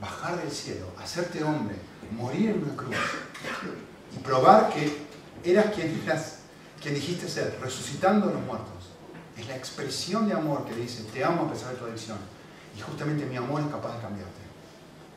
bajar 0.00 0.38
del 0.38 0.50
cielo, 0.50 0.86
hacerte 0.98 1.42
hombre, 1.44 1.76
morir 2.10 2.50
en 2.50 2.64
una 2.64 2.76
cruz 2.76 2.96
y 4.14 4.18
probar 4.18 4.70
que 4.70 5.06
eras 5.44 5.74
quien 5.74 6.02
eras 6.04 6.40
quien 6.80 6.94
dijiste 6.94 7.28
ser, 7.28 7.58
resucitando 7.60 8.28
a 8.28 8.32
los 8.32 8.42
muertos. 8.42 8.90
Es 9.36 9.46
la 9.46 9.56
expresión 9.56 10.26
de 10.26 10.34
amor 10.34 10.64
que 10.64 10.74
dice, 10.74 11.04
te 11.04 11.22
amo 11.24 11.42
a 11.42 11.52
pesar 11.52 11.72
de 11.72 11.76
tu 11.76 11.84
adicción. 11.84 12.18
Justamente 12.80 13.26
mi 13.26 13.36
amor 13.36 13.62
es 13.62 13.68
capaz 13.68 13.96
de 13.96 14.02
cambiarte. 14.02 14.40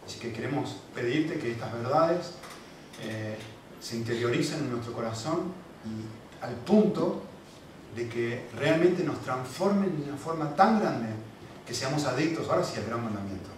Así 0.06 0.20
que 0.20 0.34
queremos 0.34 0.78
pedirte 0.94 1.40
que 1.40 1.52
estas 1.52 1.72
verdades 1.74 2.34
eh, 3.02 3.38
se 3.80 3.96
interioricen 3.98 4.60
en 4.60 4.72
nuestro 4.72 4.94
corazón 4.94 5.54
y 5.86 6.44
al 6.44 6.56
punto 6.56 7.24
de 7.96 8.10
que 8.10 8.48
realmente 8.58 9.04
nos 9.04 9.22
transformen 9.22 10.02
de 10.02 10.10
una 10.10 10.18
forma 10.18 10.56
tan 10.56 10.80
grande 10.80 11.10
que 11.66 11.74
seamos 11.74 12.06
adictos, 12.06 12.50
ahora 12.50 12.64
sí, 12.64 12.78
al 12.78 12.86
gran 12.86 13.04
mandamiento. 13.04 13.50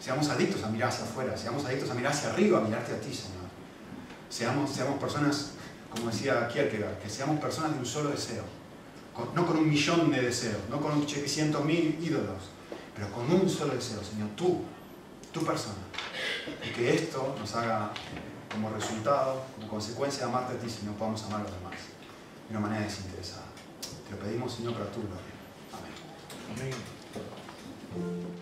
Seamos 0.00 0.28
adictos 0.28 0.62
a 0.64 0.68
mirar 0.68 0.90
hacia 0.90 1.04
afuera, 1.04 1.36
seamos 1.36 1.64
adictos 1.64 1.90
a 1.90 1.94
mirar 1.94 2.12
hacia 2.12 2.30
arriba, 2.30 2.58
a 2.58 2.62
mirarte 2.62 2.92
a 2.92 3.00
ti, 3.00 3.14
Señor. 3.14 3.48
Seamos, 4.28 4.70
seamos 4.70 4.98
personas 5.00 5.52
como 5.90 6.10
decía 6.10 6.48
Kierkegaard, 6.48 6.98
que 6.98 7.08
seamos 7.08 7.40
personas 7.40 7.72
de 7.72 7.78
un 7.78 7.86
solo 7.86 8.10
deseo, 8.10 8.44
no 9.34 9.46
con 9.46 9.56
un 9.56 9.68
millón 9.68 10.10
de 10.10 10.20
deseos, 10.20 10.60
no 10.70 10.80
con 10.80 11.08
cientos 11.08 11.64
mil 11.64 11.98
ídolos, 12.00 12.50
pero 12.98 13.12
con 13.12 13.30
un 13.30 13.48
solo 13.48 13.74
deseo, 13.74 14.02
Señor, 14.02 14.28
tú, 14.36 14.62
tu 15.32 15.44
persona. 15.44 15.76
Y 16.66 16.70
que 16.70 16.94
esto 16.94 17.36
nos 17.38 17.54
haga 17.54 17.92
como 18.50 18.70
resultado, 18.70 19.44
como 19.54 19.68
consecuencia 19.68 20.26
de 20.26 20.32
amarte 20.32 20.54
a 20.54 20.58
ti, 20.58 20.68
Señor, 20.68 20.94
podamos 20.96 21.22
amar 21.24 21.40
a 21.40 21.44
los 21.44 21.52
demás 21.52 21.74
de 22.48 22.56
una 22.56 22.66
manera 22.66 22.84
desinteresada. 22.84 23.44
Te 24.08 24.16
lo 24.16 24.18
pedimos, 24.18 24.52
Señor, 24.52 24.72
para 24.72 24.90
tu 24.90 25.00
gloria. 25.00 25.16
Amén. 25.72 26.72
Amén. 27.94 28.37